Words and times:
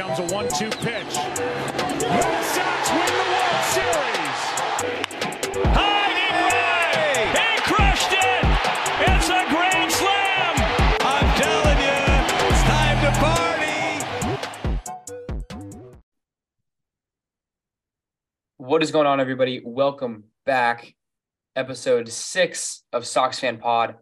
comes 0.00 0.18
a 0.18 0.22
one-two 0.34 0.70
pitch. 0.70 0.80
Red 0.80 1.12
Sox 2.46 2.90
win 2.90 3.04
the 3.04 3.26
World 3.34 3.64
Series. 3.68 4.40
High 5.76 6.12
deep 6.16 6.36
right. 6.48 7.28
He 7.36 7.60
crushed 7.68 8.12
it. 8.14 8.42
It's 9.10 9.28
a 9.28 9.44
grand 9.50 9.92
slam. 9.92 10.54
I'm 11.02 11.28
telling 11.36 11.80
you, 11.84 12.00
it's 12.48 12.62
time 12.62 12.98
to 13.04 13.10
party. 13.20 13.80
What 18.56 18.82
is 18.82 18.90
going 18.90 19.06
on, 19.06 19.20
everybody? 19.20 19.60
Welcome 19.62 20.24
back. 20.46 20.94
Episode 21.54 22.08
six 22.08 22.84
of 22.94 23.06
Sox 23.06 23.38
Fan 23.38 23.58
Pod. 23.58 23.96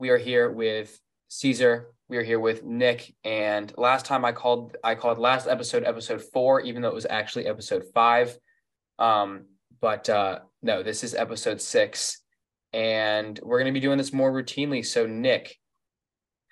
We 0.00 0.08
are 0.08 0.18
here 0.18 0.50
with 0.50 1.00
Cesar. 1.28 1.92
We 2.08 2.16
are 2.16 2.22
here 2.22 2.40
with 2.40 2.64
Nick. 2.64 3.14
And 3.22 3.72
last 3.76 4.06
time 4.06 4.24
I 4.24 4.32
called, 4.32 4.76
I 4.82 4.94
called 4.94 5.18
last 5.18 5.46
episode 5.46 5.84
episode 5.84 6.22
four, 6.22 6.62
even 6.62 6.80
though 6.80 6.88
it 6.88 6.94
was 6.94 7.06
actually 7.08 7.46
episode 7.46 7.84
five. 7.92 8.36
Um, 8.98 9.44
but 9.80 10.08
uh, 10.08 10.40
no, 10.62 10.82
this 10.82 11.04
is 11.04 11.14
episode 11.14 11.60
six, 11.60 12.22
and 12.72 13.38
we're 13.42 13.58
going 13.58 13.72
to 13.72 13.78
be 13.78 13.84
doing 13.84 13.98
this 13.98 14.12
more 14.12 14.32
routinely. 14.32 14.84
So, 14.84 15.06
Nick, 15.06 15.56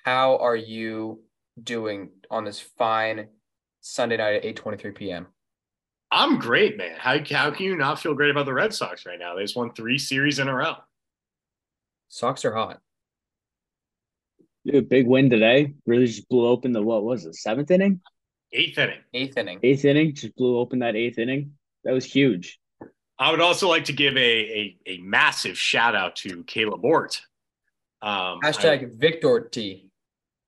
how 0.05 0.37
are 0.37 0.55
you 0.55 1.23
doing 1.61 2.11
on 2.31 2.45
this 2.45 2.61
fine 2.61 3.29
Sunday 3.81 4.19
night 4.19 4.37
at 4.37 4.45
eight 4.45 4.57
twenty 4.57 4.77
three 4.77 4.93
p.m.? 4.93 5.27
I'm 6.13 6.39
great, 6.39 6.77
man. 6.77 6.97
How, 6.99 7.19
how 7.31 7.51
can 7.51 7.67
you 7.67 7.77
not 7.77 7.99
feel 7.99 8.15
great 8.15 8.31
about 8.31 8.47
the 8.47 8.55
Red 8.55 8.73
Sox 8.73 9.07
right 9.07 9.19
now? 9.19 9.35
They 9.35 9.43
just 9.43 9.57
won 9.57 9.73
three 9.73 9.99
series 9.99 10.39
in 10.39 10.49
a 10.49 10.55
row. 10.55 10.75
Sox 12.09 12.45
are 12.45 12.55
hot. 12.55 12.79
Dude, 14.67 14.89
big 14.89 15.07
win 15.07 15.31
today. 15.31 15.75
Really 15.87 16.07
just 16.07 16.29
blew 16.29 16.47
open 16.47 16.73
the 16.73 16.83
what 16.83 17.05
was 17.05 17.25
it, 17.25 17.37
seventh 17.37 17.71
inning? 17.71 18.01
Eighth 18.53 18.79
inning. 18.79 18.99
Eighth 19.15 19.37
inning. 19.37 19.61
Eighth 19.63 19.85
inning. 19.85 20.15
Just 20.15 20.35
blew 20.37 20.59
open 20.59 20.81
that 20.81 20.97
eighth 20.97 21.19
inning. 21.19 21.53
That 21.85 21.93
was 21.93 22.05
huge. 22.05 22.59
I 23.19 23.31
would 23.31 23.41
also 23.41 23.69
like 23.69 23.85
to 23.85 23.93
give 23.93 24.17
a 24.17 24.19
a, 24.19 24.77
a 24.87 24.99
massive 24.99 25.57
shout 25.57 25.95
out 25.95 26.17
to 26.17 26.43
Caleb 26.45 26.85
Ort. 26.85 27.21
Um, 28.03 28.41
Hashtag 28.43 28.95
Victor 28.99 29.49
T. 29.51 29.89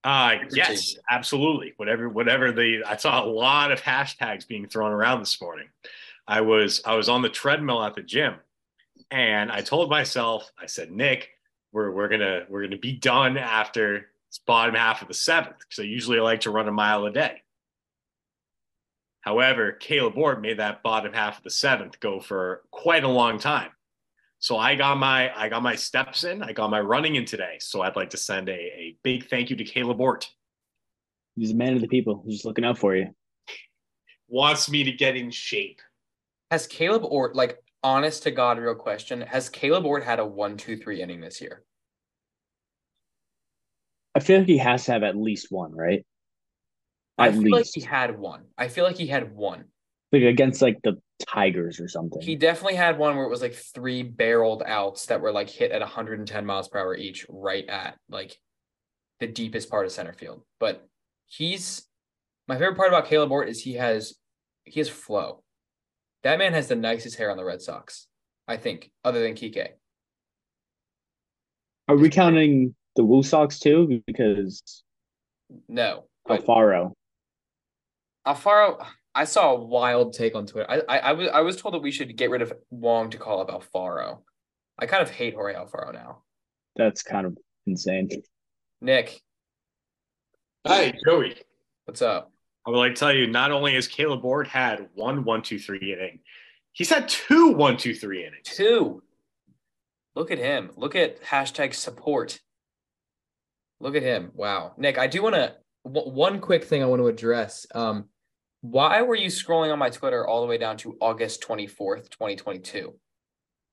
uh, 0.05 0.35
yes, 0.51 0.97
absolutely. 1.09 1.75
Whatever, 1.77 2.09
whatever 2.09 2.51
the 2.53 2.83
I 2.85 2.97
saw 2.97 3.25
a 3.25 3.27
lot 3.27 3.73
of 3.73 3.81
hashtags 3.81 4.47
being 4.47 4.67
thrown 4.69 4.92
around 4.92 5.20
this 5.20 5.41
morning. 5.41 5.69
I 6.27 6.41
was 6.41 6.83
I 6.85 6.95
was 6.95 7.09
on 7.09 7.23
the 7.23 7.29
treadmill 7.29 7.83
at 7.83 7.95
the 7.95 8.03
gym, 8.03 8.35
and 9.11 9.51
I 9.51 9.61
told 9.61 9.91
myself, 9.91 10.51
I 10.61 10.67
said, 10.67 10.91
Nick, 10.91 11.31
we're 11.73 11.91
we're 11.91 12.09
gonna 12.09 12.45
we're 12.48 12.62
gonna 12.62 12.79
be 12.79 12.92
done 12.92 13.37
after 13.39 14.09
this 14.31 14.41
bottom 14.47 14.75
half 14.75 15.03
of 15.03 15.09
the 15.09 15.15
seventh 15.15 15.59
because 15.59 15.83
I 15.83 15.87
usually 15.87 16.21
like 16.21 16.43
to 16.43 16.51
run 16.51 16.69
a 16.69 16.73
mile 16.73 17.05
a 17.07 17.11
day. 17.11 17.43
However, 19.20 19.73
Caleb 19.73 20.17
Ort 20.17 20.41
made 20.41 20.59
that 20.59 20.83
bottom 20.83 21.12
half 21.12 21.39
of 21.39 21.45
the 21.45 21.51
seventh 21.51 22.01
go 22.01 22.20
for 22.20 22.62
quite 22.70 23.05
a 23.05 23.09
long 23.09 23.39
time. 23.39 23.70
So 24.39 24.57
I 24.57 24.77
got 24.77 24.98
my 24.98 25.37
I 25.37 25.48
got 25.48 25.62
my 25.62 25.75
steps 25.75 26.25
in, 26.25 26.43
I 26.43 26.53
got 26.53 26.70
my 26.70 26.81
running 26.81 27.17
in 27.17 27.25
today. 27.25 27.57
So 27.61 27.83
I'd 27.83 27.97
like 27.97 28.11
to 28.11 28.17
send 28.17 28.48
a, 28.48 28.53
a 28.53 28.97
big 29.03 29.29
thank 29.29 29.51
you 29.51 29.57
to 29.57 29.65
Caleb 29.65 30.01
Ort. 30.01 30.31
He's 31.37 31.51
a 31.51 31.57
man 31.57 31.75
of 31.75 31.81
the 31.81 31.89
people. 31.89 32.23
He's 32.25 32.37
just 32.37 32.45
looking 32.45 32.65
out 32.65 32.79
for 32.79 32.97
you. 32.97 33.09
Wants 34.29 34.70
me 34.70 34.85
to 34.85 34.92
get 34.92 35.17
in 35.17 35.31
shape. 35.31 35.81
Has 36.51 36.67
Caleb 36.67 37.05
Ort 37.05 37.35
like 37.35 37.59
honest 37.83 38.23
to 38.25 38.31
God, 38.31 38.59
real 38.59 38.75
question. 38.75 39.20
Has 39.23 39.48
Caleb 39.48 39.85
Ort 39.85 40.05
had 40.05 40.20
a 40.20 40.27
one, 40.27 40.57
two, 40.57 40.77
three 40.77 41.03
inning 41.03 41.20
this 41.20 41.41
year? 41.41 41.65
I 44.19 44.20
feel 44.20 44.38
like 44.38 44.48
he 44.48 44.58
has 44.58 44.84
to 44.86 44.92
have 44.92 45.05
at 45.05 45.16
least 45.16 45.47
one, 45.50 45.72
right? 45.72 46.05
At 47.19 47.28
I 47.28 47.30
feel 47.30 47.42
least. 47.42 47.55
like 47.55 47.66
he 47.72 47.80
had 47.83 48.19
one. 48.19 48.47
I 48.58 48.66
feel 48.66 48.83
like 48.83 48.97
he 48.97 49.06
had 49.06 49.33
one. 49.33 49.66
Like 50.11 50.22
against 50.22 50.61
like 50.61 50.80
the 50.83 51.00
Tigers 51.24 51.78
or 51.78 51.86
something. 51.86 52.20
He 52.20 52.34
definitely 52.34 52.74
had 52.74 52.98
one 52.98 53.14
where 53.14 53.24
it 53.24 53.30
was 53.30 53.42
like 53.42 53.55
three 53.55 54.02
barreled 54.02 54.64
outs 54.66 55.06
that 55.06 55.20
were 55.20 55.30
like 55.30 55.48
hit 55.48 55.70
at 55.70 55.83
110 55.83 56.45
miles 56.45 56.67
per 56.67 56.80
hour 56.80 56.96
each, 56.96 57.27
right 57.28 57.64
at 57.68 57.96
like 58.11 58.36
the 59.20 59.28
deepest 59.28 59.70
part 59.70 59.86
of 59.86 59.92
center 59.92 60.12
field. 60.12 60.42
But 60.58 60.84
he's 61.27 61.86
my 62.48 62.57
favorite 62.57 62.77
part 62.77 62.89
about 62.89 63.07
Caleb 63.07 63.30
Ort 63.30 63.48
is 63.48 63.62
he 63.62 63.74
has 63.74 64.17
he 64.64 64.80
has 64.80 64.89
flow. 64.89 65.45
That 66.24 66.40
man 66.40 66.55
has 66.55 66.67
the 66.67 66.74
nicest 66.74 67.18
hair 67.18 67.30
on 67.30 67.36
the 67.36 67.45
Red 67.45 67.62
Sox, 67.62 68.08
I 68.48 68.57
think, 68.57 68.90
other 69.05 69.23
than 69.23 69.34
Kike. 69.34 69.68
Are 71.86 71.96
we 71.96 72.11
counting 72.11 72.74
the 72.98 73.05
Woo 73.05 73.23
Sox 73.23 73.61
too? 73.61 74.03
Because 74.07 74.83
no, 75.69 76.05
Alfaro. 76.29 76.92
Alfaro, 78.27 78.85
I 79.14 79.25
saw 79.25 79.53
a 79.53 79.64
wild 79.64 80.13
take 80.13 80.35
on 80.35 80.47
Twitter. 80.47 80.69
I, 80.69 80.83
I, 80.89 80.98
I 80.98 81.13
was 81.13 81.29
I 81.29 81.41
was 81.41 81.57
told 81.57 81.75
that 81.75 81.79
we 81.79 81.92
should 81.92 82.14
get 82.17 82.29
rid 82.29 82.42
of 82.42 82.53
Wong 82.70 83.08
to 83.11 83.17
call 83.17 83.41
up 83.41 83.48
Alfaro. 83.48 84.19
I 84.79 84.87
kind 84.87 85.03
of 85.03 85.11
hate 85.11 85.35
Jorge 85.35 85.55
Alfaro 85.55 85.92
now. 85.95 86.25
That's 86.77 87.03
kind 87.03 87.25
of 87.25 87.39
insane. 87.67 88.11
Nick. 88.81 89.20
Hi, 90.67 90.92
Joey. 91.07 91.37
What's 91.85 92.03
up? 92.03 92.33
I 92.67 92.70
would 92.70 92.79
like 92.79 92.95
to 92.97 92.98
tell 92.98 93.14
you, 93.14 93.29
not 93.29 93.53
only 93.53 93.75
has 93.75 93.87
Caleb 93.87 94.25
Ort 94.25 94.48
had 94.48 94.89
one 94.95 95.23
one 95.23 95.42
two 95.42 95.61
three 95.61 95.92
inning, 95.92 96.19
he's 96.73 96.91
had 96.91 97.08
two 97.08 97.53
one 97.53 97.77
two 97.77 97.95
three 97.95 98.27
innings. 98.27 98.42
Two. 98.45 99.05
Look 100.17 100.33
at 100.33 100.39
him. 100.39 100.73
Look 100.77 100.97
at 100.97 101.23
hashtag 101.23 101.75
support. 101.75 102.41
Look 103.80 103.94
at 103.94 104.02
him. 104.02 104.33
Wow. 104.34 104.74
Nick, 104.77 104.98
I 104.98 105.06
do 105.06 105.22
want 105.22 105.34
to 105.34 105.55
one 105.84 106.40
quick 106.40 106.64
thing 106.64 106.83
I 106.83 106.86
want 106.86 107.00
to 107.00 107.08
address. 107.08 107.66
Um, 107.74 108.06
why 108.61 109.02
were 109.02 109.14
you 109.14 109.28
scrolling 109.28 109.72
on 109.72 109.78
my 109.78 109.90
Twitter 109.90 110.27
all 110.27 110.40
the 110.40 110.46
way 110.46 110.58
down 110.58 110.77
to 110.78 110.96
August 111.00 111.42
24th, 111.42 112.11
2022? 112.11 112.94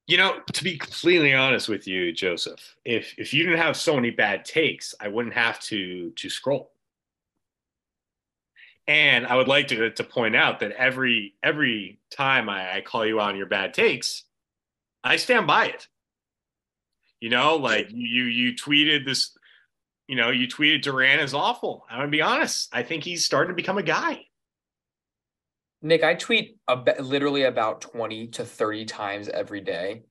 You 0.07 0.17
know, 0.17 0.39
to 0.53 0.63
be 0.63 0.77
completely 0.77 1.33
honest 1.33 1.67
with 1.67 1.87
you, 1.87 2.11
Joseph, 2.11 2.75
if 2.85 3.15
if 3.17 3.33
you 3.33 3.43
didn't 3.43 3.57
have 3.57 3.75
so 3.75 3.95
many 3.95 4.11
bad 4.11 4.45
takes, 4.45 4.93
I 4.99 5.07
wouldn't 5.07 5.33
have 5.33 5.59
to 5.61 6.11
to 6.11 6.29
scroll. 6.29 6.71
And 8.87 9.25
I 9.25 9.35
would 9.35 9.47
like 9.47 9.67
to, 9.69 9.89
to 9.89 10.03
point 10.03 10.35
out 10.35 10.59
that 10.59 10.73
every 10.73 11.33
every 11.41 11.99
time 12.11 12.49
I, 12.49 12.75
I 12.75 12.81
call 12.81 13.03
you 13.03 13.19
on 13.19 13.35
your 13.35 13.47
bad 13.47 13.73
takes, 13.73 14.25
I 15.03 15.15
stand 15.15 15.47
by 15.47 15.67
it. 15.67 15.87
You 17.19 17.29
know, 17.29 17.55
like 17.55 17.87
you 17.89 18.25
you 18.25 18.53
tweeted 18.53 19.05
this, 19.05 19.35
you 20.07 20.15
know, 20.15 20.29
you 20.29 20.47
tweeted 20.47 20.81
Duran 20.81 21.19
is 21.19 21.33
awful. 21.33 21.85
I'm 21.89 21.99
gonna 21.99 22.11
be 22.11 22.21
honest. 22.21 22.69
I 22.73 22.83
think 22.83 23.03
he's 23.03 23.25
starting 23.25 23.49
to 23.49 23.55
become 23.55 23.77
a 23.77 23.83
guy. 23.83 24.25
Nick, 25.81 26.03
I 26.03 26.15
tweet 26.15 26.57
a, 26.67 26.75
literally 26.99 27.43
about 27.43 27.81
20 27.81 28.27
to 28.27 28.45
30 28.45 28.85
times 28.85 29.29
every 29.29 29.61
day. 29.61 30.03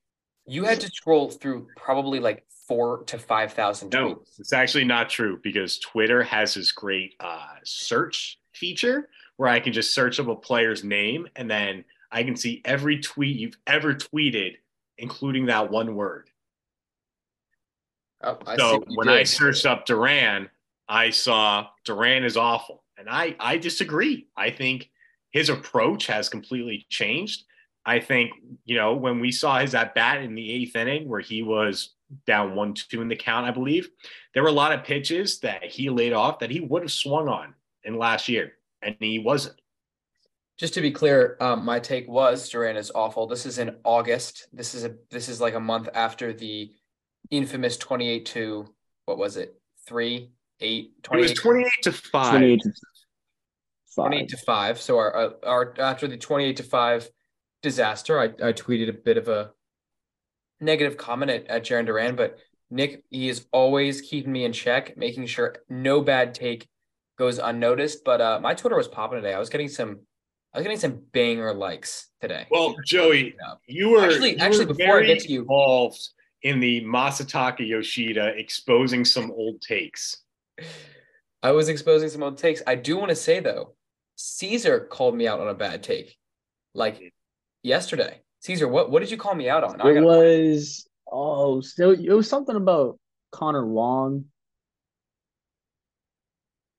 You 0.47 0.65
had 0.65 0.81
to 0.81 0.89
scroll 0.89 1.31
through 1.31 1.69
probably 1.77 2.21
like 2.21 2.45
four 2.69 3.03
to 3.05 3.19
5,000 3.19 3.91
tweets. 3.91 3.93
No, 3.93 4.23
it's 4.39 4.53
actually 4.53 4.85
not 4.85 5.09
true 5.09 5.41
because 5.43 5.79
Twitter 5.79 6.23
has 6.23 6.55
this 6.55 6.71
great 6.71 7.15
uh, 7.19 7.55
search 7.65 8.39
feature 8.53 9.09
where 9.37 9.49
I 9.49 9.59
can 9.59 9.73
just 9.73 9.95
search 9.95 10.21
up 10.21 10.29
a 10.29 10.37
player's 10.37 10.85
name 10.85 11.27
and 11.35 11.51
then 11.51 11.85
I 12.13 12.23
can 12.23 12.37
see 12.37 12.63
every 12.65 13.01
tweet 13.01 13.37
you've 13.37 13.59
ever 13.67 13.95
tweeted, 13.95 14.57
including 14.99 15.47
that 15.47 15.71
one 15.71 15.97
word. 15.97 16.31
Oh, 18.25 18.39
so 18.57 18.85
when 18.95 19.09
did. 19.09 19.17
I 19.17 19.23
searched 19.25 19.67
up 19.67 19.87
Duran, 19.87 20.49
I 20.89 21.11
saw 21.11 21.69
Duran 21.85 22.25
is 22.25 22.37
awful. 22.37 22.83
And 22.97 23.09
I, 23.09 23.37
I 23.41 23.59
disagree. 23.59 24.29
I 24.37 24.51
think 24.51 24.91
his 25.31 25.49
approach 25.49 26.07
has 26.07 26.29
completely 26.29 26.87
changed. 26.89 27.45
I 27.85 28.01
think, 28.01 28.31
you 28.65 28.77
know, 28.77 28.95
when 28.95 29.21
we 29.21 29.33
saw 29.33 29.59
his 29.59 29.75
at 29.75 29.95
bat 29.95 30.23
in 30.23 30.35
the 30.35 30.51
eighth 30.51 30.77
inning 30.77 31.09
where 31.09 31.21
he 31.21 31.43
was 31.43 31.91
down 32.27 32.55
one, 32.55 32.75
two 32.75 33.03
in 33.03 33.09
the 33.09 33.17
count, 33.17 33.47
I 33.47 33.51
believe, 33.51 33.89
there 34.33 34.43
were 34.43 34.49
a 34.49 34.53
lot 34.53 34.73
of 34.73 34.85
pitches 34.85 35.41
that 35.41 35.65
he 35.65 35.91
laid 35.91 36.13
off 36.13 36.39
that 36.39 36.51
he 36.51 36.61
would 36.61 36.83
have 36.83 36.93
swung 36.93 37.29
on 37.29 37.55
in 37.83 37.99
last 37.99 38.29
year, 38.29 38.55
and 38.81 38.97
he 39.01 39.19
wasn't. 39.19 39.61
Just 40.57 40.75
to 40.75 40.81
be 40.81 40.93
clear, 40.93 41.37
um, 41.41 41.65
my 41.65 41.81
take 41.81 42.09
was 42.09 42.49
Duran 42.49 42.77
is 42.77 42.93
awful. 42.95 43.27
This 43.27 43.45
is 43.45 43.59
in 43.59 43.77
August. 43.85 44.47
This 44.53 44.75
is 44.75 44.85
a 44.85 44.95
this 45.11 45.29
is 45.29 45.41
like 45.41 45.55
a 45.55 45.61
month 45.61 45.89
after 45.95 46.33
the 46.33 46.71
infamous 47.31 47.77
28 47.77 48.27
to 48.27 48.69
what 49.07 49.19
was 49.19 49.37
it? 49.37 49.61
3 49.87 50.31
8 50.61 51.03
28 51.03 51.25
it 51.25 51.31
was 51.31 51.41
28 51.41 51.71
to 51.83 51.93
5. 51.93 52.31
28 52.31 52.61
to 52.61 52.69
5. 52.69 52.75
28 53.95 54.29
to 54.29 54.37
5. 54.37 54.81
So 54.81 54.99
our, 54.99 55.15
our, 55.15 55.35
our 55.45 55.75
after 55.79 56.09
the 56.09 56.17
28 56.17 56.57
to 56.57 56.63
5 56.63 57.09
disaster, 57.63 58.19
I, 58.19 58.25
I 58.25 58.53
tweeted 58.53 58.89
a 58.89 58.93
bit 58.93 59.17
of 59.17 59.29
a 59.29 59.51
negative 60.61 60.97
comment 60.97 61.31
at, 61.31 61.47
at 61.49 61.65
Jarren 61.65 61.87
Duran, 61.87 62.17
but 62.17 62.39
Nick, 62.71 63.05
he 63.11 63.29
is 63.29 63.47
always 63.53 64.01
keeping 64.01 64.33
me 64.33 64.45
in 64.45 64.53
check, 64.53 64.97
making 64.97 65.27
sure 65.27 65.57
no 65.69 66.01
bad 66.01 66.35
take 66.35 66.69
goes 67.17 67.39
unnoticed. 67.39 68.05
But 68.05 68.21
uh, 68.21 68.41
my 68.43 68.55
Twitter 68.55 68.77
was 68.77 68.89
popping 68.89 69.19
today. 69.19 69.35
I 69.35 69.39
was 69.39 69.49
getting 69.49 69.69
some, 69.69 70.01
I 70.53 70.59
was 70.59 70.65
getting 70.65 70.79
some 70.79 71.03
banger 71.13 71.55
likes 71.55 72.09
today. 72.21 72.47
Well, 72.51 72.75
Joey, 72.85 73.35
you 73.69 73.91
were 73.91 74.05
actually 74.05 74.33
you 74.33 74.39
actually 74.39 74.67
were 74.67 74.75
before 74.75 75.01
I 75.01 75.07
get 75.07 75.21
to 75.21 75.33
you 75.33 75.41
involved 75.43 76.01
in 76.45 76.61
the 76.61 76.83
Masataka 76.85 77.67
Yoshida 77.67 78.27
exposing 78.37 79.05
some 79.05 79.31
old 79.33 79.61
takes. 79.63 80.19
I 81.43 81.51
was 81.51 81.69
exposing 81.69 82.09
some 82.11 82.23
old 82.23 82.39
takes. 82.39 82.63
I 82.67 82.75
do 82.77 82.97
want 82.97 83.09
to 83.09 83.17
say 83.17 83.41
though, 83.41 83.75
Cesar 84.17 84.81
called 84.81 85.17
me 85.17 85.27
out 85.27 85.41
on 85.41 85.49
a 85.49 85.55
bad 85.55 85.83
take, 85.83 86.17
like 86.75 87.13
yesterday. 87.63 88.21
Cesar, 88.41 88.69
what 88.69 88.91
what 88.91 89.01
did 89.01 89.11
you 89.11 89.17
call 89.17 89.35
me 89.35 89.49
out 89.49 89.65
on? 89.65 89.81
I 89.81 89.91
It 89.91 89.95
gotta- 89.95 90.07
was 90.07 90.87
oh, 91.11 91.61
so 91.61 91.91
it 91.91 92.11
was 92.13 92.29
something 92.29 92.57
about 92.57 92.99
Connor 93.33 93.67
Wong. 93.67 94.27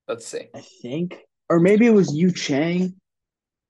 let's 0.08 0.26
see. 0.26 0.46
I 0.54 0.60
think, 0.82 1.18
or 1.50 1.58
maybe 1.58 1.86
it 1.86 1.92
was 1.92 2.14
Yu 2.14 2.30
Chang. 2.30 2.94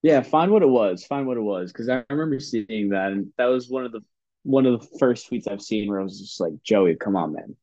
Yeah, 0.02 0.20
find 0.20 0.52
what 0.52 0.62
it 0.62 0.68
was. 0.68 1.04
Find 1.06 1.26
what 1.26 1.38
it 1.38 1.42
was, 1.42 1.72
because 1.72 1.88
I 1.88 2.04
remember 2.10 2.38
seeing 2.38 2.90
that, 2.90 3.12
and 3.12 3.32
that 3.38 3.46
was 3.46 3.68
one 3.70 3.86
of 3.86 3.92
the 3.92 4.02
one 4.46 4.64
of 4.64 4.80
the 4.80 4.98
first 4.98 5.28
tweets 5.28 5.50
I've 5.50 5.60
seen 5.60 5.88
where 5.88 6.00
I 6.00 6.04
was 6.04 6.20
just 6.20 6.40
like, 6.40 6.52
Joey, 6.62 6.94
come 6.94 7.16
on, 7.16 7.32
man, 7.32 7.56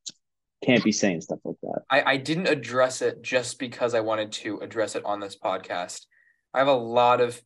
can't 0.65 0.83
be 0.83 0.91
saying 0.91 1.21
stuff 1.21 1.39
like 1.45 1.56
that. 1.63 1.83
I, 1.89 2.13
I 2.13 2.18
didn't 2.18 2.47
address 2.47 3.01
it 3.01 3.21
just 3.21 3.57
because 3.57 3.94
I 3.94 4.01
wanted 4.01 4.33
to 4.33 4.57
address 4.59 4.95
it 4.95 5.06
on 5.06 5.21
this 5.21 5.38
podcast. 5.38 6.06
I 6.53 6.59
have 6.59 6.68
a 6.68 6.74
lot 6.74 7.21
of 7.21 7.41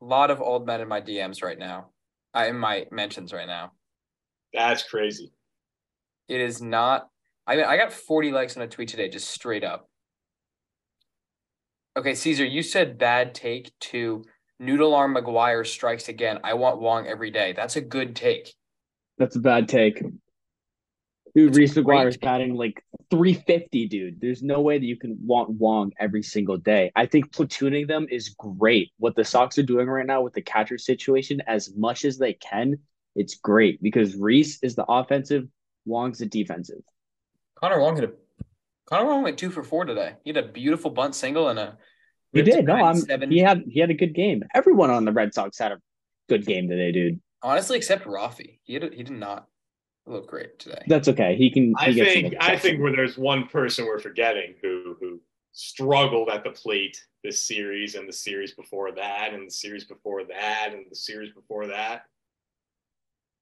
lot 0.00 0.30
of 0.30 0.40
old 0.40 0.64
men 0.64 0.80
in 0.80 0.88
my 0.88 1.00
DMs 1.00 1.42
right 1.42 1.58
now. 1.58 1.90
I 2.32 2.48
in 2.48 2.56
my 2.56 2.86
mentions 2.90 3.32
right 3.32 3.46
now. 3.46 3.72
That's 4.54 4.82
crazy. 4.84 5.32
It 6.28 6.40
is 6.40 6.62
not 6.62 7.08
I 7.46 7.56
mean 7.56 7.66
I 7.66 7.76
got 7.76 7.92
40 7.92 8.32
likes 8.32 8.56
on 8.56 8.62
a 8.62 8.68
tweet 8.68 8.88
today, 8.88 9.08
just 9.08 9.28
straight 9.28 9.64
up. 9.64 9.88
Okay, 11.96 12.14
Cesar, 12.14 12.44
you 12.44 12.62
said 12.62 12.96
bad 12.96 13.34
take 13.34 13.72
to 13.80 14.24
Noodle 14.58 14.94
Arm 14.94 15.14
McGuire 15.14 15.66
strikes 15.66 16.08
again. 16.08 16.38
I 16.42 16.54
want 16.54 16.80
Wong 16.80 17.06
every 17.06 17.30
day. 17.30 17.52
That's 17.52 17.76
a 17.76 17.80
good 17.80 18.16
take. 18.16 18.54
That's 19.18 19.36
a 19.36 19.40
bad 19.40 19.68
take. 19.68 20.02
Dude, 21.34 21.56
Reese 21.56 21.74
McGuire 21.74 22.08
is 22.08 22.16
batting 22.16 22.54
like 22.54 22.82
350, 23.10 23.86
dude. 23.88 24.20
There's 24.20 24.42
no 24.42 24.60
way 24.60 24.78
that 24.78 24.84
you 24.84 24.96
can 24.96 25.18
want 25.24 25.50
Wong 25.50 25.92
every 25.98 26.22
single 26.22 26.56
day. 26.56 26.90
I 26.96 27.06
think 27.06 27.30
platooning 27.32 27.86
them 27.86 28.06
is 28.10 28.30
great. 28.30 28.92
What 28.98 29.14
the 29.14 29.24
Sox 29.24 29.58
are 29.58 29.62
doing 29.62 29.88
right 29.88 30.06
now 30.06 30.22
with 30.22 30.32
the 30.32 30.42
catcher 30.42 30.78
situation, 30.78 31.42
as 31.46 31.74
much 31.76 32.04
as 32.04 32.18
they 32.18 32.32
can, 32.32 32.78
it's 33.14 33.34
great 33.36 33.82
because 33.82 34.16
Reese 34.16 34.62
is 34.62 34.74
the 34.74 34.84
offensive, 34.88 35.46
Wong's 35.84 36.18
the 36.18 36.26
defensive. 36.26 36.80
Connor 37.56 37.80
Wong 37.80 37.96
hit 37.96 38.04
a 38.04 38.12
Connor 38.86 39.06
Wong 39.06 39.22
went 39.22 39.38
two 39.38 39.50
for 39.50 39.62
four 39.62 39.84
today. 39.84 40.14
He 40.24 40.30
had 40.30 40.38
a 40.42 40.48
beautiful 40.48 40.90
bunt 40.90 41.14
single 41.14 41.48
and 41.48 41.58
a 41.58 41.76
He 42.32 42.42
did. 42.42 42.64
No, 42.64 42.74
I'm 42.74 42.96
seven. 42.96 43.30
he 43.30 43.38
had 43.38 43.64
he 43.68 43.80
had 43.80 43.90
a 43.90 43.94
good 43.94 44.14
game. 44.14 44.42
Everyone 44.54 44.90
on 44.90 45.04
the 45.04 45.12
Red 45.12 45.34
Sox 45.34 45.58
had 45.58 45.72
a 45.72 45.80
good 46.28 46.46
game 46.46 46.68
today, 46.68 46.92
dude. 46.92 47.20
Honestly, 47.42 47.76
except 47.76 48.04
Rafi. 48.04 48.58
He 48.64 48.74
had 48.74 48.82
he 48.92 49.02
did 49.02 49.10
not 49.10 49.46
look 50.06 50.28
great 50.28 50.58
today. 50.58 50.82
That's 50.86 51.08
okay. 51.08 51.36
He 51.36 51.50
can 51.50 51.74
I 51.78 51.90
he 51.90 51.94
gets 51.94 52.12
think 52.12 52.34
I 52.40 52.56
think 52.56 52.80
where 52.80 52.92
there's 52.92 53.16
one 53.18 53.46
person 53.46 53.86
we're 53.86 53.98
forgetting 53.98 54.54
who 54.62 54.96
who 55.00 55.20
struggled 55.52 56.28
at 56.30 56.44
the 56.44 56.50
plate 56.50 57.02
this 57.24 57.46
series 57.46 57.94
and 57.94 58.08
the 58.08 58.12
series 58.12 58.52
before 58.54 58.92
that 58.92 59.32
and 59.34 59.46
the 59.46 59.50
series 59.50 59.84
before 59.84 60.24
that 60.24 60.70
and 60.72 60.86
the 60.90 60.94
series 60.96 61.32
before 61.32 61.66
that. 61.66 62.02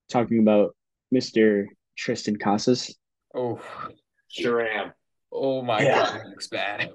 talking 0.08 0.38
about 0.38 0.75
Mr. 1.14 1.66
Triston 1.99 2.40
Casas. 2.40 2.94
Oh, 3.34 3.60
Sure 4.28 4.66
am. 4.66 4.92
oh 5.32 5.62
my 5.62 5.82
Yeah. 5.82 5.99
god, 6.04 6.20
looks 6.28 6.49
bad. 6.49 6.90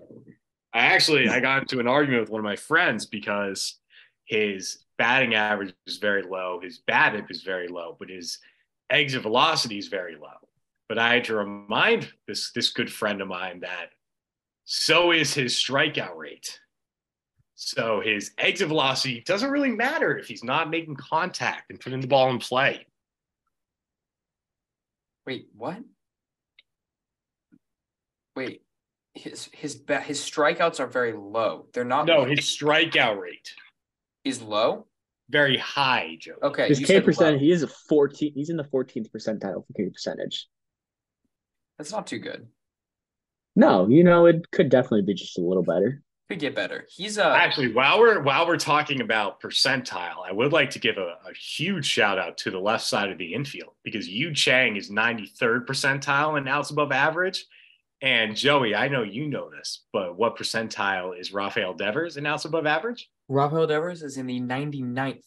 I 0.74 0.80
actually 0.86 1.28
I 1.30 1.40
got 1.40 1.62
into 1.64 1.80
an 1.80 1.88
argument 1.88 2.22
with 2.22 2.30
one 2.30 2.40
of 2.40 2.46
my 2.46 2.56
friends 2.56 3.06
because 3.06 3.80
his 4.26 4.86
batting 5.02 5.34
average 5.34 5.74
is 5.88 5.98
very 5.98 6.22
low, 6.22 6.60
his 6.62 6.80
BABIP 6.88 7.32
is 7.32 7.42
very 7.42 7.68
low, 7.68 7.96
but 7.98 8.08
his 8.08 8.38
exit 8.92 9.24
velocity 9.24 9.80
is 9.80 9.88
very 9.88 10.16
low. 10.16 10.38
But 10.88 11.00
I 11.00 11.16
had 11.16 11.24
to 11.24 11.36
remind 11.36 12.14
this 12.28 12.52
this 12.52 12.70
good 12.70 12.92
friend 12.92 13.20
of 13.20 13.28
mine 13.28 13.62
that 13.62 13.88
so 14.66 15.12
is 15.12 15.34
his 15.34 15.56
strikeout 15.56 16.16
rate. 16.16 16.60
So 17.56 18.00
his 18.06 18.30
exit 18.38 18.68
velocity 18.68 19.24
doesn't 19.26 19.50
really 19.50 19.72
matter 19.72 20.20
if 20.20 20.28
he's 20.28 20.44
not 20.44 20.70
making 20.70 20.98
contact 20.98 21.72
and 21.72 21.80
putting 21.80 22.02
the 22.02 22.08
ball 22.08 22.30
in 22.30 22.38
play. 22.38 22.86
Wait, 25.26 25.48
what? 25.56 25.80
Wait, 28.36 28.62
his 29.16 29.50
his 29.52 29.82
his 30.04 30.20
strikeouts 30.20 30.80
are 30.80 30.86
very 30.86 31.14
low. 31.14 31.66
They're 31.74 31.86
not. 31.86 32.06
No, 32.06 32.24
his 32.24 32.42
strikeout 32.42 33.20
rate 33.20 33.52
is 34.24 34.44
low. 34.44 34.86
Very 35.32 35.58
high, 35.58 36.18
Joe. 36.20 36.36
Okay, 36.44 36.68
His 36.68 36.80
K 36.80 36.86
said 36.86 37.06
percent, 37.06 37.34
low. 37.34 37.40
he 37.40 37.52
is 37.52 37.64
a 37.64 37.68
14. 37.68 38.34
He's 38.36 38.50
in 38.50 38.58
the 38.58 38.64
14th 38.64 39.10
percentile 39.12 39.66
for 39.66 39.74
K 39.76 39.90
percentage. 39.90 40.48
That's 41.78 41.92
not 41.92 42.08
too 42.08 42.20
good. 42.20 42.48
No, 43.56 43.88
you 43.88 44.04
know, 44.04 44.26
it 44.28 44.50
could 44.52 44.70
definitely 44.70 45.02
be 45.04 45.14
just 45.14 45.38
a 45.38 45.42
little 45.42 45.64
better. 45.64 46.02
Could 46.30 46.40
get 46.40 46.56
better. 46.56 46.86
He's 46.90 47.18
uh 47.18 47.34
Actually, 47.38 47.74
while 47.74 48.00
we're 48.00 48.22
while 48.22 48.48
we're 48.48 48.56
talking 48.58 49.02
about 49.02 49.42
percentile, 49.42 50.26
I 50.26 50.32
would 50.32 50.54
like 50.54 50.70
to 50.72 50.80
give 50.80 50.98
a, 50.98 51.18
a 51.30 51.34
huge 51.34 51.86
shout 51.86 52.18
out 52.18 52.38
to 52.40 52.52
the 52.52 52.60
left 52.60 52.86
side 52.86 53.10
of 53.12 53.18
the 53.18 53.34
infield 53.34 53.74
because 53.84 54.08
Yu 54.08 54.34
Chang 54.34 54.78
is 54.78 54.90
93rd 54.90 55.66
percentile 55.66 56.38
in 56.38 56.48
outs 56.48 56.70
above 56.70 56.92
average. 56.94 57.46
And 58.02 58.36
Joey, 58.36 58.74
I 58.74 58.88
know 58.88 59.04
you 59.04 59.28
know 59.28 59.50
this, 59.52 59.84
but 59.92 60.18
what 60.18 60.38
percentile 60.38 61.20
is 61.20 61.34
Rafael 61.34 61.74
Devers 61.74 62.16
in 62.18 62.26
outs 62.26 62.46
above 62.46 62.66
average? 62.66 63.10
Rafael 63.32 63.66
Devers 63.66 64.04
is 64.04 64.18
in 64.18 64.26
the 64.28 64.42
99th 64.42 65.24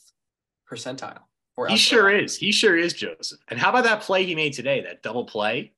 percentile. 0.71 1.21
for 1.55 1.69
He 1.69 1.77
sure 1.77 2.09
average. 2.11 2.25
is. 2.25 2.37
He 2.37 2.53
sure 2.53 2.77
is, 2.77 2.93
Joseph. 2.93 3.39
And 3.49 3.59
how 3.59 3.71
about 3.71 3.85
that 3.85 4.03
play 4.03 4.25
he 4.25 4.35
made 4.35 4.53
today, 4.53 4.83
that 4.83 5.03
double 5.03 5.25
play? 5.25 5.73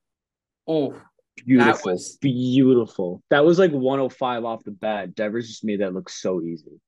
Oh, 0.66 1.00
Beautiful. 1.36 1.92
was- 1.92 2.16
Beautiful. 2.16 3.22
That 3.30 3.44
was 3.44 3.58
like 3.58 3.70
105 3.72 4.44
off 4.44 4.64
the 4.64 4.70
bat. 4.72 5.14
Devers 5.14 5.46
just 5.48 5.64
made 5.64 5.80
that 5.82 5.92
look 5.94 6.08
so 6.08 6.40
easy. 6.42 6.80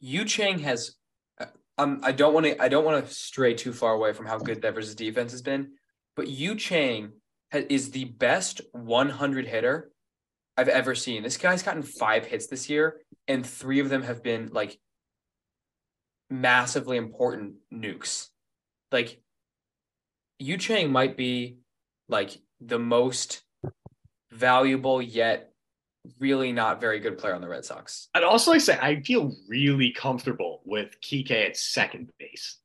Yu 0.00 0.24
Chang 0.24 0.58
has. 0.60 0.96
uh, 1.38 1.46
Um, 1.78 2.00
I 2.02 2.12
don't 2.12 2.32
want 2.34 2.46
to. 2.46 2.60
I 2.62 2.68
don't 2.68 2.84
want 2.84 3.06
to 3.06 3.12
stray 3.14 3.52
too 3.54 3.72
far 3.74 3.92
away 3.92 4.12
from 4.14 4.24
how 4.26 4.38
good 4.38 4.60
Devers' 4.62 4.94
defense 4.94 5.30
has 5.32 5.42
been, 5.42 5.72
but 6.16 6.26
Yu 6.28 6.54
Chang 6.56 7.12
ha- 7.52 7.66
is 7.68 7.90
the 7.90 8.06
best 8.06 8.62
100 8.72 9.46
hitter 9.46 9.92
I've 10.60 10.68
ever 10.68 10.94
seen. 10.94 11.22
This 11.22 11.38
guy's 11.38 11.62
gotten 11.62 11.82
five 11.82 12.26
hits 12.26 12.48
this 12.48 12.68
year, 12.68 13.00
and 13.26 13.46
three 13.46 13.80
of 13.80 13.88
them 13.88 14.02
have 14.02 14.22
been 14.22 14.50
like 14.52 14.78
massively 16.28 16.98
important 16.98 17.54
nukes. 17.72 18.28
Like 18.92 19.22
Yu 20.38 20.58
Chang 20.58 20.92
might 20.92 21.16
be 21.16 21.56
like 22.10 22.36
the 22.60 22.78
most 22.78 23.42
valuable 24.30 25.00
yet 25.00 25.50
really 26.18 26.52
not 26.52 26.78
very 26.78 27.00
good 27.00 27.16
player 27.16 27.34
on 27.34 27.40
the 27.40 27.48
Red 27.48 27.64
Sox. 27.64 28.08
I'd 28.12 28.22
also 28.22 28.50
like 28.50 28.60
to 28.60 28.66
say 28.66 28.78
I 28.78 29.00
feel 29.00 29.32
really 29.48 29.92
comfortable 29.92 30.60
with 30.66 30.94
Kike 31.00 31.30
at 31.30 31.56
second 31.56 32.10
base. 32.18 32.58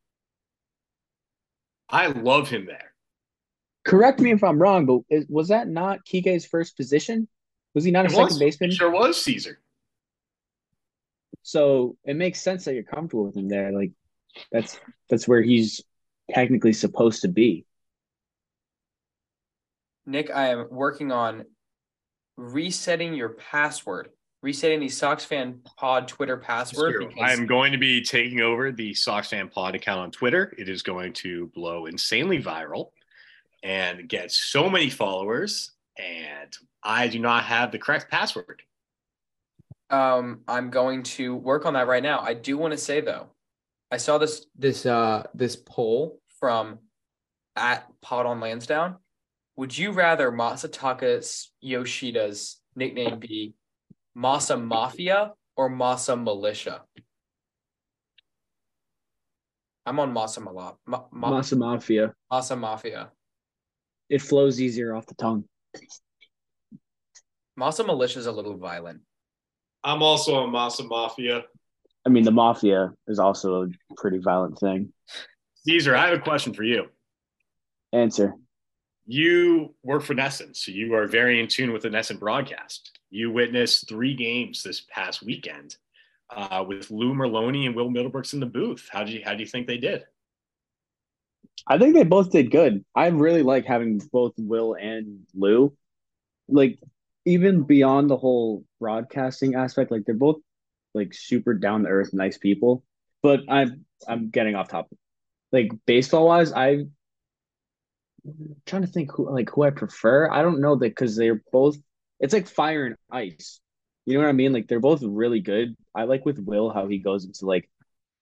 I 1.88 2.08
love 2.08 2.50
him 2.50 2.65
there. 2.65 2.91
Correct 3.86 4.20
me 4.20 4.31
if 4.31 4.43
I'm 4.43 4.62
wrong, 4.62 4.86
but 4.86 5.27
was 5.29 5.48
that 5.48 5.70
not 5.70 6.05
Kike's 6.05 6.46
first 6.46 6.75
position? 6.75 7.29
Was 7.75 7.84
he 7.84 7.91
not 7.91 8.05
a 8.05 8.08
It 8.08 8.12
second 8.13 8.39
baseman? 8.39 8.70
it 8.72 8.74
Sure 8.74 8.89
was 8.89 9.22
Cesar. 9.22 9.60
So 11.44 11.96
it 12.03 12.15
makes 12.15 12.41
sense 12.41 12.65
that 12.65 12.74
you're 12.74 12.82
comfortable 12.84 13.25
with 13.25 13.36
him 13.38 13.48
there. 13.48 13.72
Like 13.72 13.91
that's 14.51 14.79
that's 15.10 15.27
where 15.27 15.41
he's 15.44 15.84
technically 16.34 16.74
supposed 16.74 17.22
to 17.22 17.27
be. 17.27 17.65
Nick, 20.08 20.32
I 20.34 20.50
am 20.50 20.67
working 20.72 21.12
on 21.12 21.46
resetting 22.38 23.13
your 23.13 23.29
password, 23.29 24.10
resetting 24.41 24.79
the 24.79 24.89
Sox 24.89 25.25
fan 25.25 25.62
pod 25.77 26.08
Twitter 26.08 26.38
password. 26.38 26.96
because- 27.10 27.15
I'm 27.39 27.46
going 27.46 27.72
to 27.72 27.77
be 27.77 28.01
taking 28.03 28.39
over 28.41 28.72
the 28.72 28.94
Sox 28.94 29.29
Fan 29.29 29.50
Pod 29.50 29.75
account 29.75 30.00
on 30.00 30.12
Twitter. 30.12 30.53
It 30.58 30.70
is 30.70 30.82
going 30.84 31.13
to 31.13 31.48
blow 31.55 31.86
insanely 31.88 32.41
viral 32.41 32.91
and 33.63 34.08
get 34.08 34.32
so 34.32 34.70
many 34.70 34.89
followers. 34.89 35.72
And 35.98 36.51
I 36.86 37.08
do 37.08 37.20
not 37.20 37.44
have 37.46 37.72
the 37.72 37.80
correct 37.80 38.10
password. 38.12 38.62
um, 39.89 40.42
I'm 40.48 40.70
going 40.70 41.04
to 41.04 41.36
work 41.36 41.65
on 41.65 41.74
that 41.74 41.88
right 41.88 42.04
now. 42.04 42.20
I 42.20 42.34
do 42.36 42.58
want 42.58 42.72
to 42.72 42.77
say 42.77 43.01
though, 43.01 43.27
I 43.92 43.98
saw 43.98 44.18
this 44.18 44.46
this 44.58 44.86
uh 44.86 45.24
this 45.34 45.56
poll 45.56 46.20
from 46.39 46.80
at 47.56 47.88
Pod 48.01 48.25
on 48.25 48.39
Lansdowne. 48.39 48.96
Would 49.58 49.77
you 49.77 49.92
rather 49.92 50.32
Masataka 50.32 51.48
Yoshida's 51.63 52.58
nickname 52.75 53.20
be 53.20 53.54
Masa 54.18 54.62
Mafia 54.62 55.32
or 55.56 55.70
Masa 55.70 56.22
Militia? 56.22 56.82
I'm 59.86 60.00
on 60.00 60.13
Masa 60.13 60.42
Mala, 60.42 60.75
Ma, 60.86 61.04
Ma, 61.12 61.32
Masa 61.32 61.58
Mafia. 61.58 62.13
Masa 62.32 62.58
Mafia. 62.58 63.12
It 64.10 64.22
flows 64.22 64.60
easier 64.60 64.96
off 64.96 65.06
the 65.06 65.15
tongue. 65.15 65.46
Masa 67.59 67.85
Militia 67.85 68.19
is 68.19 68.25
a 68.25 68.31
little 68.31 68.57
violent. 68.57 69.01
I'm 69.83 70.01
also 70.01 70.43
a 70.43 70.47
Masa 70.47 70.88
Mafia. 70.88 71.43
I 72.05 72.09
mean, 72.09 72.24
the 72.24 72.31
mafia 72.31 72.93
is 73.07 73.17
also 73.17 73.63
a 73.63 73.67
pretty 73.97 74.19
violent 74.19 74.59
thing. 74.59 74.93
Cesar, 75.65 75.95
I 75.95 76.07
have 76.09 76.19
a 76.19 76.21
question 76.21 76.53
for 76.53 76.63
you. 76.63 76.85
Answer. 77.93 78.35
You 79.07 79.74
work 79.83 80.03
for 80.03 80.13
NESN, 80.13 80.55
so 80.55 80.71
you 80.71 80.93
are 80.93 81.07
very 81.07 81.39
in 81.39 81.47
tune 81.47 81.71
with 81.74 81.81
the 81.81 81.89
NESN 81.89 82.19
broadcast. 82.19 83.00
You 83.09 83.31
witnessed 83.31 83.88
three 83.89 84.13
games 84.15 84.62
this 84.62 84.81
past 84.81 85.24
weekend. 85.24 85.77
uh, 86.29 86.63
with 86.67 86.89
Lou 86.91 87.13
Merloni 87.13 87.65
and 87.65 87.75
Will 87.75 87.89
Middlebrooks 87.89 88.33
in 88.33 88.39
the 88.39 88.45
booth. 88.45 88.89
How 88.91 89.03
do 89.03 89.12
you 89.12 89.21
how 89.24 89.33
do 89.33 89.41
you 89.41 89.45
think 89.45 89.67
they 89.67 89.77
did? 89.77 90.03
I 91.67 91.77
think 91.77 91.93
they 91.95 92.03
both 92.03 92.31
did 92.31 92.51
good. 92.51 92.83
I 92.95 93.07
really 93.07 93.43
like 93.43 93.65
having 93.65 94.01
both 94.12 94.33
Will 94.38 94.75
and 94.75 95.21
Lou. 95.33 95.75
Like 96.47 96.79
even 97.25 97.63
beyond 97.63 98.10
the 98.10 98.17
whole 98.17 98.63
broadcasting 98.79 99.55
aspect, 99.55 99.91
like 99.91 100.05
they're 100.05 100.15
both 100.15 100.38
like 100.94 101.13
super 101.13 101.53
down 101.53 101.84
to 101.84 101.89
earth, 101.89 102.12
nice 102.13 102.38
people. 102.38 102.84
But 103.22 103.41
I'm 103.50 103.86
I'm 104.08 104.29
getting 104.29 104.55
off 104.55 104.70
topic. 104.70 104.98
Like 105.51 105.72
baseball 105.86 106.27
wise, 106.27 106.51
I'm 106.53 106.91
trying 108.65 108.84
to 108.84 108.88
think 108.88 109.12
who 109.12 109.32
like 109.32 109.50
who 109.50 109.63
I 109.63 109.72
prefer. 109.72 110.29
I 110.29 110.41
don't 110.41 110.62
know 110.62 110.75
that 110.75 110.89
because 110.89 111.15
they're 111.15 111.41
both. 111.51 111.77
It's 112.20 112.34
like 112.34 112.48
fire 112.48 112.86
and 112.86 112.96
ice. 113.12 113.60
You 114.05 114.13
know 114.13 114.20
what 114.22 114.29
I 114.29 114.34
mean? 114.34 114.53
Like 114.53 114.67
they're 114.67 114.79
both 114.79 115.01
really 115.03 115.39
good. 115.39 115.75
I 115.96 116.03
like 116.03 116.25
with 116.25 116.39
Will 116.39 116.70
how 116.70 116.88
he 116.88 117.00
goes 117.00 117.25
into 117.25 117.46
like 117.46 117.70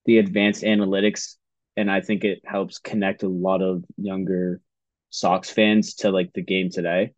the 0.06 0.18
advanced 0.18 0.64
analytics, 0.64 1.36
and 1.76 1.92
I 1.92 2.02
think 2.02 2.24
it 2.24 2.42
helps 2.46 2.80
connect 2.80 3.24
a 3.24 3.28
lot 3.28 3.62
of 3.62 3.84
younger 3.98 4.62
Sox 5.10 5.50
fans 5.50 5.96
to 5.96 6.10
like 6.10 6.32
the 6.34 6.42
game 6.42 6.70
today. 6.70 7.14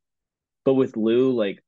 But 0.65 0.73
with 0.73 0.97
Lou, 0.97 1.31
like 1.31 1.63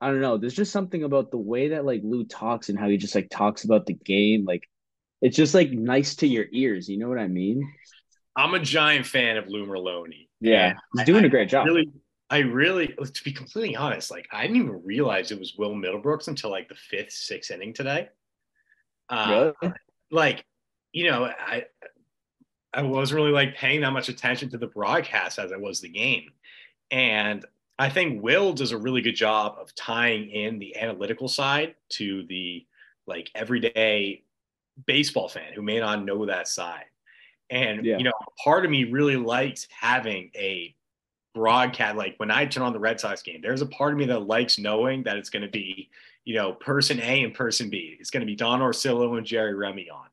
I 0.00 0.08
don't 0.08 0.20
know, 0.20 0.36
there's 0.36 0.54
just 0.54 0.72
something 0.72 1.04
about 1.04 1.30
the 1.30 1.38
way 1.38 1.68
that 1.68 1.84
like 1.86 2.02
Lou 2.04 2.24
talks 2.24 2.68
and 2.68 2.78
how 2.78 2.88
he 2.88 2.96
just 2.98 3.14
like 3.14 3.28
talks 3.30 3.64
about 3.64 3.86
the 3.86 3.94
game. 3.94 4.44
Like 4.44 4.68
it's 5.22 5.36
just 5.36 5.54
like 5.54 5.70
nice 5.70 6.16
to 6.16 6.26
your 6.26 6.46
ears. 6.52 6.88
You 6.88 6.98
know 6.98 7.08
what 7.08 7.18
I 7.18 7.28
mean? 7.28 7.66
I'm 8.36 8.52
a 8.54 8.58
giant 8.60 9.06
fan 9.06 9.38
of 9.38 9.48
Lou 9.48 9.66
Merloni. 9.66 10.28
Yeah, 10.40 10.74
he's 10.94 11.06
doing 11.06 11.24
I- 11.24 11.28
a 11.28 11.30
great 11.30 11.48
job. 11.48 11.66
Really, 11.66 11.90
I 12.28 12.38
really, 12.40 12.88
to 12.88 13.24
be 13.24 13.32
completely 13.32 13.76
honest, 13.76 14.10
like 14.10 14.28
I 14.32 14.42
didn't 14.42 14.56
even 14.58 14.82
realize 14.84 15.30
it 15.30 15.38
was 15.38 15.54
Will 15.56 15.74
Middlebrooks 15.74 16.28
until 16.28 16.50
like 16.50 16.68
the 16.68 16.74
fifth, 16.74 17.12
sixth 17.12 17.50
inning 17.50 17.72
today. 17.72 18.08
Uh, 19.08 19.52
Really? 19.62 19.74
like, 20.10 20.44
you 20.92 21.10
know, 21.10 21.24
I 21.24 21.64
I 22.74 22.82
wasn't 22.82 23.16
really 23.16 23.32
like 23.32 23.56
paying 23.56 23.80
that 23.80 23.92
much 23.92 24.10
attention 24.10 24.50
to 24.50 24.58
the 24.58 24.66
broadcast 24.66 25.38
as 25.38 25.52
I 25.52 25.56
was 25.56 25.80
the 25.80 25.88
game, 25.88 26.28
and 26.90 27.44
I 27.78 27.90
think 27.90 28.22
Will 28.22 28.52
does 28.52 28.72
a 28.72 28.78
really 28.78 29.02
good 29.02 29.16
job 29.16 29.56
of 29.60 29.74
tying 29.74 30.30
in 30.30 30.58
the 30.58 30.76
analytical 30.76 31.28
side 31.28 31.74
to 31.90 32.24
the 32.24 32.66
like 33.06 33.30
everyday 33.34 34.22
baseball 34.86 35.28
fan 35.28 35.52
who 35.54 35.62
may 35.62 35.78
not 35.80 36.04
know 36.04 36.26
that 36.26 36.48
side. 36.48 36.84
And 37.50 37.84
Yeah. 37.84 37.98
you 37.98 38.04
know, 38.04 38.12
part 38.42 38.64
of 38.64 38.70
me 38.70 38.84
really 38.84 39.16
likes 39.16 39.68
having 39.70 40.30
a 40.34 40.74
broadcast. 41.34 41.96
Like 41.96 42.14
when 42.16 42.30
I 42.30 42.46
turn 42.46 42.62
on 42.62 42.72
the 42.72 42.78
Red 42.80 42.98
Sox 42.98 43.22
game, 43.22 43.40
there's 43.42 43.62
a 43.62 43.66
part 43.66 43.92
of 43.92 43.98
me 43.98 44.06
that 44.06 44.20
likes 44.20 44.58
knowing 44.58 45.02
that 45.04 45.16
it's 45.16 45.30
going 45.30 45.42
to 45.42 45.48
be, 45.48 45.90
you 46.24 46.34
know, 46.34 46.54
person 46.54 46.98
A 47.00 47.22
and 47.22 47.34
person 47.34 47.68
B. 47.70 47.96
It's 48.00 48.10
going 48.10 48.22
to 48.22 48.26
be 48.26 48.34
Don 48.34 48.60
Orsillo 48.60 49.16
and 49.18 49.26
Jerry 49.26 49.54
Remy 49.54 49.90
on. 49.90 50.06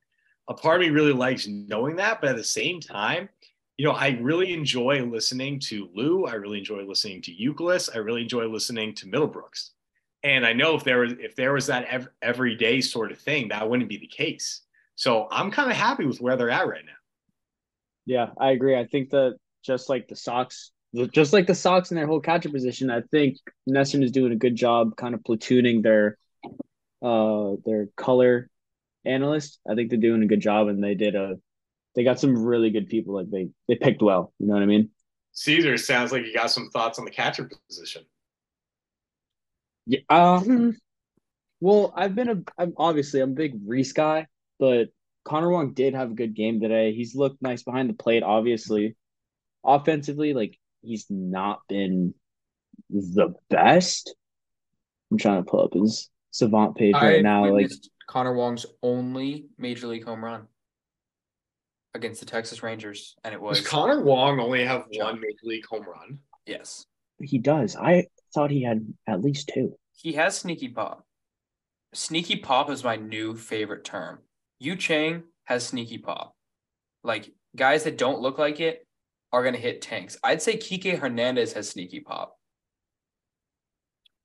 A 0.49 0.53
part 0.53 0.81
of 0.81 0.87
me 0.87 0.93
really 0.93 1.13
likes 1.13 1.47
knowing 1.47 1.95
that, 1.95 2.19
but 2.19 2.31
at 2.31 2.35
the 2.35 2.43
same 2.43 2.81
time, 2.81 3.29
you 3.83 3.89
know, 3.89 3.95
I 3.95 4.17
really 4.21 4.53
enjoy 4.53 5.03
listening 5.03 5.59
to 5.65 5.89
Lou. 5.93 6.25
I 6.25 6.35
really 6.35 6.57
enjoy 6.57 6.85
listening 6.85 7.21
to 7.23 7.33
Euclid. 7.33 7.81
I 7.93 7.97
really 7.97 8.21
enjoy 8.21 8.45
listening 8.45 8.95
to 8.95 9.07
Middlebrooks. 9.07 9.71
And 10.23 10.45
I 10.45 10.53
know 10.53 10.75
if 10.75 10.85
there 10.85 10.99
was 10.99 11.11
if 11.19 11.35
there 11.35 11.51
was 11.51 11.67
that 11.67 11.83
ev- 11.89 12.07
everyday 12.21 12.79
sort 12.79 13.11
of 13.11 13.19
thing, 13.19 13.49
that 13.49 13.69
wouldn't 13.69 13.89
be 13.89 13.97
the 13.97 14.07
case. 14.07 14.61
So 14.95 15.27
I'm 15.29 15.51
kind 15.51 15.69
of 15.69 15.75
happy 15.75 16.05
with 16.05 16.21
where 16.21 16.37
they're 16.37 16.49
at 16.49 16.65
right 16.65 16.85
now. 16.85 16.93
Yeah, 18.05 18.27
I 18.39 18.51
agree. 18.51 18.79
I 18.79 18.87
think 18.87 19.09
that 19.09 19.35
just 19.65 19.89
like 19.89 20.07
the 20.07 20.15
Sox, 20.15 20.71
just 21.11 21.33
like 21.33 21.47
the 21.47 21.53
Sox 21.53 21.91
in 21.91 21.97
their 21.97 22.07
whole 22.07 22.21
catcher 22.21 22.51
position, 22.51 22.89
I 22.89 23.01
think 23.11 23.35
NESN 23.69 24.01
is 24.01 24.11
doing 24.11 24.31
a 24.31 24.37
good 24.37 24.55
job 24.55 24.95
kind 24.95 25.13
of 25.13 25.19
platooning 25.23 25.83
their 25.83 26.17
uh 27.01 27.55
their 27.65 27.87
color 27.97 28.49
analyst. 29.03 29.59
I 29.69 29.75
think 29.75 29.89
they're 29.89 29.99
doing 29.99 30.23
a 30.23 30.27
good 30.27 30.39
job 30.39 30.69
and 30.69 30.81
they 30.81 30.95
did 30.95 31.15
a 31.15 31.35
they 31.95 32.03
got 32.03 32.19
some 32.19 32.43
really 32.43 32.69
good 32.69 32.89
people 32.89 33.13
like 33.13 33.29
they 33.29 33.49
they 33.67 33.75
picked 33.75 34.01
well, 34.01 34.33
you 34.39 34.47
know 34.47 34.53
what 34.53 34.63
I 34.63 34.67
mean? 34.67 34.89
Cesar 35.33 35.77
sounds 35.77 36.11
like 36.11 36.25
you 36.25 36.33
got 36.33 36.51
some 36.51 36.69
thoughts 36.69 36.99
on 36.99 37.05
the 37.05 37.11
catcher 37.11 37.49
position. 37.67 38.03
Yeah. 39.85 39.99
Um 40.09 40.77
well, 41.59 41.93
I've 41.95 42.15
been 42.15 42.29
a 42.29 42.37
I'm 42.57 42.73
obviously 42.77 43.21
I'm 43.21 43.31
a 43.31 43.35
big 43.35 43.53
Reese 43.65 43.93
guy, 43.93 44.27
but 44.59 44.89
Connor 45.23 45.49
Wong 45.49 45.73
did 45.73 45.93
have 45.93 46.11
a 46.11 46.15
good 46.15 46.35
game 46.35 46.59
today. 46.59 46.93
He's 46.93 47.15
looked 47.15 47.41
nice 47.41 47.63
behind 47.63 47.89
the 47.89 47.93
plate, 47.93 48.23
obviously. 48.23 48.95
Offensively, 49.63 50.33
like 50.33 50.57
he's 50.81 51.05
not 51.09 51.61
been 51.69 52.13
the 52.89 53.33
best. 53.49 54.15
I'm 55.11 55.17
trying 55.17 55.43
to 55.43 55.49
pull 55.49 55.63
up 55.63 55.73
his 55.73 56.09
savant 56.31 56.75
page 56.75 56.95
right 56.95 57.19
I 57.19 57.21
now. 57.21 57.43
Like 57.43 57.53
witnessed 57.53 57.89
Connor 58.07 58.33
Wong's 58.33 58.65
only 58.81 59.45
major 59.57 59.87
league 59.87 60.03
home 60.03 60.23
run 60.23 60.47
against 61.93 62.19
the 62.19 62.25
Texas 62.25 62.63
Rangers, 62.63 63.15
and 63.23 63.33
it 63.33 63.41
was 63.41 63.59
Does 63.59 63.67
Connor 63.67 64.01
Wong 64.03 64.39
only 64.39 64.65
have 64.65 64.89
John. 64.91 65.05
one 65.13 65.21
major 65.21 65.37
league 65.43 65.65
home 65.65 65.83
run? 65.87 66.19
yes. 66.45 66.85
he 67.21 67.37
does. 67.37 67.75
I 67.75 68.07
thought 68.33 68.51
he 68.51 68.63
had 68.63 68.85
at 69.07 69.21
least 69.21 69.51
two. 69.53 69.77
He 69.95 70.13
has 70.13 70.37
sneaky 70.37 70.69
pop. 70.69 71.05
Sneaky 71.93 72.37
pop 72.37 72.69
is 72.69 72.83
my 72.83 72.95
new 72.95 73.35
favorite 73.35 73.83
term. 73.83 74.19
Yu 74.59 74.75
Chang 74.75 75.23
has 75.45 75.65
sneaky 75.65 75.99
pop. 75.99 76.35
Like 77.03 77.31
guys 77.55 77.83
that 77.83 77.97
don't 77.97 78.21
look 78.21 78.37
like 78.39 78.59
it 78.59 78.85
are 79.31 79.43
gonna 79.43 79.57
hit 79.57 79.81
tanks. 79.81 80.17
I'd 80.23 80.41
say 80.41 80.57
Kike 80.57 80.97
Hernandez 80.97 81.53
has 81.53 81.69
sneaky 81.69 81.99
pop. 81.99 82.37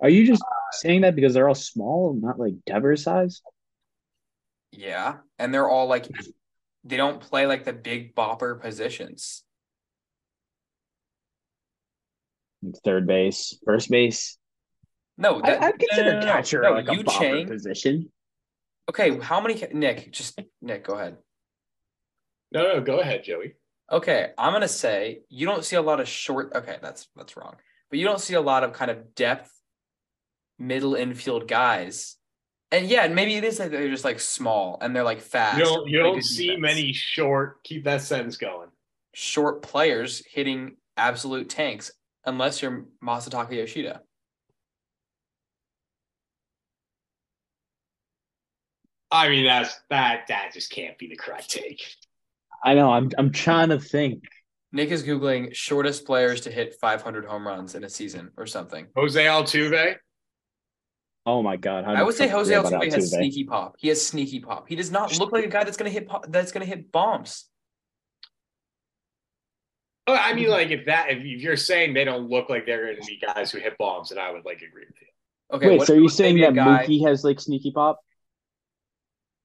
Are 0.01 0.09
you 0.09 0.27
just 0.27 0.43
uh, 0.43 0.71
saying 0.73 1.03
that 1.03 1.15
because 1.17 1.35
they're 1.35 1.49
all 1.49 1.55
small, 1.55 2.15
not 2.15 2.39
like 2.39 2.55
Devers 2.67 3.03
size? 3.03 3.43
Yeah, 4.73 5.17
and 5.39 5.53
they're 5.53 5.69
all 5.69 5.87
like 5.89 6.09
they 6.85 6.97
don't 6.97 7.21
play 7.21 7.47
like 7.47 7.65
the 7.65 7.73
big 7.73 8.15
bopper 8.15 8.61
positions. 8.61 9.43
Third 12.85 13.07
base, 13.07 13.59
first 13.65 13.91
base. 13.91 14.37
No, 15.17 15.41
I, 15.43 15.51
that, 15.51 15.63
I'd 15.63 15.79
consider 15.79 16.15
no, 16.15 16.21
no, 16.21 16.27
no, 16.27 16.33
catcher 16.33 16.63
no, 16.63 16.73
like 16.73 16.89
a 16.89 16.91
bopper 16.91 17.19
Chang. 17.19 17.47
position. 17.47 18.11
Okay, 18.89 19.19
how 19.19 19.41
many? 19.41 19.63
Nick, 19.73 20.13
just 20.13 20.41
Nick, 20.63 20.85
go 20.85 20.95
ahead. 20.95 21.19
No, 22.53 22.63
no, 22.63 22.81
go 22.81 23.01
ahead, 23.01 23.25
Joey. 23.25 23.55
Okay, 23.91 24.33
I'm 24.37 24.53
gonna 24.53 24.69
say 24.69 25.21
you 25.29 25.47
don't 25.47 25.65
see 25.65 25.77
a 25.77 25.83
lot 25.83 26.01
of 26.01 26.09
short. 26.09 26.53
Okay, 26.55 26.79
that's 26.83 27.09
that's 27.17 27.37
wrong. 27.37 27.57
But 27.91 27.99
you 27.99 28.05
don't 28.05 28.21
see 28.21 28.35
a 28.35 28.41
lot 28.41 28.65
of 28.65 28.73
kind 28.73 28.91
of 28.91 29.15
depth, 29.15 29.51
middle 30.59 30.95
infield 30.95 31.49
guys. 31.49 32.18
And 32.71 32.87
yeah, 32.87 33.05
and 33.05 33.15
maybe 33.15 33.35
it 33.35 33.45
is 33.45 33.59
like 33.59 33.71
they're 33.71 33.89
just 33.89 34.05
like 34.05 34.21
small 34.21 34.79
and 34.83 34.95
they're 34.95 35.03
like 35.03 35.21
fast. 35.21 35.59
You 35.59 35.65
don't, 35.65 35.89
you 35.89 35.99
don't 35.99 36.23
see 36.23 36.49
defense. 36.49 36.61
many 36.61 36.93
short. 36.93 37.63
Keep 37.65 37.85
that 37.85 38.03
sentence 38.03 38.37
going. 38.37 38.69
short 39.15 39.63
players 39.63 40.23
hitting 40.31 40.77
absolute 40.97 41.49
tanks 41.49 41.91
unless 42.27 42.61
you're 42.61 42.85
Masataka 43.03 43.53
Yoshida. 43.53 44.03
I 49.11 49.29
mean, 49.31 49.47
that's 49.47 49.81
that. 49.89 50.27
That 50.29 50.51
just 50.53 50.71
can't 50.71 50.99
be 50.99 51.09
the 51.09 51.17
correct 51.17 51.51
take. 51.51 51.83
I 52.63 52.75
know. 52.75 52.91
I'm 52.91 53.11
I'm 53.17 53.33
trying 53.33 53.71
to 53.71 53.81
think. 53.81 54.25
Nick 54.73 54.91
is 54.91 55.03
googling 55.03 55.55
shortest 55.55 56.05
players 56.05 56.43
to 56.43 56.51
hit 56.51 56.75
500 56.79 57.25
home 57.25 57.47
runs 57.47 57.75
in 57.75 57.85
a 57.85 57.89
season 57.89 58.31
or 58.37 58.47
something. 58.47 58.87
Jose 58.95 59.25
Altuve. 59.25 59.97
Oh 61.31 61.43
my 61.43 61.57
god! 61.57 61.85
How 61.85 61.93
I 61.93 62.03
would 62.03 62.15
say 62.15 62.27
Jose 62.27 62.51
Altuve 62.55 62.91
has 62.91 62.95
Altuve? 62.95 63.09
sneaky 63.19 63.45
pop. 63.45 63.77
He 63.79 63.89
has 63.89 64.05
sneaky 64.05 64.41
pop. 64.41 64.67
He 64.67 64.77
does 64.77 64.91
not 64.91 65.19
look 65.19 65.31
like 65.31 65.45
a 65.45 65.49
guy 65.49 65.63
that's 65.63 65.77
gonna 65.77 65.91
hit 65.91 66.09
pop, 66.09 66.25
that's 66.31 66.53
gonna 66.53 66.65
hit 66.65 66.91
bombs. 66.91 67.45
Oh, 70.07 70.15
I 70.15 70.33
mean, 70.33 70.49
like 70.49 70.71
if 70.71 70.87
that 70.87 71.11
if 71.11 71.23
you're 71.23 71.59
saying 71.59 71.93
they 71.93 72.05
don't 72.05 72.31
look 72.31 72.49
like 72.49 72.65
they're 72.65 72.95
going 72.95 72.97
to 72.97 73.07
be 73.07 73.21
guys 73.21 73.51
who 73.53 73.59
hit 73.59 73.77
bombs, 73.77 74.09
then 74.09 74.17
I 74.17 74.31
would 74.31 74.47
like 74.47 74.63
agree 74.63 74.87
with 74.87 74.97
you. 75.03 75.57
Okay, 75.57 75.69
Wait, 75.69 75.87
so 75.87 75.93
if 75.93 75.99
are 75.99 76.01
you 76.01 76.09
saying 76.09 76.41
that 76.41 76.55
guy- 76.55 76.87
Mookie 76.87 77.07
has 77.07 77.25
like 77.25 77.39
sneaky 77.39 77.73
pop? 77.73 78.01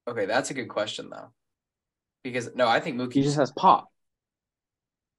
Okay, 0.08 0.26
that's 0.26 0.52
a 0.52 0.54
good 0.54 0.70
question 0.70 1.10
though. 1.10 1.32
Because 2.24 2.56
no, 2.56 2.66
I 2.66 2.80
think 2.80 2.96
Mookie 2.96 3.16
He 3.16 3.24
just 3.24 3.36
has 3.36 3.52
pop. 3.52 3.92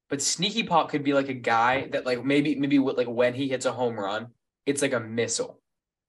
But 0.09 0.23
sneaky 0.23 0.63
pop 0.63 0.89
could 0.89 1.05
be 1.05 1.13
like 1.13 1.29
a 1.29 1.35
guy 1.35 1.89
that 1.89 2.07
like 2.07 2.25
maybe 2.25 2.55
maybe 2.55 2.79
with 2.79 2.97
like 2.97 3.09
when 3.09 3.35
he 3.35 3.51
hits 3.51 3.67
a 3.67 3.73
home 3.73 4.01
run, 4.01 4.29
it's 4.65 4.81
like 4.81 4.95
a 4.95 5.01
missile. 5.01 5.61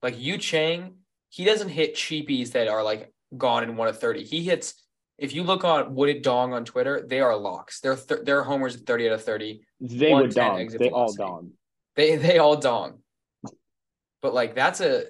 Like 0.01 0.19
Yu 0.19 0.37
Chang, 0.37 0.95
he 1.29 1.45
doesn't 1.45 1.69
hit 1.69 1.95
cheapies 1.95 2.51
that 2.51 2.67
are 2.67 2.83
like 2.83 3.11
gone 3.37 3.63
in 3.63 3.75
one 3.77 3.87
of 3.87 3.99
thirty. 3.99 4.23
He 4.23 4.43
hits. 4.43 4.81
If 5.17 5.33
you 5.33 5.43
look 5.43 5.63
on 5.63 5.95
Would 5.95 6.09
It 6.09 6.23
Dong 6.23 6.53
on 6.53 6.65
Twitter, 6.65 7.05
they 7.07 7.21
are 7.21 7.35
locks. 7.37 7.79
They're 7.79 7.95
th- 7.95 8.21
they're 8.25 8.43
homers 8.43 8.75
at 8.75 8.85
thirty 8.85 9.07
out 9.07 9.13
of 9.13 9.23
thirty. 9.23 9.65
They 9.79 10.11
110 10.11 10.17
would 10.21 10.33
dong. 10.35 10.59
exit 10.59 10.79
They 10.81 10.89
all 10.89 11.13
dong. 11.13 11.51
They 11.95 12.17
they 12.17 12.37
all 12.37 12.57
dong. 12.57 12.99
But 14.21 14.33
like 14.33 14.55
that's 14.55 14.81
a, 14.81 15.05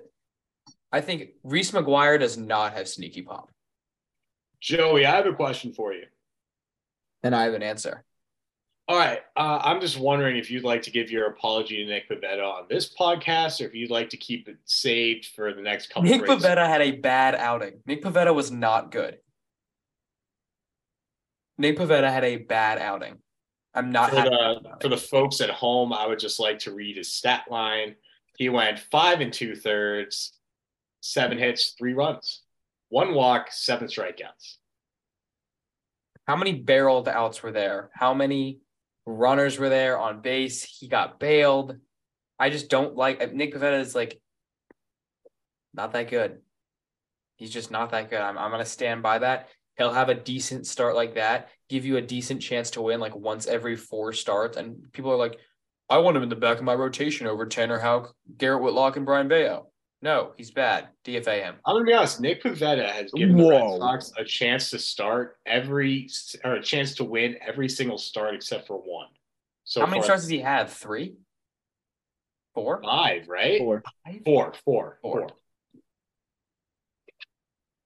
I 0.92 1.01
think 1.01 1.32
Reese 1.44 1.72
McGuire 1.72 2.20
does 2.20 2.38
not 2.38 2.74
have 2.74 2.88
sneaky 2.88 3.24
pop, 3.24 3.50
Joey, 4.62 5.06
I 5.06 5.15
have 5.15 5.25
a 5.25 5.34
question 5.34 5.74
for 5.74 5.92
you. 5.94 6.06
and 7.24 7.36
I 7.36 7.44
have 7.44 7.54
an 7.56 7.63
answer. 7.63 8.05
All 8.88 8.98
right. 8.98 9.20
Uh, 9.36 9.60
I'm 9.63 9.82
just 9.82 9.98
wondering 9.98 10.38
if 10.38 10.51
you'd 10.51 10.63
like 10.63 10.84
to 10.84 10.92
give 10.92 11.10
your 11.10 11.27
apology 11.27 11.77
to 11.77 11.86
Nick 11.86 12.08
Pivetta 12.08 12.44
on 12.44 12.65
this 12.70 12.94
podcast, 12.94 13.60
or 13.60 13.65
if 13.65 13.74
you'd 13.74 13.89
like 13.89 14.10
to 14.12 14.18
keep 14.18 14.48
it 14.48 14.58
saved 14.65 15.25
for 15.36 15.54
the 15.54 15.62
next 15.62 15.88
couple. 15.88 16.04
Nick 16.04 16.22
races. 16.22 16.44
Pivetta 16.44 16.68
had 16.68 16.82
a 16.82 16.92
bad 16.92 17.34
outing. 17.34 17.80
Nick 17.88 18.04
Pivetta 18.04 18.34
was 18.34 18.51
not 18.51 18.92
good. 18.92 19.18
Nick 21.58 21.77
Pivetta 21.77 22.12
had 22.12 22.24
a 22.24 22.38
bad 22.38 22.77
outing. 22.77 23.18
I'm 23.74 23.92
not 23.92 24.12
For 24.12 24.18
happy 24.18 24.30
the, 24.30 24.77
for 24.82 24.88
the 24.89 24.98
folks 24.98 25.42
at 25.42 25.50
home, 25.50 25.92
I 25.92 26.06
would 26.06 26.20
just 26.20 26.39
like 26.39 26.60
to 26.60 26.74
read 26.74 26.98
his 26.98 27.12
stat 27.12 27.46
line. 27.50 27.96
He 28.38 28.50
went 28.50 28.80
five 28.80 29.20
and 29.20 29.34
two 29.34 29.56
thirds, 29.56 30.34
seven 31.01 31.38
hits, 31.38 31.74
three 31.77 31.94
runs, 31.94 32.42
one 32.89 33.13
walk, 33.13 33.48
seven 33.51 33.88
strikeouts. 33.88 34.58
How 36.27 36.36
many 36.36 36.54
barreled 36.54 37.08
outs 37.08 37.42
were 37.44 37.51
there? 37.51 37.89
How 37.94 38.13
many 38.13 38.60
runners 39.06 39.58
were 39.58 39.70
there 39.70 39.98
on 39.98 40.22
base? 40.22 40.64
He 40.64 40.88
got 40.88 41.20
bailed. 41.20 41.78
I 42.40 42.50
just 42.50 42.70
don't 42.70 42.96
like 42.96 43.22
uh, 43.22 43.28
Nick 43.32 43.54
Pivetta 43.54 43.80
is 43.80 43.96
like 43.96 44.20
not 45.74 45.94
that 45.94 46.10
good. 46.10 46.40
He's 47.38 47.52
just 47.52 47.72
not 47.72 47.92
that 47.92 48.10
good. 48.10 48.22
I'm 48.22 48.38
I'm 48.38 48.52
gonna 48.52 48.66
stand 48.66 49.04
by 49.04 49.20
that. 49.20 49.50
He'll 49.78 49.94
have 49.94 50.10
a 50.10 50.16
decent 50.16 50.68
start 50.68 50.96
like 50.96 51.16
that, 51.16 51.50
give 51.70 51.86
you 51.86 51.98
a 51.98 52.02
decent 52.02 52.42
chance 52.42 52.72
to 52.72 52.82
win 52.82 53.00
like 53.00 53.16
once 53.16 53.46
every 53.46 53.76
four 53.76 54.14
starts, 54.14 54.58
and 54.58 54.92
people 54.94 55.12
are 55.12 55.18
like, 55.18 55.38
I 55.90 55.98
want 55.98 56.18
him 56.18 56.24
in 56.24 56.30
the 56.30 56.36
back 56.36 56.58
of 56.58 56.64
my 56.64 56.74
rotation 56.74 57.28
over 57.28 57.46
Tanner 57.46 57.80
Houck, 57.80 58.14
Garrett 58.38 58.62
Whitlock, 58.62 58.96
and 58.96 59.06
Brayan 59.06 59.28
Bello. 59.28 59.70
No, 60.06 60.34
he's 60.38 60.52
bad. 60.52 60.90
DFA 61.04 61.42
him. 61.42 61.56
I'm 61.66 61.74
gonna 61.74 61.84
be 61.84 61.92
honest. 61.92 62.22
Nick 62.22 62.44
Pivetta 62.44 62.88
has 62.88 63.12
given 63.12 63.38
the 63.38 63.50
Red 63.50 63.80
Sox 63.80 64.12
a 64.16 64.24
chance 64.24 64.70
to 64.70 64.78
start 64.78 65.40
every 65.48 66.08
or 66.44 66.54
a 66.54 66.62
chance 66.62 66.94
to 66.98 67.04
win 67.04 67.38
every 67.42 67.68
single 67.68 67.98
start 67.98 68.36
except 68.36 68.68
for 68.68 68.78
one. 68.78 69.08
So 69.64 69.82
How 69.82 69.88
many 69.88 70.04
starts 70.04 70.22
does 70.22 70.30
he 70.30 70.42
have? 70.42 70.72
Three, 70.72 71.16
four, 72.54 72.84
five, 72.84 73.28
right? 73.28 73.58
Four. 73.58 73.82
Four, 74.24 74.54
four, 74.64 75.00
Four. 75.02 75.20
four. 75.22 75.30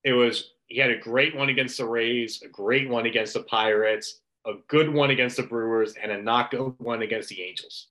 It 0.03 0.11
was 0.11 0.51
he 0.65 0.77
had 0.77 0.91
a 0.91 0.97
great 0.97 1.37
one 1.37 1.47
against 1.47 1.77
the 1.77 1.85
Rays, 1.85 2.41
a 2.43 2.49
great 2.49 2.89
one 2.89 3.05
against 3.05 3.33
the 3.33 3.43
Pirates, 3.43 4.19
a 4.45 4.55
good 4.67 4.93
one 4.93 5.09
against 5.09 5.37
the 5.37 5.43
Brewers, 5.43 5.93
and 5.93 6.11
a 6.11 6.21
not 6.21 6.51
good 6.51 6.73
one 6.79 7.01
against 7.01 7.29
the 7.29 7.41
Angels. 7.41 7.87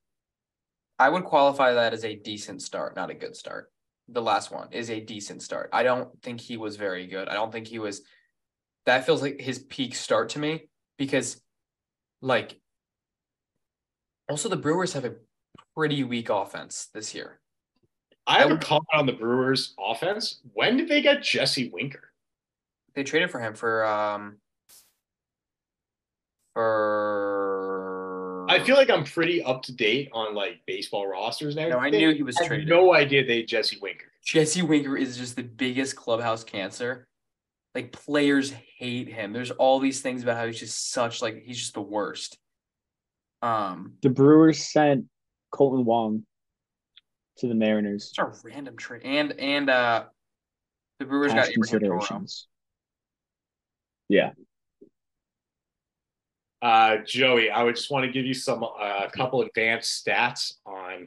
I 0.98 1.08
would 1.08 1.24
qualify 1.24 1.72
that 1.72 1.94
as 1.94 2.04
a 2.04 2.14
decent 2.14 2.60
start, 2.60 2.94
not 2.94 3.08
a 3.08 3.14
good 3.14 3.34
start. 3.34 3.72
The 4.08 4.22
last 4.22 4.50
one 4.50 4.68
is 4.72 4.90
a 4.90 5.00
decent 5.00 5.42
start. 5.42 5.68
I 5.72 5.82
don't 5.82 6.10
think 6.22 6.40
he 6.40 6.56
was 6.56 6.76
very 6.76 7.06
good. 7.06 7.28
I 7.28 7.34
don't 7.34 7.52
think 7.52 7.66
he 7.66 7.78
was. 7.78 8.02
That 8.86 9.04
feels 9.04 9.20
like 9.20 9.40
his 9.40 9.58
peak 9.58 9.94
start 9.94 10.30
to 10.30 10.38
me 10.38 10.68
because, 10.96 11.42
like, 12.22 12.58
also 14.30 14.48
the 14.48 14.56
Brewers 14.56 14.94
have 14.94 15.04
a 15.04 15.16
pretty 15.76 16.04
weak 16.04 16.30
offense 16.30 16.88
this 16.94 17.14
year. 17.14 17.38
I 18.26 18.38
have 18.38 18.46
I 18.46 18.50
a 18.50 18.54
would- 18.54 18.62
comment 18.62 18.86
on 18.94 19.06
the 19.06 19.12
Brewers 19.12 19.74
offense. 19.78 20.40
When 20.54 20.76
did 20.78 20.88
they 20.88 21.02
get 21.02 21.22
Jesse 21.22 21.68
Winker? 21.70 22.10
They 22.94 23.04
traded 23.04 23.30
for 23.30 23.40
him 23.40 23.54
for 23.54 23.84
um 23.84 24.38
for. 26.54 27.87
I 28.48 28.64
feel 28.64 28.76
like 28.76 28.90
I'm 28.90 29.04
pretty 29.04 29.42
up 29.42 29.62
to 29.64 29.72
date 29.72 30.08
on 30.12 30.34
like 30.34 30.60
baseball 30.66 31.06
rosters 31.06 31.54
now. 31.56 31.68
No, 31.68 31.78
I 31.78 31.90
knew 31.90 32.12
he 32.14 32.22
was 32.22 32.36
I 32.38 32.42
had 32.44 32.48
traded. 32.48 32.68
no 32.68 32.94
idea 32.94 33.24
they 33.24 33.38
had 33.38 33.48
Jesse 33.48 33.78
Winker. 33.80 34.06
Jesse 34.24 34.62
Winker 34.62 34.96
is 34.96 35.16
just 35.16 35.36
the 35.36 35.42
biggest 35.42 35.96
clubhouse 35.96 36.44
cancer. 36.44 37.06
Like 37.74 37.92
players 37.92 38.50
hate 38.50 39.08
him. 39.08 39.32
There's 39.32 39.50
all 39.52 39.78
these 39.78 40.00
things 40.00 40.22
about 40.22 40.36
how 40.36 40.46
he's 40.46 40.58
just 40.58 40.90
such 40.90 41.22
like 41.22 41.42
he's 41.44 41.58
just 41.58 41.74
the 41.74 41.80
worst. 41.82 42.36
Um, 43.42 43.94
The 44.02 44.10
Brewers 44.10 44.64
sent 44.64 45.04
Kolten 45.54 45.84
Wong 45.84 46.24
to 47.38 47.46
the 47.46 47.54
Mariners. 47.54 48.08
it's 48.10 48.18
a 48.18 48.32
random 48.48 48.76
trade, 48.76 49.02
and 49.04 49.32
and 49.38 49.70
uh, 49.70 50.04
the 50.98 51.04
Brewers 51.04 51.32
Cash 51.32 51.46
got 51.46 51.52
Abraham 51.52 51.80
Toro. 51.80 51.98
considerations. 52.00 52.48
Yeah. 54.08 54.30
Uh, 56.60 56.96
Joey, 57.06 57.50
I 57.50 57.62
would 57.62 57.76
just 57.76 57.90
want 57.90 58.04
to 58.04 58.10
give 58.10 58.26
you 58.26 58.34
some 58.34 58.64
uh, 58.64 59.02
a 59.04 59.10
couple 59.10 59.42
advanced 59.42 60.04
stats 60.04 60.54
on 60.66 61.06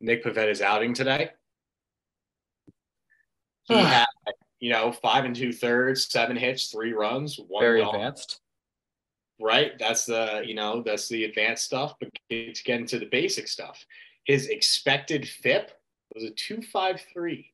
Nick 0.00 0.24
Pivetta's 0.24 0.60
outing 0.62 0.94
today. 0.94 1.30
He 3.64 3.74
had, 3.76 4.06
you 4.58 4.72
know, 4.72 4.90
five 4.90 5.24
and 5.24 5.34
two 5.36 5.52
thirds, 5.52 6.06
seven 6.10 6.36
hits, 6.36 6.68
three 6.72 6.92
runs, 6.92 7.38
one 7.48 7.62
Very 7.62 7.80
dog. 7.82 7.94
advanced. 7.94 8.40
Right, 9.42 9.72
that's 9.78 10.04
the 10.04 10.42
you 10.44 10.54
know 10.54 10.82
that's 10.84 11.08
the 11.08 11.24
advanced 11.24 11.64
stuff. 11.64 11.94
But 11.98 12.10
get- 12.28 12.54
to 12.56 12.62
get 12.62 12.80
into 12.80 12.98
the 12.98 13.06
basic 13.06 13.48
stuff, 13.48 13.86
his 14.24 14.48
expected 14.48 15.26
FIP 15.26 15.70
was 16.14 16.24
a 16.24 16.30
two 16.30 16.60
five 16.60 17.00
three. 17.14 17.52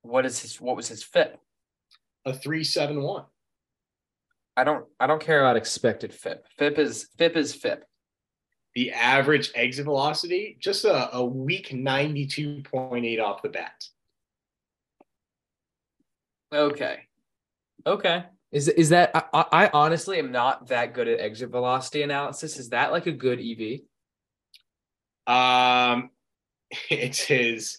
What 0.00 0.26
is 0.26 0.40
his? 0.40 0.60
What 0.60 0.74
was 0.74 0.88
his 0.88 1.04
FIP? 1.04 1.38
a 2.24 2.32
371. 2.32 3.24
I 4.56 4.64
don't. 4.64 4.84
I 5.00 5.06
don't 5.06 5.22
care 5.22 5.40
about 5.40 5.56
expected 5.56 6.12
FIP. 6.12 6.44
FIP 6.58 6.78
is 6.78 7.08
FIP 7.16 7.36
is 7.36 7.54
FIP. 7.54 7.84
The 8.74 8.92
average 8.92 9.50
exit 9.54 9.84
velocity, 9.84 10.56
just 10.58 10.84
a, 10.84 11.14
a 11.14 11.24
weak 11.24 11.68
92.8 11.68 13.22
off 13.22 13.42
the 13.42 13.48
bat. 13.50 13.84
Okay. 16.52 17.00
Okay. 17.86 18.24
Is 18.50 18.68
is 18.68 18.90
that 18.90 19.10
I, 19.14 19.24
I 19.32 19.64
I 19.64 19.70
honestly 19.72 20.18
am 20.18 20.30
not 20.32 20.68
that 20.68 20.92
good 20.92 21.08
at 21.08 21.20
exit 21.20 21.50
velocity 21.50 22.02
analysis. 22.02 22.58
Is 22.58 22.68
that 22.70 22.92
like 22.92 23.06
a 23.06 23.12
good 23.12 23.40
EV? 23.40 23.80
Um, 25.26 26.10
it's. 26.90 27.78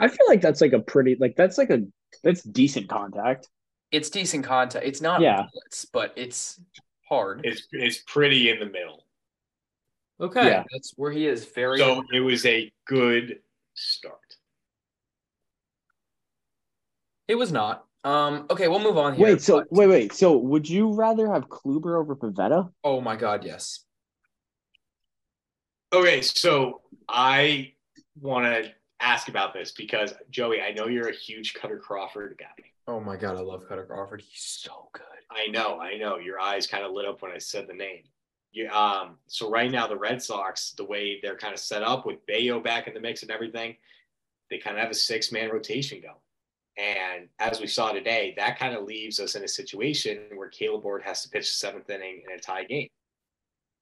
I 0.00 0.08
feel 0.08 0.26
like 0.26 0.40
that's 0.40 0.60
like 0.60 0.72
a 0.72 0.80
pretty 0.80 1.16
like 1.20 1.36
that's 1.36 1.58
like 1.58 1.70
a 1.70 1.82
that's 2.22 2.42
decent 2.42 2.88
contact. 2.88 3.48
It's 3.94 4.10
decent 4.10 4.44
content. 4.44 4.84
It's 4.84 5.00
not 5.00 5.20
Yeah. 5.20 5.46
blitz, 5.52 5.84
but 5.84 6.12
it's 6.16 6.60
hard. 7.08 7.42
It's 7.44 7.68
it's 7.70 7.98
pretty 8.06 8.50
in 8.50 8.58
the 8.58 8.66
middle. 8.66 9.06
okay, 10.20 10.46
Yeah. 10.46 10.64
that's 10.72 10.92
where 10.96 11.12
he 11.12 11.26
is. 11.28 11.44
Very. 11.44 11.78
So 11.78 12.02
it 12.12 12.20
was 12.20 12.44
a 12.44 12.72
good 12.86 13.40
start. 13.74 14.18
it 17.28 17.36
was 17.36 17.52
not. 17.52 17.86
Um. 18.02 18.46
Okay, 18.50 18.68
we'll 18.68 18.80
move 18.80 18.98
on 18.98 19.14
here. 19.14 19.24
Wait, 19.28 19.40
so 19.40 19.60
but- 19.60 19.72
wait, 19.72 19.86
wait. 19.86 20.12
So 20.12 20.36
would 20.36 20.68
you 20.68 20.92
rather 20.92 21.32
have 21.32 21.48
Kluber 21.48 21.98
over 21.98 22.14
Pivetta? 22.16 22.70
Oh 22.82 23.00
my 23.00 23.16
God, 23.16 23.44
yes. 23.44 23.84
Okay, 25.92 26.20
so 26.20 26.82
I 27.08 27.72
want 28.20 28.44
to 28.46 28.72
ask 29.04 29.28
about 29.28 29.52
this 29.52 29.70
because 29.70 30.14
Joey, 30.30 30.60
I 30.60 30.72
know 30.72 30.86
you're 30.86 31.08
a 31.08 31.14
huge 31.14 31.54
Kutter 31.54 31.80
Crawford 31.80 32.36
guy. 32.38 32.64
Oh 32.86 33.00
my 33.00 33.16
God, 33.16 33.36
I 33.36 33.40
love 33.40 33.68
Kutter 33.68 33.86
Crawford. 33.86 34.22
He's 34.22 34.42
so 34.42 34.88
good. 34.92 35.02
I 35.30 35.48
know, 35.48 35.80
I 35.80 35.96
know. 35.96 36.18
Your 36.18 36.40
eyes 36.40 36.66
kind 36.66 36.84
of 36.84 36.92
lit 36.92 37.06
up 37.06 37.22
when 37.22 37.32
I 37.32 37.38
said 37.38 37.66
the 37.68 37.74
name. 37.74 38.04
You, 38.52 38.68
um, 38.70 39.16
so 39.26 39.50
right 39.50 39.70
now 39.70 39.86
the 39.86 39.96
Red 39.96 40.22
Sox, 40.22 40.72
the 40.72 40.84
way 40.84 41.18
they're 41.22 41.36
kind 41.36 41.52
of 41.52 41.58
set 41.58 41.82
up 41.82 42.06
with 42.06 42.24
Bello 42.26 42.60
back 42.60 42.86
in 42.86 42.94
the 42.94 43.00
mix 43.00 43.22
and 43.22 43.30
everything, 43.30 43.76
they 44.50 44.58
kind 44.58 44.76
of 44.76 44.82
have 44.82 44.92
a 44.92 44.94
six 44.94 45.32
man 45.32 45.50
rotation 45.50 46.00
going. 46.00 46.14
And 46.76 47.28
as 47.38 47.60
we 47.60 47.66
saw 47.66 47.92
today, 47.92 48.34
that 48.36 48.58
kind 48.58 48.74
of 48.74 48.84
leaves 48.84 49.20
us 49.20 49.34
in 49.34 49.44
a 49.44 49.48
situation 49.48 50.18
where 50.34 50.48
Caleb 50.48 50.84
Ort 50.84 51.04
has 51.04 51.22
to 51.22 51.28
pitch 51.28 51.46
the 51.46 51.54
seventh 51.54 51.90
inning 51.90 52.22
in 52.28 52.36
a 52.36 52.40
tie 52.40 52.64
game. 52.64 52.88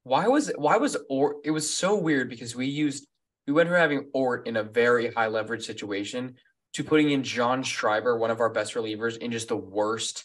Why 0.04 0.26
was 0.26 0.48
it, 0.48 0.58
why 0.58 0.76
was 0.76 0.96
or 1.08 1.36
it 1.44 1.50
was 1.52 1.72
so 1.72 1.96
weird 1.96 2.28
because 2.28 2.56
we 2.56 2.66
used 2.66 3.06
we 3.46 3.52
went 3.52 3.68
from 3.68 3.78
having 3.78 4.08
Ort 4.12 4.46
in 4.46 4.56
a 4.56 4.62
very 4.62 5.12
high 5.12 5.26
leverage 5.26 5.64
situation 5.64 6.36
to 6.74 6.84
putting 6.84 7.10
in 7.10 7.22
John 7.22 7.62
Schreiber, 7.62 8.16
one 8.16 8.30
of 8.30 8.40
our 8.40 8.48
best 8.50 8.74
relievers, 8.74 9.18
in 9.18 9.32
just 9.32 9.48
the 9.48 9.56
worst, 9.56 10.24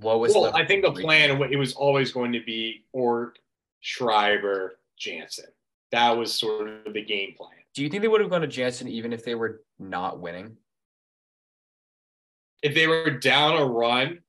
lowest. 0.00 0.34
Well, 0.34 0.54
I 0.54 0.64
think 0.64 0.84
the 0.84 0.92
plan 0.92 1.42
it 1.42 1.56
was 1.56 1.74
always 1.74 2.12
going 2.12 2.32
to 2.32 2.42
be 2.44 2.84
Ort, 2.92 3.38
Schreiber, 3.80 4.78
Jansen. 4.98 5.46
That 5.90 6.16
was 6.16 6.32
sort 6.32 6.68
of 6.68 6.94
the 6.94 7.04
game 7.04 7.34
plan. 7.36 7.50
Do 7.74 7.82
you 7.82 7.88
think 7.88 8.02
they 8.02 8.08
would 8.08 8.20
have 8.20 8.30
gone 8.30 8.42
to 8.42 8.46
Jansen 8.46 8.88
even 8.88 9.12
if 9.12 9.24
they 9.24 9.34
were 9.34 9.62
not 9.78 10.20
winning? 10.20 10.56
If 12.62 12.74
they 12.74 12.86
were 12.86 13.10
down 13.10 13.60
a 13.60 13.64
run, 13.64 14.20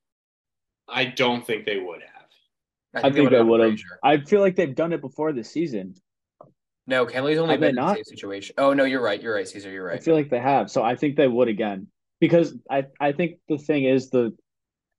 I 0.87 1.05
don't 1.05 1.45
think 1.45 1.65
they 1.65 1.77
would 1.77 2.01
have. 2.01 2.09
I 2.95 3.01
think 3.01 3.15
they 3.15 3.21
would've 3.21 3.47
would 3.47 3.59
have. 3.59 3.69
Frazier. 3.71 3.99
I 4.03 4.17
feel 4.17 4.41
like 4.41 4.55
they've 4.55 4.73
done 4.73 4.93
it 4.93 5.01
before 5.01 5.33
this 5.33 5.51
season. 5.51 5.95
No, 6.85 7.05
Kenley's 7.05 7.37
only 7.37 7.53
Have 7.53 7.61
been 7.61 7.69
in 7.69 7.75
the 7.75 7.95
same 7.95 8.03
situation. 8.03 8.55
Oh 8.57 8.73
no, 8.73 8.83
you're 8.83 9.01
right. 9.01 9.21
You're 9.21 9.35
right, 9.35 9.47
Cesar. 9.47 9.71
You're 9.71 9.85
right. 9.85 9.99
I 9.99 10.03
feel 10.03 10.15
like 10.15 10.29
they 10.29 10.39
have. 10.39 10.69
So 10.69 10.83
I 10.83 10.95
think 10.95 11.15
they 11.15 11.27
would 11.27 11.47
again. 11.47 11.87
Because 12.19 12.55
I, 12.69 12.85
I 12.99 13.11
think 13.11 13.39
the 13.49 13.57
thing 13.57 13.83
is 13.83 14.09
the 14.09 14.35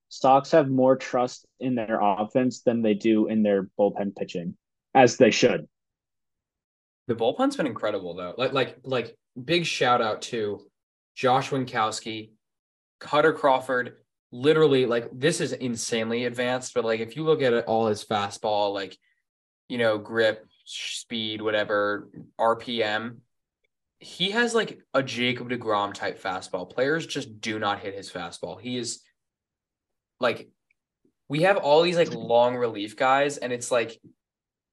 Sox 0.09 0.51
have 0.53 0.68
more 0.68 0.97
trust 0.97 1.47
in 1.61 1.75
their 1.75 1.99
offense 2.01 2.62
than 2.62 2.83
they 2.83 2.94
do 2.94 3.29
in 3.29 3.42
their 3.42 3.68
bullpen 3.79 4.14
pitching, 4.14 4.57
as 4.94 5.16
they 5.16 5.31
should. 5.31 5.66
The 7.07 7.14
bullpen's 7.14 7.57
been 7.57 7.66
incredible 7.66 8.14
though. 8.14 8.35
Like 8.37 8.53
like 8.53 8.79
like 8.85 9.16
big 9.42 9.66
shout 9.66 10.01
out 10.01 10.23
to 10.23 10.61
Josh 11.14 11.51
Winckowski, 11.51 12.31
Kutter 13.01 13.35
Crawford, 13.35 13.97
literally 14.33 14.87
like 14.87 15.09
this 15.12 15.40
is 15.40 15.53
insanely 15.53 16.25
advanced, 16.25 16.75
but 16.75 16.85
like 16.85 17.01
if 17.01 17.16
you 17.16 17.25
look 17.25 17.42
at 17.42 17.53
it, 17.53 17.64
all 17.66 17.87
his 17.87 18.05
fastball, 18.05 18.73
like 18.73 18.97
you 19.68 19.79
know, 19.79 19.99
grip, 19.99 20.47
speed, 20.64 21.42
whatever, 21.42 22.09
RPM, 22.38 23.18
he 23.98 24.31
has 24.33 24.55
like 24.55 24.81
a 24.92 25.03
Jacob 25.03 25.50
DeGrom 25.50 25.94
type 25.94 26.22
fastball. 26.22 26.68
Players 26.68 27.07
just 27.07 27.40
do 27.40 27.59
not 27.59 27.81
hit 27.81 27.94
his 27.94 28.11
fastball. 28.11 28.61
He 28.61 28.77
is 28.77 29.03
like 30.20 30.48
we 31.29 31.42
have 31.42 31.57
all 31.57 31.83
these 31.83 31.96
like 31.96 32.12
long 32.12 32.57
relief 32.57 32.96
guys, 32.96 33.38
and 33.38 33.53
it's 33.53 33.70
like 33.70 33.98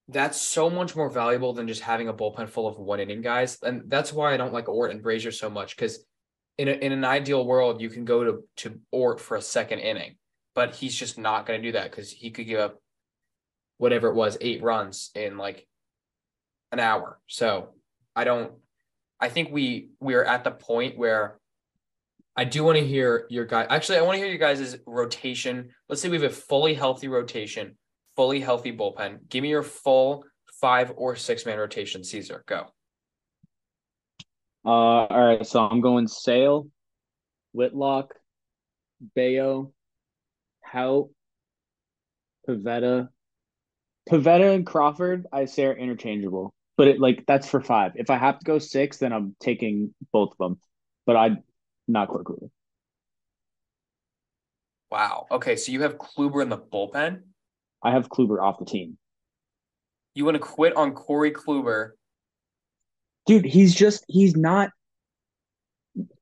that's 0.08 0.40
so 0.40 0.70
much 0.70 0.96
more 0.96 1.10
valuable 1.10 1.54
than 1.54 1.68
just 1.68 1.82
having 1.82 2.10
a 2.10 2.14
bullpen 2.14 2.50
full 2.50 2.68
of 2.68 2.78
one 2.78 3.00
inning 3.00 3.22
guys. 3.22 3.58
And 3.64 3.84
that's 3.88 4.12
why 4.12 4.34
I 4.34 4.38
don't 4.38 4.54
like 4.54 4.68
Ort 4.68 4.92
and 4.92 5.02
Brasier 5.02 5.34
so 5.34 5.50
much 5.50 5.76
because 5.76 6.06
in, 6.58 6.68
in 6.68 6.92
an 6.92 7.06
ideal 7.06 7.46
world, 7.46 7.82
you 7.82 7.90
can 7.90 8.04
go 8.04 8.24
to, 8.24 8.44
to 8.58 8.80
Ort 8.92 9.22
for 9.22 9.38
a 9.38 9.42
second 9.42 9.80
inning, 9.80 10.18
but 10.54 10.76
he's 10.76 10.96
just 10.96 11.18
not 11.18 11.46
going 11.46 11.62
to 11.62 11.68
do 11.68 11.72
that 11.74 11.90
because 11.90 12.12
he 12.12 12.32
could 12.32 12.46
give 12.46 12.60
up 12.60 12.82
whatever 13.78 14.10
it 14.10 14.16
was, 14.16 14.38
eight 14.42 14.62
runs 14.62 15.12
in 15.16 15.38
like 15.38 15.66
an 16.72 16.80
hour. 16.80 17.20
So 17.28 17.70
I 18.16 18.24
don't, 18.24 18.52
I 19.20 19.30
think 19.30 19.52
we, 19.52 19.90
we're 20.00 20.24
at 20.24 20.44
the 20.44 20.52
point 20.52 20.98
where 20.98 21.40
I 22.36 22.46
do 22.46 22.64
want 22.64 22.78
to 22.78 22.86
hear 22.86 23.28
your 23.30 23.46
guy. 23.46 23.64
Actually, 23.64 24.00
I 24.00 24.02
want 24.02 24.16
to 24.16 24.24
hear 24.24 24.32
you 24.32 24.38
guys' 24.38 24.78
rotation. 24.86 25.70
Let's 25.90 26.02
say 26.02 26.10
we 26.10 26.20
have 26.20 26.32
a 26.32 26.34
fully 26.34 26.74
healthy 26.74 27.08
rotation 27.08 27.78
fully 28.16 28.40
healthy 28.40 28.72
bullpen. 28.76 29.18
Give 29.30 29.42
me 29.42 29.50
your 29.50 29.64
full 29.64 30.26
five 30.60 30.94
or 30.96 31.16
six 31.16 31.46
man 31.46 31.58
rotation, 31.58 32.04
Cesar. 32.04 32.44
Go. 32.48 32.68
Uh, 34.64 34.70
all 34.70 35.26
right, 35.26 35.46
so 35.46 35.62
I'm 35.62 35.82
going 35.82 36.08
Sale, 36.08 36.68
Whitlock, 37.54 38.14
Bello, 39.16 39.74
Houck, 40.62 41.10
Pivetta. 42.48 43.10
Pivetta 44.08 44.54
and 44.54 44.66
Crawford, 44.66 45.26
I 45.34 45.46
say 45.46 45.66
are 45.66 45.76
interchangeable, 45.76 46.54
but 46.82 46.88
it 46.88 47.00
like 47.00 47.24
that's 47.28 47.48
for 47.48 47.62
five. 47.62 47.92
If 47.94 48.10
I 48.10 48.18
have 48.18 48.40
to 48.40 48.44
go 48.44 48.58
six, 48.58 48.98
then 48.98 49.14
I'm 49.14 49.36
taking 49.40 49.94
both 50.12 50.32
of 50.32 50.38
them, 50.40 50.60
but 51.06 51.16
I 51.16 51.38
not 51.88 52.08
Corey 52.08 52.24
Kluber. 52.24 52.50
Wow. 54.90 55.28
Okay, 55.30 55.58
so 55.58 55.72
you 55.72 55.84
have 55.84 56.00
Kluber 56.00 56.42
in 56.42 56.50
the 56.50 56.58
bullpen. 56.58 57.22
I 57.84 57.92
have 57.92 58.10
Kluber 58.10 58.42
off 58.42 58.58
the 58.58 58.66
team. 58.66 58.98
You 60.16 60.26
want 60.26 60.34
to 60.34 60.40
quit 60.40 60.76
on 60.76 60.94
Corey 60.94 61.30
Kluber? 61.30 61.92
Dude, 63.28 63.46
he's 63.46 63.76
just 63.76 64.04
he's 64.08 64.36
not 64.36 64.72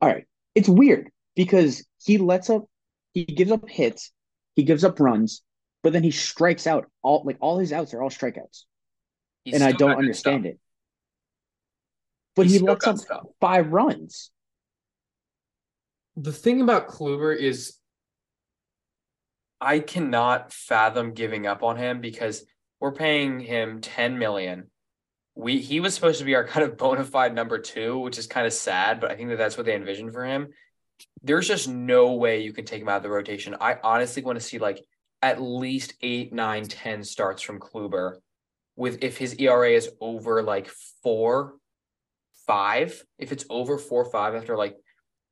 all 0.02 0.10
right. 0.10 0.26
It's 0.56 0.68
weird 0.68 1.10
because 1.38 1.86
he 2.04 2.18
lets 2.18 2.50
up 2.50 2.66
he 3.14 3.24
gives 3.24 3.52
up 3.54 3.70
hits, 3.70 4.12
he 4.58 4.64
gives 4.64 4.84
up 4.84 5.00
runs, 5.00 5.42
but 5.84 5.94
then 5.94 6.04
he 6.04 6.12
strikes 6.12 6.68
out 6.68 6.92
all 7.02 7.24
like 7.24 7.38
all 7.40 7.60
his 7.60 7.72
outs 7.72 7.94
are 7.94 8.04
all 8.04 8.10
strikeouts. 8.10 8.66
He's 9.50 9.56
and 9.56 9.64
I 9.64 9.72
don't 9.72 9.98
understand 9.98 10.46
it. 10.46 10.60
But 12.36 12.46
he's 12.46 12.60
he 12.60 12.60
lets 12.60 12.86
up 12.86 12.98
stuff. 12.98 13.26
five 13.42 13.72
runs. 13.72 14.32
The 16.16 16.32
thing 16.32 16.62
about 16.62 16.88
Kluber 16.88 17.36
is 17.36 17.78
I 19.60 19.80
cannot 19.80 20.54
fathom 20.54 21.14
giving 21.14 21.48
up 21.48 21.64
on 21.64 21.78
him 21.78 22.00
because 22.00 22.46
we're 22.80 22.94
paying 22.94 23.40
him 23.40 23.82
10 23.82 24.18
million. 24.18 24.70
We 25.36 25.60
he 25.60 25.80
was 25.80 25.94
supposed 25.96 26.20
to 26.20 26.26
be 26.26 26.36
our 26.36 26.46
kind 26.48 26.64
of 26.64 26.78
bona 26.78 27.04
fide 27.04 27.34
number 27.34 27.58
two, 27.60 27.98
which 28.00 28.18
is 28.18 28.28
kind 28.28 28.46
of 28.46 28.54
sad, 28.54 29.00
but 29.00 29.12
I 29.12 29.16
think 29.16 29.30
that 29.30 29.38
that's 29.38 29.58
what 29.58 29.66
they 29.66 29.76
envisioned 29.76 30.14
for 30.14 30.26
him. 30.26 30.50
There's 31.24 31.48
just 31.48 31.68
no 31.68 32.14
way 32.14 32.42
you 32.42 32.54
can 32.54 32.66
take 32.66 32.82
him 32.82 32.90
out 32.90 32.98
of 32.98 33.04
the 33.04 33.10
rotation. 33.10 33.56
I 33.60 33.78
honestly 33.84 34.22
want 34.22 34.38
to 34.38 34.46
see 34.46 34.60
like 34.60 34.84
at 35.22 35.42
least 35.42 35.94
eight, 36.02 36.32
nine, 36.32 36.66
ten 36.66 37.04
starts 37.04 37.42
from 37.42 37.60
Kluber 37.60 38.18
with 38.80 39.04
if 39.04 39.18
his 39.18 39.36
ERA 39.36 39.72
is 39.72 39.90
over 40.00 40.42
like 40.42 40.70
four, 41.04 41.56
five, 42.48 43.04
if 43.20 43.34
it's 43.34 43.46
over 43.50 43.78
four, 43.78 44.06
five 44.06 44.36
after 44.36 44.56
like 44.56 44.78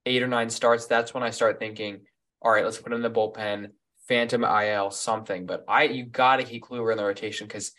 eight 0.05 0.21
or 0.21 0.27
nine 0.27 0.49
starts, 0.49 0.85
that's 0.85 1.13
when 1.13 1.23
I 1.23 1.29
start 1.29 1.57
thinking, 1.57 2.01
all 2.41 2.51
right, 2.51 2.65
let's 2.65 2.77
put 2.77 2.91
him 2.91 2.97
in 2.97 3.01
the 3.01 3.09
bullpen 3.09 3.69
Phantom 4.09 4.43
IL 4.43 4.91
something, 4.91 5.45
but 5.45 5.63
I 5.67 5.83
you 5.83 6.05
got 6.05 6.37
to 6.37 6.43
keep 6.43 6.63
Kluber 6.63 6.91
in 6.91 6.97
the 6.97 7.05
rotation 7.05 7.47
because 7.47 7.71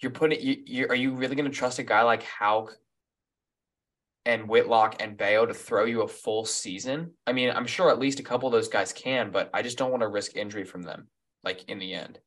you're 0.00 0.10
putting 0.10 0.40
you, 0.40 0.56
you 0.64 0.86
are 0.88 0.94
you 0.94 1.14
really 1.14 1.36
going 1.36 1.50
to 1.50 1.56
trust 1.56 1.78
a 1.78 1.82
guy 1.82 2.02
like 2.02 2.22
Houck 2.22 2.74
and 4.24 4.48
Whitlock 4.48 4.96
and 5.00 5.18
Bello 5.18 5.44
to 5.44 5.54
throw 5.54 5.84
you 5.84 6.00
a 6.00 6.08
full 6.08 6.46
season? 6.46 7.12
I 7.26 7.34
mean, 7.34 7.50
I'm 7.50 7.66
sure 7.66 7.90
at 7.90 7.98
least 7.98 8.20
a 8.20 8.24
couple 8.24 8.48
of 8.48 8.52
those 8.52 8.68
guys 8.68 8.94
can, 8.94 9.32
but 9.32 9.50
I 9.52 9.60
just 9.60 9.76
don't 9.76 9.90
want 9.90 10.00
to 10.00 10.08
risk 10.08 10.34
injury 10.34 10.64
from 10.64 10.82
them. 10.82 11.08
Like 11.44 11.68
in 11.68 11.78
the 11.78 11.92
end. 11.92 12.18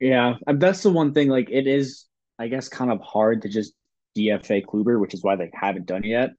Yeah, 0.00 0.34
that's 0.46 0.82
the 0.82 0.90
one 0.90 1.12
thing. 1.12 1.28
Like 1.28 1.50
it 1.50 1.66
is, 1.66 2.06
I 2.38 2.48
guess, 2.48 2.68
kind 2.68 2.90
of 2.90 3.00
hard 3.00 3.42
to 3.42 3.48
just 3.48 3.74
DFA 4.16 4.64
Kluber, 4.64 4.98
which 4.98 5.14
is 5.14 5.22
why 5.22 5.36
they 5.36 5.50
haven't 5.52 5.86
done 5.86 6.04
it 6.04 6.08
yet. 6.08 6.30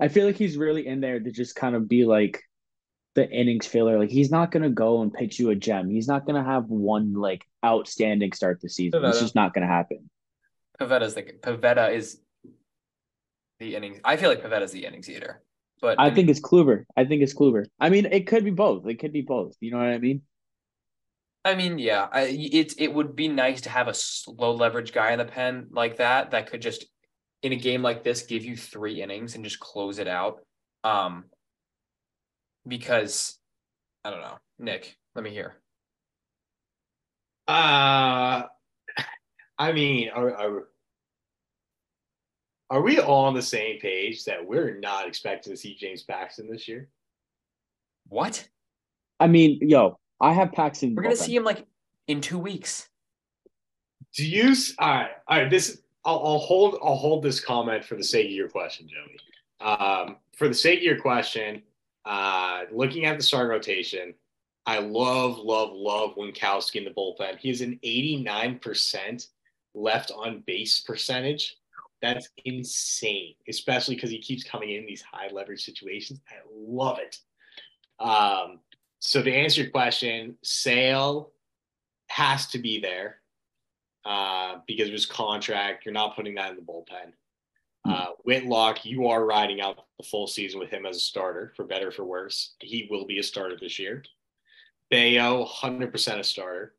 I 0.00 0.08
feel 0.08 0.26
like 0.26 0.36
he's 0.36 0.56
really 0.56 0.86
in 0.86 1.00
there 1.00 1.20
to 1.20 1.30
just 1.30 1.54
kind 1.54 1.76
of 1.76 1.88
be 1.88 2.04
like 2.04 2.42
the 3.14 3.30
innings 3.30 3.66
filler. 3.66 3.98
Like 3.98 4.10
he's 4.10 4.30
not 4.30 4.50
gonna 4.50 4.70
go 4.70 5.02
and 5.02 5.12
pitch 5.12 5.38
you 5.38 5.50
a 5.50 5.54
gem. 5.54 5.88
He's 5.88 6.08
not 6.08 6.26
gonna 6.26 6.44
have 6.44 6.64
one 6.66 7.14
like 7.14 7.44
outstanding 7.64 8.32
start 8.32 8.60
the 8.60 8.68
season. 8.68 9.00
Pivetta. 9.00 9.10
It's 9.10 9.20
just 9.20 9.34
not 9.34 9.54
gonna 9.54 9.66
happen. 9.66 10.10
Pivetta's 10.80 11.14
the 11.14 11.22
Pivetta 11.22 11.94
is 11.94 12.20
the 13.58 13.76
innings. 13.76 14.00
I 14.04 14.16
feel 14.16 14.30
like 14.30 14.42
Pivetta's 14.42 14.72
the 14.72 14.86
innings 14.86 15.08
eater. 15.08 15.42
But 15.80 15.98
I, 15.98 16.10
think 16.10 16.28
it's 16.28 16.40
Kluber. 16.40 16.84
I 16.94 17.04
think 17.06 17.22
it's 17.22 17.34
Kluber. 17.34 17.64
I 17.78 17.88
mean, 17.88 18.04
it 18.06 18.26
could 18.26 18.44
be 18.44 18.50
both. 18.50 18.86
It 18.86 18.98
could 18.98 19.12
be 19.12 19.22
both. 19.22 19.54
You 19.60 19.70
know 19.70 19.78
what 19.78 19.86
I 19.86 19.98
mean? 19.98 20.22
I 21.44 21.54
mean, 21.54 21.78
yeah. 21.78 22.08
I, 22.12 22.22
it 22.22 22.74
it 22.78 22.92
would 22.92 23.16
be 23.16 23.28
nice 23.28 23.62
to 23.62 23.70
have 23.70 23.88
a 23.88 23.94
slow 23.94 24.52
leverage 24.52 24.92
guy 24.92 25.12
in 25.12 25.18
the 25.18 25.24
pen 25.24 25.68
like 25.70 25.96
that 25.96 26.32
that 26.32 26.50
could 26.50 26.60
just 26.60 26.86
in 27.42 27.52
a 27.52 27.56
game 27.56 27.82
like 27.82 28.04
this 28.04 28.22
give 28.22 28.44
you 28.44 28.56
three 28.56 29.02
innings 29.02 29.34
and 29.34 29.44
just 29.44 29.60
close 29.60 29.98
it 29.98 30.08
out. 30.08 30.40
Um, 30.84 31.24
because 32.66 33.38
I 34.04 34.10
don't 34.10 34.20
know. 34.20 34.38
Nick, 34.58 34.96
let 35.14 35.24
me 35.24 35.30
hear. 35.30 35.56
Uh 37.48 38.42
I 39.60 39.72
mean, 39.72 40.08
are, 40.08 40.34
are, 40.34 40.68
are 42.70 42.80
we 42.80 42.98
all 42.98 43.26
on 43.26 43.34
the 43.34 43.42
same 43.42 43.78
page 43.78 44.24
that 44.24 44.46
we're 44.46 44.78
not 44.80 45.06
expecting 45.06 45.52
to 45.52 45.56
see 45.56 45.74
James 45.74 46.02
Paxton 46.02 46.48
this 46.50 46.66
year? 46.66 46.88
What? 48.08 48.48
I 49.20 49.26
mean, 49.26 49.58
yo, 49.60 49.98
I 50.20 50.32
have 50.32 50.52
Paxton. 50.52 50.94
We're 50.94 51.02
gonna 51.02 51.16
see 51.16 51.34
him 51.34 51.44
like 51.44 51.66
in 52.06 52.20
two 52.20 52.38
weeks. 52.38 52.88
Do 54.14 54.26
you? 54.26 54.54
All 54.78 54.88
right, 54.88 55.10
all 55.28 55.38
right. 55.38 55.50
This 55.50 55.80
I'll, 56.04 56.18
I'll 56.24 56.38
hold. 56.38 56.78
I'll 56.82 56.96
hold 56.96 57.22
this 57.22 57.40
comment 57.40 57.84
for 57.84 57.96
the 57.96 58.04
sake 58.04 58.26
of 58.26 58.32
your 58.32 58.48
question, 58.48 58.88
Joey. 58.88 59.66
Um, 59.66 60.16
for 60.36 60.48
the 60.48 60.54
sake 60.54 60.78
of 60.78 60.84
your 60.84 61.00
question, 61.00 61.62
uh, 62.04 62.62
looking 62.72 63.04
at 63.04 63.16
the 63.16 63.22
starting 63.22 63.50
rotation, 63.50 64.14
I 64.66 64.78
love, 64.78 65.38
love, 65.38 65.70
love 65.72 66.14
Winckowski 66.16 66.76
in 66.76 66.84
the 66.84 66.90
bullpen. 66.90 67.38
He 67.38 67.48
has 67.48 67.60
an 67.60 67.78
89% 67.84 69.26
left 69.74 70.10
on 70.12 70.42
base 70.46 70.80
percentage. 70.80 71.56
That's 72.00 72.28
insane, 72.44 73.34
especially 73.48 73.96
because 73.96 74.10
he 74.10 74.18
keeps 74.18 74.42
coming 74.42 74.70
in 74.70 74.86
these 74.86 75.02
high 75.02 75.28
leverage 75.30 75.64
situations. 75.64 76.20
I 76.28 76.36
love 76.54 76.98
it. 76.98 77.18
Um, 77.98 78.60
so 79.00 79.22
to 79.22 79.32
answer 79.32 79.62
your 79.62 79.70
question, 79.70 80.36
Sale 80.42 81.32
has 82.08 82.46
to 82.48 82.58
be 82.58 82.80
there 82.80 83.16
uh, 84.04 84.56
because 84.66 84.88
it 84.88 84.92
was 84.92 85.06
contract. 85.06 85.84
You're 85.84 85.94
not 85.94 86.14
putting 86.16 86.34
that 86.34 86.50
in 86.50 86.56
the 86.56 86.62
bullpen. 86.62 87.12
Uh, 87.88 88.08
Whitlock, 88.24 88.84
you 88.84 89.08
are 89.08 89.24
riding 89.24 89.62
out 89.62 89.78
the 89.98 90.04
full 90.04 90.26
season 90.26 90.60
with 90.60 90.68
him 90.68 90.84
as 90.84 90.96
a 90.96 91.00
starter, 91.00 91.52
for 91.56 91.64
better 91.64 91.90
for 91.90 92.04
worse. 92.04 92.54
He 92.60 92.86
will 92.90 93.06
be 93.06 93.18
a 93.18 93.22
starter 93.22 93.56
this 93.58 93.78
year. 93.78 94.04
Bello, 94.90 95.46
100% 95.46 96.18
a 96.18 96.24
starter. 96.24 96.74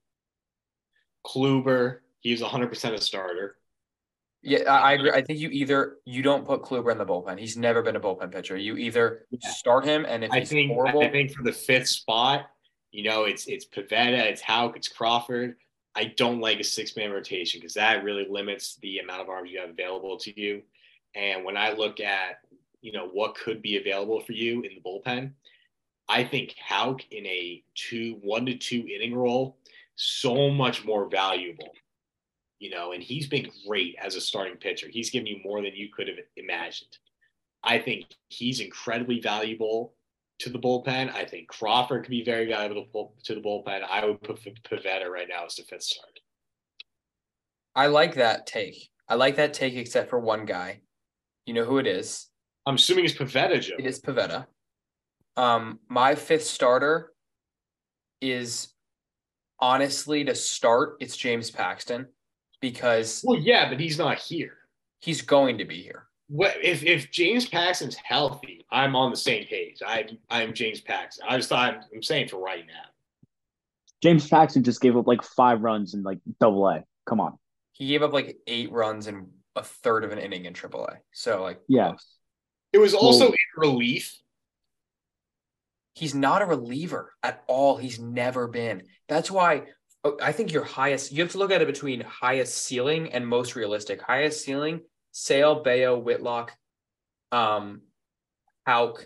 Kluber, 1.25 1.99
he's 2.19 2.41
100% 2.41 2.93
a 2.93 3.01
starter. 3.01 3.55
Yeah, 4.43 4.63
I 4.63 4.93
agree. 4.93 5.11
I 5.11 5.21
think 5.21 5.39
you 5.39 5.49
either 5.49 5.97
you 6.05 6.23
don't 6.23 6.45
put 6.45 6.63
Kluber 6.63 6.91
in 6.91 6.97
the 6.97 7.05
bullpen. 7.05 7.39
He's 7.39 7.57
never 7.57 7.83
been 7.83 7.95
a 7.95 7.99
bullpen 7.99 8.31
pitcher. 8.31 8.57
You 8.57 8.75
either 8.75 9.27
yeah. 9.29 9.49
start 9.49 9.85
him, 9.85 10.05
and 10.07 10.23
if 10.23 10.31
I 10.31 10.43
think 10.43 10.71
horrible, 10.71 11.03
I 11.03 11.11
think 11.11 11.31
for 11.31 11.43
the 11.43 11.53
fifth 11.53 11.87
spot, 11.87 12.49
you 12.91 13.03
know, 13.03 13.25
it's 13.25 13.45
it's 13.47 13.65
Pivetta, 13.65 14.19
it's 14.25 14.41
Houck, 14.41 14.75
it's 14.75 14.87
Crawford. 14.87 15.57
I 15.95 16.05
don't 16.05 16.39
like 16.39 16.59
a 16.59 16.63
six 16.63 16.95
man 16.95 17.11
rotation 17.11 17.59
because 17.59 17.75
that 17.75 18.03
really 18.03 18.25
limits 18.29 18.77
the 18.81 18.99
amount 18.99 19.21
of 19.21 19.29
arms 19.29 19.51
you 19.51 19.59
have 19.59 19.69
available 19.69 20.17
to 20.19 20.39
you. 20.39 20.63
And 21.15 21.43
when 21.43 21.57
I 21.57 21.73
look 21.73 21.99
at, 21.99 22.39
you 22.81 22.93
know, 22.93 23.07
what 23.07 23.35
could 23.35 23.61
be 23.61 23.77
available 23.77 24.21
for 24.21 24.31
you 24.31 24.61
in 24.61 24.71
the 24.73 24.81
bullpen, 24.81 25.33
I 26.07 26.23
think 26.23 26.55
Houck 26.57 27.01
in 27.11 27.25
a 27.25 27.63
two, 27.75 28.17
one 28.21 28.45
to 28.45 28.55
two 28.55 28.87
inning 28.87 29.13
role, 29.13 29.57
so 29.95 30.49
much 30.49 30.83
more 30.85 31.09
valuable, 31.09 31.73
you 32.61 32.69
know, 32.69 32.91
and 32.91 33.01
he's 33.01 33.27
been 33.27 33.49
great 33.67 33.95
as 33.99 34.15
a 34.15 34.21
starting 34.21 34.55
pitcher. 34.55 34.87
He's 34.87 35.09
given 35.09 35.25
you 35.25 35.39
more 35.43 35.63
than 35.63 35.75
you 35.75 35.89
could 35.91 36.07
have 36.07 36.17
imagined. 36.37 36.95
I 37.63 37.79
think 37.79 38.05
he's 38.29 38.59
incredibly 38.59 39.19
valuable 39.19 39.95
to 40.39 40.51
the 40.51 40.59
bullpen. 40.59 41.11
I 41.13 41.25
think 41.25 41.47
Crawford 41.47 42.03
could 42.03 42.11
be 42.11 42.23
very 42.23 42.45
valuable 42.45 43.15
to 43.23 43.33
the 43.33 43.41
bullpen. 43.41 43.81
I 43.89 44.05
would 44.05 44.21
put 44.21 44.39
Pivetta 44.39 45.09
right 45.09 45.27
now 45.27 45.45
as 45.47 45.55
the 45.55 45.63
fifth 45.63 45.81
start. 45.81 46.19
I 47.75 47.87
like 47.87 48.15
that 48.15 48.45
take. 48.45 48.89
I 49.09 49.15
like 49.15 49.37
that 49.37 49.55
take, 49.55 49.73
except 49.73 50.11
for 50.11 50.19
one 50.19 50.45
guy. 50.45 50.81
You 51.47 51.55
know 51.55 51.65
who 51.65 51.79
it 51.79 51.87
is? 51.87 52.27
I'm 52.67 52.75
assuming 52.75 53.05
it's 53.05 53.15
Pivetta, 53.15 53.59
Joe. 53.59 53.75
It 53.79 53.87
is 53.87 53.99
Pivetta. 53.99 54.45
Um, 55.35 55.79
my 55.89 56.13
fifth 56.13 56.43
starter 56.43 57.11
is 58.21 58.71
honestly 59.59 60.25
to 60.25 60.35
start. 60.35 60.97
It's 60.99 61.17
James 61.17 61.49
Paxton 61.49 62.05
because 62.61 63.23
well, 63.25 63.39
yeah, 63.39 63.69
but 63.69 63.79
he's 63.79 63.97
not 63.97 64.19
here. 64.19 64.57
He's 64.99 65.21
going 65.21 65.57
to 65.57 65.65
be 65.65 65.81
here. 65.81 66.07
What 66.27 66.55
if 66.63 66.83
if 66.83 67.11
James 67.11 67.47
Paxton's 67.47 67.95
healthy? 67.95 68.65
I'm 68.71 68.95
on 68.95 69.11
the 69.11 69.17
same 69.17 69.45
page. 69.45 69.81
I'm 69.85 70.17
I'm 70.29 70.53
James 70.53 70.79
Paxton. 70.79 71.25
I 71.27 71.35
just 71.37 71.49
thought 71.49 71.73
I'm, 71.73 71.81
I'm 71.93 72.03
saying 72.03 72.29
for 72.29 72.37
right 72.37 72.65
now. 72.65 72.89
James 74.01 74.27
Paxton 74.27 74.63
just 74.63 74.81
gave 74.81 74.95
up 74.95 75.07
like 75.07 75.23
five 75.23 75.61
runs 75.61 75.93
in 75.93 76.03
like 76.03 76.19
Double 76.39 76.67
A. 76.67 76.83
Come 77.05 77.19
on. 77.19 77.37
He 77.73 77.87
gave 77.87 78.01
up 78.01 78.13
like 78.13 78.37
eight 78.47 78.71
runs 78.71 79.07
in 79.07 79.27
a 79.55 79.63
third 79.63 80.03
of 80.03 80.11
an 80.11 80.19
inning 80.19 80.45
in 80.45 80.53
Triple 80.53 80.85
A. 80.85 80.99
So 81.11 81.41
like 81.41 81.59
yeah. 81.67 81.89
close. 81.89 82.07
It 82.73 82.77
was 82.77 82.93
also 82.93 83.25
well, 83.25 83.33
in 83.33 83.37
relief. 83.69 84.17
He's 85.93 86.15
not 86.15 86.41
a 86.41 86.45
reliever 86.45 87.13
at 87.21 87.43
all. 87.47 87.75
He's 87.75 87.99
never 87.99 88.47
been. 88.47 88.83
That's 89.09 89.29
why 89.29 89.63
I 90.21 90.31
think 90.31 90.51
your 90.51 90.63
highest, 90.63 91.11
you 91.11 91.21
have 91.21 91.31
to 91.33 91.37
look 91.37 91.51
at 91.51 91.61
it 91.61 91.67
between 91.67 92.01
highest 92.01 92.57
ceiling 92.57 93.13
and 93.13 93.27
most 93.27 93.55
realistic. 93.55 94.01
Highest 94.01 94.43
ceiling, 94.43 94.81
Sale, 95.11 95.61
Bello, 95.61 95.99
Whitlock, 95.99 96.53
um, 97.31 97.81
Houck, 98.65 99.05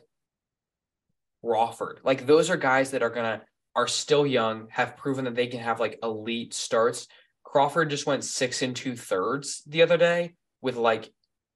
Crawford. 1.44 2.00
Like 2.04 2.26
those 2.26 2.50
are 2.50 2.58
guys 2.58 2.92
that 2.92 3.04
are 3.04 3.10
gonna 3.10 3.42
are 3.76 3.88
still 3.88 4.26
young, 4.26 4.68
have 4.70 4.96
proven 4.96 5.26
that 5.26 5.36
they 5.36 5.48
can 5.48 5.60
have 5.60 5.80
like 5.80 6.00
elite 6.02 6.54
starts. 6.54 7.08
Crawford 7.44 7.90
just 7.90 8.06
went 8.06 8.24
six 8.24 8.62
and 8.62 8.76
two 8.76 8.96
thirds 8.96 9.64
the 9.68 9.82
other 9.82 9.98
day 9.98 10.36
with 10.62 10.78
like 10.78 11.12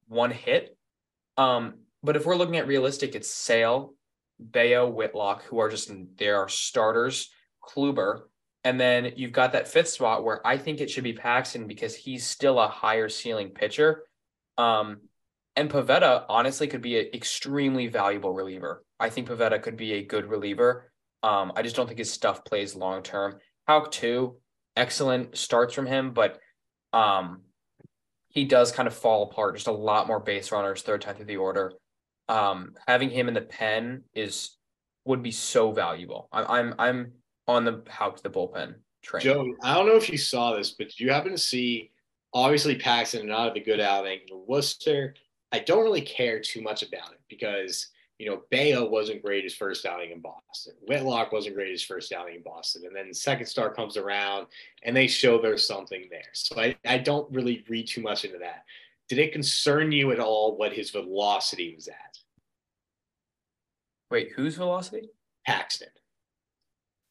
one 0.07 0.31
hit. 0.31 0.77
Um, 1.37 1.75
but 2.03 2.15
if 2.17 2.25
we're 2.25 2.35
looking 2.35 2.57
at 2.57 2.67
realistic, 2.67 3.15
it's 3.15 3.29
Sale, 3.29 3.93
Bello, 4.39 4.89
Whitlock, 4.89 5.43
who 5.43 5.59
are 5.59 5.69
just 5.69 5.89
they 6.17 6.27
are 6.27 6.49
starters, 6.49 7.31
Kluber, 7.63 8.23
and 8.63 8.79
then 8.79 9.13
you've 9.15 9.31
got 9.31 9.53
that 9.53 9.67
fifth 9.67 9.89
spot 9.89 10.23
where 10.23 10.45
I 10.45 10.57
think 10.57 10.81
it 10.81 10.89
should 10.89 11.03
be 11.03 11.13
Paxton 11.13 11.67
because 11.67 11.95
he's 11.95 12.25
still 12.25 12.59
a 12.59 12.67
higher 12.67 13.09
ceiling 13.09 13.49
pitcher. 13.49 14.03
Um, 14.57 15.01
and 15.55 15.69
Pivetta 15.69 16.25
honestly 16.29 16.67
could 16.67 16.81
be 16.81 16.99
an 16.99 17.07
extremely 17.13 17.87
valuable 17.87 18.33
reliever. 18.33 18.83
I 18.99 19.09
think 19.09 19.27
Pivetta 19.27 19.61
could 19.61 19.77
be 19.77 19.93
a 19.93 20.05
good 20.05 20.25
reliever. 20.25 20.91
Um, 21.23 21.51
I 21.55 21.61
just 21.61 21.75
don't 21.75 21.87
think 21.87 21.99
his 21.99 22.11
stuff 22.11 22.45
plays 22.45 22.75
long 22.75 23.03
term. 23.03 23.39
Houck 23.67 23.91
too, 23.91 24.37
excellent 24.75 25.37
starts 25.37 25.73
from 25.73 25.85
him, 25.85 26.11
but 26.11 26.39
um, 26.93 27.41
he 28.29 28.45
does 28.45 28.71
kind 28.71 28.87
of 28.87 28.93
fall 28.93 29.23
apart. 29.23 29.55
Just 29.55 29.67
a 29.67 29.71
lot 29.71 30.07
more 30.07 30.19
base 30.19 30.51
runners 30.51 30.81
third 30.81 31.01
time 31.01 31.15
through 31.15 31.25
the 31.25 31.37
order 31.37 31.73
um, 32.29 32.75
having 32.87 33.09
him 33.09 33.27
in 33.27 33.33
the 33.33 33.41
pen 33.41 34.03
is 34.13 34.55
would 35.03 35.23
be 35.23 35.31
so 35.31 35.71
valuable. 35.71 36.29
I'm 36.31 36.45
I'm 36.47 36.75
I'm 36.77 37.11
on 37.49 37.65
the 37.65 37.81
Houck 37.89 38.17
to 38.17 38.23
the 38.23 38.29
bullpen 38.29 38.75
train. 39.01 39.23
Joe, 39.23 39.55
I 39.63 39.73
don't 39.73 39.87
know 39.87 39.95
if 39.95 40.09
you 40.09 40.17
saw 40.17 40.55
this, 40.55 40.71
but 40.71 40.89
did 40.89 40.99
you 40.99 41.11
happen 41.11 41.31
to 41.31 41.37
see? 41.37 41.91
Obviously, 42.33 42.75
Paxton 42.75 43.21
and 43.21 43.29
not 43.29 43.47
have 43.47 43.55
a 43.55 43.59
good 43.59 43.79
outing. 43.79 44.19
Worcester, 44.47 45.15
I 45.51 45.59
don't 45.59 45.83
really 45.83 46.01
care 46.01 46.39
too 46.39 46.61
much 46.61 46.83
about 46.83 47.11
it 47.11 47.19
because 47.27 47.87
you 48.19 48.29
know 48.29 48.43
Bello 48.51 48.87
wasn't 48.87 49.23
great 49.23 49.43
his 49.43 49.55
first 49.55 49.85
outing 49.85 50.11
in 50.11 50.19
Boston. 50.19 50.73
Whitlock 50.87 51.31
wasn't 51.31 51.55
great 51.55 51.71
his 51.71 51.83
first 51.83 52.13
outing 52.13 52.35
in 52.35 52.43
Boston, 52.43 52.83
and 52.85 52.95
then 52.95 53.13
second 53.13 53.47
star 53.47 53.73
comes 53.73 53.97
around 53.97 54.45
and 54.83 54.95
they 54.95 55.07
show 55.07 55.41
there's 55.41 55.65
something 55.65 56.05
there. 56.11 56.29
So 56.33 56.59
I, 56.59 56.75
I 56.85 56.99
don't 56.99 57.31
really 57.33 57.65
read 57.67 57.87
too 57.87 58.01
much 58.01 58.25
into 58.25 58.37
that. 58.39 58.65
Did 59.07 59.17
it 59.17 59.33
concern 59.33 59.91
you 59.91 60.11
at 60.11 60.19
all 60.19 60.55
what 60.55 60.71
his 60.71 60.91
velocity 60.91 61.73
was 61.73 61.87
at? 61.87 62.19
Wait, 64.11 64.31
whose 64.35 64.55
velocity? 64.55 65.09
Paxton. 65.47 65.89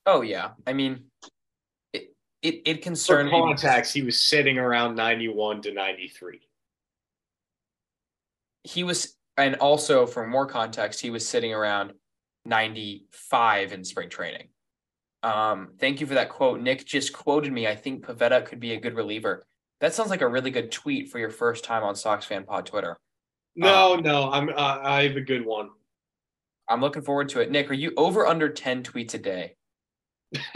Oh 0.08 0.22
yeah, 0.22 0.52
I 0.66 0.72
mean, 0.72 1.04
it 1.92 2.14
it, 2.40 2.62
it 2.64 2.82
concerned 2.82 3.28
For 3.28 3.42
contacts. 3.42 3.92
He 3.92 4.00
was 4.00 4.18
sitting 4.18 4.56
around 4.56 4.96
ninety-one 4.96 5.60
to 5.62 5.72
ninety-three. 5.74 6.40
He 8.64 8.84
was, 8.84 9.16
and 9.36 9.56
also 9.56 10.06
for 10.06 10.26
more 10.26 10.46
context, 10.46 11.02
he 11.02 11.10
was 11.10 11.28
sitting 11.28 11.52
around 11.52 11.92
ninety-five 12.46 13.74
in 13.74 13.84
spring 13.84 14.08
training. 14.08 14.48
Um, 15.22 15.72
thank 15.78 16.00
you 16.00 16.06
for 16.06 16.14
that 16.14 16.30
quote. 16.30 16.62
Nick 16.62 16.86
just 16.86 17.12
quoted 17.12 17.52
me. 17.52 17.66
I 17.66 17.76
think 17.76 18.06
Pivetta 18.06 18.46
could 18.46 18.60
be 18.60 18.72
a 18.72 18.80
good 18.80 18.94
reliever. 18.94 19.44
That 19.82 19.92
sounds 19.92 20.08
like 20.08 20.22
a 20.22 20.28
really 20.28 20.50
good 20.50 20.72
tweet 20.72 21.10
for 21.10 21.18
your 21.18 21.30
first 21.30 21.64
time 21.64 21.82
on 21.82 21.94
Sox 21.94 22.24
Fan 22.24 22.44
Pod 22.44 22.64
Twitter. 22.64 22.96
No, 23.56 23.96
um, 23.96 24.02
no, 24.02 24.30
I'm 24.32 24.48
uh, 24.48 24.78
I 24.82 25.02
have 25.02 25.16
a 25.16 25.20
good 25.20 25.44
one. 25.44 25.68
I'm 26.66 26.80
looking 26.80 27.02
forward 27.02 27.28
to 27.30 27.40
it. 27.40 27.50
Nick, 27.50 27.70
are 27.70 27.74
you 27.74 27.92
over 27.98 28.26
under 28.26 28.48
10 28.48 28.84
tweets 28.84 29.12
a 29.12 29.18
day? 29.18 29.56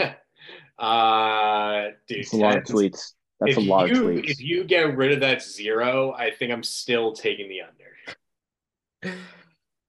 uh 0.79 1.83
dude, 2.07 2.19
That's 2.19 2.33
a 2.33 2.37
lot 2.37 2.57
of 2.57 2.63
tweets. 2.63 3.13
That's 3.39 3.57
a 3.57 3.61
lot 3.61 3.89
you, 3.89 3.95
of 3.95 4.15
tweets. 4.15 4.29
If 4.29 4.41
you 4.41 4.63
get 4.63 4.95
rid 4.95 5.11
of 5.11 5.19
that 5.21 5.41
zero, 5.41 6.13
I 6.13 6.31
think 6.31 6.51
I'm 6.51 6.63
still 6.63 7.13
taking 7.13 7.49
the 7.49 7.61
under. 7.61 9.17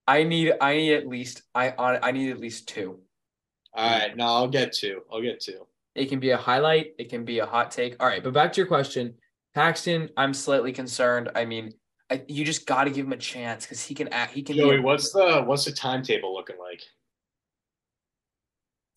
I 0.07 0.23
need 0.25 0.53
I 0.61 0.77
need 0.77 0.95
at 0.95 1.07
least 1.07 1.43
I 1.55 1.73
I 1.79 2.11
need 2.11 2.31
at 2.31 2.41
least 2.41 2.69
two. 2.69 3.01
All 3.75 3.91
right, 3.91 4.17
no, 4.17 4.25
I'll 4.27 4.49
get 4.49 4.73
two. 4.73 5.03
I'll 5.13 5.23
get 5.23 5.41
two. 5.41 5.67
It 5.95 6.07
can 6.07 6.21
be 6.21 6.31
a 6.31 6.37
highlight, 6.37 6.93
it 6.99 7.09
can 7.09 7.25
be 7.25 7.39
a 7.39 7.47
hot 7.47 7.71
take. 7.71 7.97
All 8.01 8.07
right, 8.07 8.23
but 8.23 8.33
back 8.33 8.53
to 8.53 8.61
your 8.61 8.67
question. 8.67 9.15
Paxton, 9.55 10.11
I'm 10.17 10.35
slightly 10.35 10.73
concerned. 10.73 11.31
I 11.37 11.45
mean, 11.45 11.73
I, 12.11 12.23
you 12.27 12.45
just 12.45 12.67
got 12.67 12.85
to 12.85 12.91
give 12.91 13.07
him 13.07 13.13
a 13.13 13.17
chance 13.17 13.65
because 13.65 13.85
he 13.85 13.95
can 13.95 14.09
act. 14.09 14.33
He 14.33 14.43
can. 14.43 14.57
Joey, 14.57 14.81
what's 14.81 15.13
the 15.13 15.43
what's 15.43 15.65
the 15.65 15.73
timetable 15.73 16.35
looking 16.35 16.59
like 16.59 16.83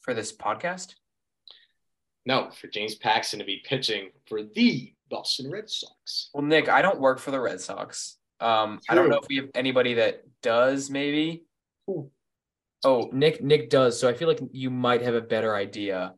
for 0.07 0.13
this 0.13 0.31
podcast? 0.31 0.95
No, 2.25 2.49
for 2.49 2.67
James 2.67 2.95
Paxton 2.95 3.39
to 3.39 3.45
be 3.45 3.61
pitching 3.65 4.09
for 4.25 4.41
the 4.41 4.93
Boston 5.09 5.51
Red 5.51 5.69
Sox. 5.69 6.29
Well, 6.33 6.43
Nick, 6.43 6.69
I 6.69 6.81
don't 6.81 7.01
work 7.01 7.19
for 7.19 7.31
the 7.31 7.39
Red 7.39 7.59
Sox. 7.59 8.17
Um, 8.39 8.79
I 8.89 8.95
don't 8.95 9.09
know 9.09 9.17
if 9.17 9.27
we 9.27 9.35
have 9.37 9.49
anybody 9.53 9.95
that 9.95 10.23
does. 10.41 10.89
Maybe. 10.89 11.43
Ooh. 11.89 12.09
Oh, 12.85 13.09
Nick, 13.11 13.43
Nick 13.43 13.69
does. 13.69 13.99
So 13.99 14.07
I 14.07 14.13
feel 14.13 14.29
like 14.29 14.39
you 14.51 14.69
might 14.69 15.01
have 15.01 15.15
a 15.15 15.21
better 15.21 15.55
idea 15.55 16.13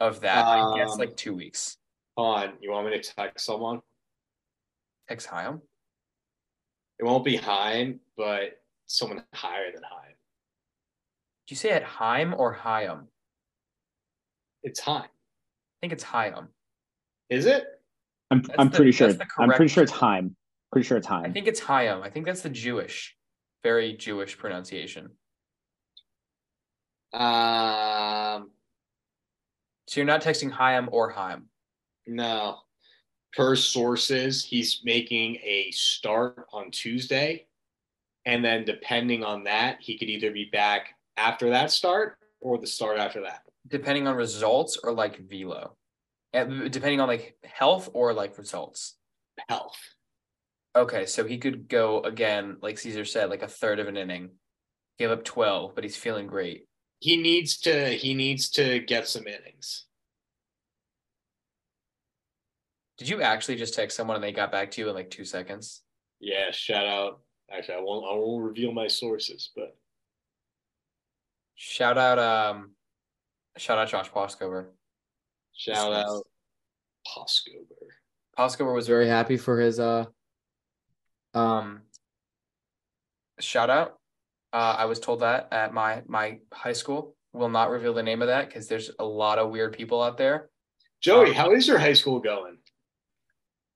of 0.00 0.20
that. 0.20 0.44
Um, 0.44 0.74
I 0.74 0.78
guess 0.78 0.96
like 0.96 1.16
two 1.16 1.34
weeks. 1.34 1.76
On, 2.16 2.52
you 2.60 2.72
want 2.72 2.86
me 2.86 3.00
to 3.00 3.14
text 3.14 3.46
someone? 3.46 3.80
Text 5.08 5.28
Hyam. 5.28 5.60
It 6.98 7.04
won't 7.04 7.24
be 7.24 7.36
Heim, 7.36 8.00
but 8.16 8.60
someone 8.86 9.22
higher 9.32 9.70
than 9.72 9.84
Heim. 9.84 10.14
Did 11.46 11.52
you 11.52 11.56
say 11.56 11.70
at 11.70 11.84
Heim 11.84 12.34
or 12.36 12.56
Hyam? 12.56 13.06
It's 14.62 14.80
Heim. 14.80 15.04
I 15.04 15.78
think 15.80 15.92
it's 15.92 16.04
Hyam. 16.04 16.48
Is 17.30 17.46
it? 17.46 17.66
I'm 18.30 18.42
that's 18.42 18.58
I'm 18.58 18.70
the, 18.70 18.76
pretty 18.76 18.92
sure. 18.92 19.10
I'm 19.38 19.50
pretty 19.50 19.68
sure 19.68 19.82
it's 19.82 19.92
Heim. 19.92 20.36
Pretty 20.72 20.86
sure 20.86 20.96
it's 20.96 21.06
Heim. 21.06 21.24
I 21.24 21.30
think 21.30 21.46
it's 21.46 21.60
Hyam. 21.60 22.02
I 22.02 22.10
think 22.10 22.26
that's 22.26 22.42
the 22.42 22.50
Jewish, 22.50 23.16
very 23.62 23.94
Jewish 23.94 24.36
pronunciation. 24.36 25.10
Um. 27.12 28.50
So 29.86 30.00
you're 30.00 30.06
not 30.06 30.22
texting 30.22 30.52
Hyam 30.52 30.88
or 30.90 31.10
Heim. 31.10 31.46
No 32.06 32.58
per 33.34 33.56
sources, 33.56 34.44
he's 34.44 34.80
making 34.84 35.36
a 35.36 35.70
start 35.70 36.46
on 36.52 36.70
Tuesday. 36.70 37.46
And 38.26 38.44
then 38.44 38.64
depending 38.64 39.24
on 39.24 39.44
that, 39.44 39.78
he 39.80 39.98
could 39.98 40.08
either 40.08 40.30
be 40.30 40.46
back 40.52 40.94
after 41.16 41.50
that 41.50 41.70
start 41.70 42.18
or 42.40 42.58
the 42.58 42.66
start 42.66 42.98
after 42.98 43.22
that. 43.22 43.42
Depending 43.68 44.06
on 44.06 44.16
results 44.16 44.78
or 44.82 44.92
like 44.92 45.18
velo. 45.18 45.76
Depending 46.32 47.00
on 47.00 47.08
like 47.08 47.36
health 47.44 47.90
or 47.92 48.12
like 48.12 48.38
results. 48.38 48.96
Health. 49.48 49.78
Okay, 50.76 51.06
so 51.06 51.24
he 51.24 51.38
could 51.38 51.68
go 51.68 52.00
again, 52.02 52.56
like 52.62 52.78
Cesar 52.78 53.04
said, 53.04 53.30
like 53.30 53.42
a 53.42 53.48
third 53.48 53.78
of 53.78 53.88
an 53.88 53.96
inning, 53.96 54.30
give 54.98 55.10
up 55.10 55.24
12, 55.24 55.74
but 55.74 55.84
he's 55.84 55.96
feeling 55.96 56.26
great. 56.26 56.66
He 57.00 57.16
needs 57.16 57.58
to 57.60 57.90
he 57.90 58.14
needs 58.14 58.50
to 58.50 58.80
get 58.80 59.08
some 59.08 59.26
innings. 59.26 59.86
Did 62.98 63.08
you 63.08 63.22
actually 63.22 63.56
just 63.56 63.74
text 63.74 63.96
someone 63.96 64.16
and 64.16 64.24
they 64.24 64.32
got 64.32 64.50
back 64.50 64.72
to 64.72 64.80
you 64.80 64.88
in 64.88 64.94
like 64.94 65.10
two 65.10 65.24
seconds? 65.24 65.82
Yeah, 66.20 66.50
shout 66.50 66.86
out. 66.86 67.20
Actually, 67.50 67.76
I 67.76 67.80
won't 67.80 68.04
I 68.04 68.14
won't 68.16 68.44
reveal 68.44 68.72
my 68.72 68.88
sources, 68.88 69.50
but 69.54 69.76
shout 71.54 71.96
out 71.96 72.18
um 72.18 72.72
shout 73.58 73.78
out 73.78 73.88
Josh 73.88 74.10
Poscover. 74.10 74.72
Shout 75.54 75.92
out 75.92 76.26
Poscover. 77.06 77.64
Poscover 78.36 78.72
was 78.72 78.86
very 78.86 79.08
happy 79.08 79.36
for 79.36 79.60
his 79.60 79.80
uh 79.80 80.04
um 81.34 81.82
shout 83.40 83.70
out. 83.70 83.98
Uh, 84.52 84.76
I 84.78 84.84
was 84.86 84.98
told 84.98 85.20
that 85.20 85.48
at 85.52 85.74
my 85.74 86.02
my 86.06 86.38
high 86.52 86.72
school. 86.72 87.14
Will 87.34 87.50
not 87.50 87.70
reveal 87.70 87.92
the 87.92 88.02
name 88.02 88.22
of 88.22 88.28
that 88.28 88.48
because 88.48 88.68
there's 88.68 88.90
a 88.98 89.04
lot 89.04 89.38
of 89.38 89.50
weird 89.50 89.74
people 89.74 90.02
out 90.02 90.16
there. 90.16 90.48
Joey, 91.02 91.28
Um, 91.28 91.34
how 91.34 91.52
is 91.52 91.68
your 91.68 91.78
high 91.78 91.92
school 91.92 92.20
going? 92.20 92.56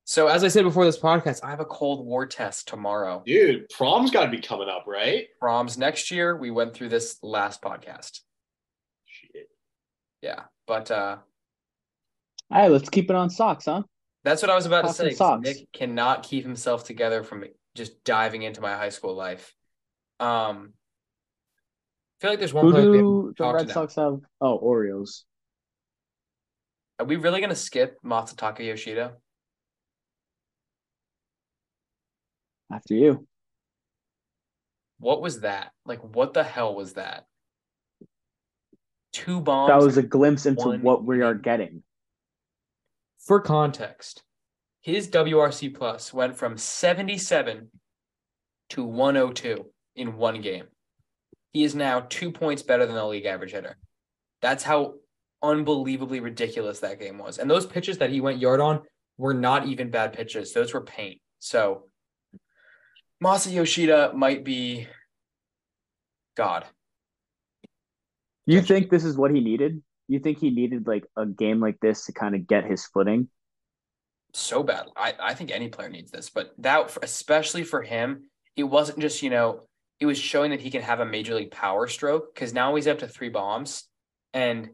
So 0.05 0.27
as 0.27 0.43
I 0.43 0.49
said 0.49 0.65
before 0.65 0.85
this 0.85 0.99
podcast, 0.99 1.45
I 1.45 1.51
have 1.51 1.61
a 1.61 1.65
Cold 1.65 2.05
War 2.05 2.27
test 2.27 2.67
tomorrow. 2.67 3.23
Dude, 3.25 3.69
prom's 3.69 4.11
got 4.11 4.25
to 4.25 4.31
be 4.31 4.41
coming 4.41 4.69
up, 4.69 4.85
right? 4.87 5.27
Proms 5.39 5.79
next 5.79 6.11
year. 6.11 6.37
We 6.37 6.51
went 6.51 6.75
through 6.75 6.89
this 6.89 7.19
last 7.23 7.63
podcast. 7.63 8.21
Yeah, 10.23 10.45
but 10.67 10.91
uh, 10.91 11.19
All 12.51 12.63
right, 12.63 12.71
let's 12.71 12.89
keep 12.89 13.11
it 13.11 13.17
on 13.17 13.29
Sox, 13.29 13.65
huh? 13.67 13.83
that's 14.25 14.41
what 14.41 14.51
I 14.51 14.55
was 14.55 14.67
about 14.67 14.83
to 14.83 14.87
Talk 14.87 14.97
say. 14.97 15.15
Sox. 15.15 15.43
Nick 15.43 15.67
cannot 15.73 16.23
keep 16.23 16.45
himself 16.45 16.85
together 16.85 17.25
from 17.25 17.45
just 17.75 18.05
diving 18.05 18.43
into 18.43 18.61
my 18.61 18.75
high 18.75 18.91
school 18.91 19.15
life. 19.15 19.53
Um, 20.21 20.75
I 20.75 22.23
feel 22.23 22.31
like 22.31 22.39
there's 22.39 22.55
one 22.55 22.67
Who 22.67 22.71
player 22.71 22.91
we 22.91 22.97
haven't 22.99 23.11
do 23.11 23.35
the 23.37 23.53
Red. 23.53 23.71
Sox 23.71 23.97
have? 23.97 24.21
Oh, 24.41 24.55
Orioles. 24.55 25.25
Are 27.01 27.07
we 27.07 27.17
really 27.17 27.41
gonna 27.41 27.57
skip 27.57 27.99
Masataka 28.05 28.61
Yoshida? 28.61 29.15
After 32.73 32.95
you. 32.95 33.27
What 34.99 35.21
was 35.21 35.41
that? 35.41 35.73
Like, 35.85 36.01
what 36.15 36.33
the 36.33 36.45
hell 36.45 36.77
was 36.77 36.93
that? 36.93 37.27
Two 39.13 39.41
bombs. 39.41 39.69
That 39.69 39.85
was 39.85 39.97
a 39.99 40.03
glimpse 40.03 40.47
into 40.47 40.79
what 40.79 41.05
we 41.05 41.23
are 41.23 41.35
getting. 41.35 41.83
For 43.19 43.41
context, 43.41 44.23
his 44.81 45.09
WRC 45.09 45.75
plus 45.75 46.13
went 46.13 46.37
from 46.37 46.57
77 46.57 47.71
to 48.71 48.85
102 48.85 49.67
in 49.97 50.17
one 50.17 50.41
game. 50.41 50.65
He 51.53 51.65
is 51.65 51.75
now 51.75 52.01
two 52.09 52.33
points 52.33 52.63
better 52.63 52.87
than 52.87 52.95
the 52.95 53.07
league 53.07 53.27
average 53.27 53.53
hitter. 53.53 53.77
That's 54.41 54.65
how 54.65 54.95
unbelievably 55.43 56.21
ridiculous 56.21 56.81
that 56.81 56.99
game 56.99 57.19
was. 57.19 57.39
And 57.39 57.51
those 57.51 57.67
pitches 57.67 57.99
that 57.99 58.11
he 58.11 58.21
went 58.21 58.41
yard 58.41 58.61
on 58.61 58.83
were 59.19 59.35
not 59.35 59.67
even 59.67 59.91
bad 59.91 60.15
pitches. 60.15 60.53
Those 60.53 60.73
were 60.73 60.81
paint. 60.81 61.21
So 61.39 61.85
Masa 63.23 63.53
Yoshida 63.53 64.13
might 64.15 64.45
be 64.45 64.89
God. 66.37 66.65
You 68.47 68.61
think 68.63 68.91
this 68.91 69.05
is 69.05 69.17
what 69.17 69.35
he 69.35 69.41
needed? 69.41 69.83
You 70.09 70.19
think 70.19 70.39
he 70.39 70.51
needed 70.51 70.87
like 70.87 71.05
a 71.17 71.27
game 71.27 71.61
like 71.61 71.79
this 71.81 72.07
to 72.07 72.13
kind 72.13 72.35
of 72.35 72.47
get 72.47 72.65
his 72.65 72.85
footing? 72.87 73.29
so 74.35 74.63
bad. 74.63 74.87
I, 74.97 75.15
I 75.21 75.35
think 75.35 75.51
any 75.51 75.69
player 75.69 75.89
needs 75.89 76.11
this, 76.11 76.31
but 76.31 76.53
that 76.59 76.97
especially 77.03 77.65
for 77.65 77.83
him, 77.83 78.25
it 78.57 78.65
wasn't 78.65 79.01
just, 79.01 79.23
you 79.23 79.31
know, 79.31 79.63
it 80.01 80.07
was 80.07 80.19
showing 80.19 80.51
that 80.51 80.61
he 80.61 80.71
can 80.71 80.83
have 80.83 81.01
a 81.01 81.07
major 81.07 81.35
league 81.35 81.51
power 81.51 81.87
stroke 81.87 82.35
because 82.35 82.53
now 82.53 82.75
he's 82.75 82.87
up 82.87 82.99
to 83.01 83.09
three 83.09 83.29
bombs 83.29 83.85
and 84.33 84.71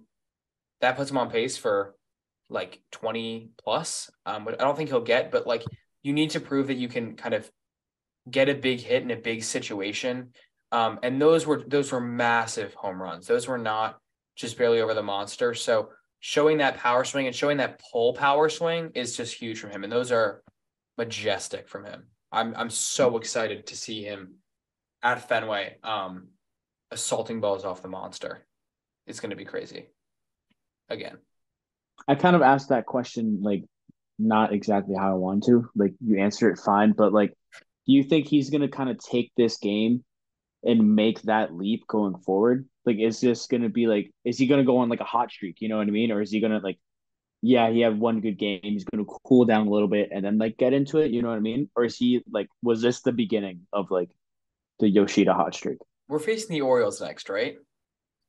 that 0.80 0.96
puts 0.96 1.10
him 1.10 1.18
on 1.18 1.30
pace 1.30 1.56
for 1.56 1.94
like 2.48 2.80
20 2.92 3.50
plus. 3.62 4.10
Um, 4.24 4.44
but 4.44 4.60
I 4.60 4.64
don't 4.64 4.76
think 4.76 4.88
he'll 4.88 5.00
get, 5.00 5.30
but 5.30 5.46
like 5.46 5.64
you 6.02 6.12
need 6.12 6.30
to 6.30 6.40
prove 6.40 6.68
that 6.68 6.74
you 6.74 6.88
can 6.88 7.16
kind 7.16 7.34
of 7.34 7.50
get 8.30 8.48
a 8.48 8.54
big 8.54 8.80
hit 8.80 9.02
in 9.02 9.10
a 9.10 9.16
big 9.16 9.42
situation. 9.42 10.32
Um, 10.70 10.98
and 11.02 11.20
those 11.20 11.46
were 11.46 11.64
those 11.66 11.92
were 11.92 12.00
massive 12.00 12.74
home 12.74 13.00
runs. 13.00 13.26
Those 13.26 13.48
were 13.48 13.58
not 13.58 13.98
just 14.36 14.58
barely 14.58 14.80
over 14.80 14.94
the 14.94 15.02
monster. 15.02 15.54
So 15.54 15.90
showing 16.20 16.58
that 16.58 16.76
power 16.76 17.04
swing 17.04 17.26
and 17.26 17.34
showing 17.34 17.58
that 17.58 17.80
pull 17.90 18.12
power 18.12 18.48
swing 18.48 18.90
is 18.94 19.16
just 19.16 19.34
huge 19.34 19.58
from 19.58 19.70
him. 19.70 19.84
And 19.84 19.92
those 19.92 20.12
are 20.12 20.42
majestic 20.96 21.68
from 21.68 21.84
him. 21.84 22.04
I'm 22.30 22.54
I'm 22.56 22.70
so 22.70 23.16
excited 23.16 23.66
to 23.66 23.76
see 23.76 24.02
him 24.02 24.34
at 25.02 25.26
Fenway 25.28 25.76
um 25.82 26.28
assaulting 26.90 27.40
balls 27.40 27.64
off 27.64 27.82
the 27.82 27.88
monster. 27.88 28.46
It's 29.06 29.20
gonna 29.20 29.36
be 29.36 29.44
crazy. 29.44 29.86
Again. 30.90 31.18
I 32.06 32.14
kind 32.14 32.36
of 32.36 32.42
asked 32.42 32.68
that 32.68 32.86
question 32.86 33.40
like 33.42 33.64
not 34.18 34.52
exactly 34.52 34.96
how 34.96 35.10
I 35.10 35.14
want 35.14 35.44
to. 35.44 35.68
Like 35.74 35.94
you 36.04 36.18
answer 36.18 36.50
it 36.50 36.58
fine, 36.58 36.92
but 36.92 37.12
like 37.12 37.34
do 37.86 37.94
you 37.94 38.02
think 38.02 38.26
he's 38.26 38.50
gonna 38.50 38.68
kind 38.68 38.90
of 38.90 38.98
take 38.98 39.32
this 39.36 39.56
game 39.56 40.04
and 40.64 40.94
make 40.94 41.22
that 41.22 41.54
leap 41.54 41.86
going 41.86 42.16
forward? 42.18 42.68
Like 42.84 42.98
is 42.98 43.20
this 43.20 43.46
gonna 43.46 43.68
be 43.68 43.86
like 43.86 44.12
is 44.24 44.38
he 44.38 44.46
gonna 44.46 44.64
go 44.64 44.78
on 44.78 44.88
like 44.88 45.00
a 45.00 45.04
hot 45.04 45.30
streak, 45.30 45.60
you 45.60 45.68
know 45.68 45.78
what 45.78 45.86
I 45.86 45.90
mean? 45.90 46.10
Or 46.10 46.20
is 46.20 46.30
he 46.30 46.40
gonna 46.40 46.58
like 46.58 46.78
yeah, 47.40 47.70
he 47.70 47.80
had 47.80 47.98
one 47.98 48.20
good 48.20 48.38
game, 48.38 48.60
he's 48.62 48.84
gonna 48.84 49.04
cool 49.04 49.44
down 49.44 49.66
a 49.66 49.70
little 49.70 49.88
bit 49.88 50.10
and 50.12 50.24
then 50.24 50.38
like 50.38 50.56
get 50.56 50.72
into 50.72 50.98
it, 50.98 51.10
you 51.10 51.22
know 51.22 51.28
what 51.28 51.36
I 51.36 51.40
mean? 51.40 51.70
Or 51.76 51.84
is 51.84 51.96
he 51.96 52.22
like 52.30 52.48
was 52.62 52.82
this 52.82 53.02
the 53.02 53.12
beginning 53.12 53.66
of 53.72 53.90
like 53.90 54.10
the 54.78 54.88
Yoshida 54.88 55.34
hot 55.34 55.54
streak? 55.54 55.78
We're 56.08 56.18
facing 56.18 56.54
the 56.54 56.62
Orioles 56.62 57.00
next, 57.00 57.28
right? 57.28 57.56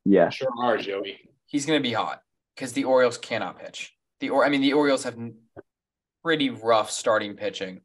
Yeah. 0.05 0.29
Sure 0.29 0.49
are, 0.61 0.77
Joey. 0.77 1.19
He's 1.45 1.65
gonna 1.65 1.79
be 1.79 1.93
hot 1.93 2.21
because 2.55 2.73
the 2.73 2.83
Orioles 2.83 3.17
cannot 3.17 3.59
pitch. 3.59 3.93
The 4.19 4.29
or 4.29 4.45
I 4.45 4.49
mean 4.49 4.61
the 4.61 4.73
Orioles 4.73 5.03
have 5.03 5.17
pretty 6.23 6.49
rough 6.49 6.91
starting 6.91 7.35
pitching. 7.35 7.81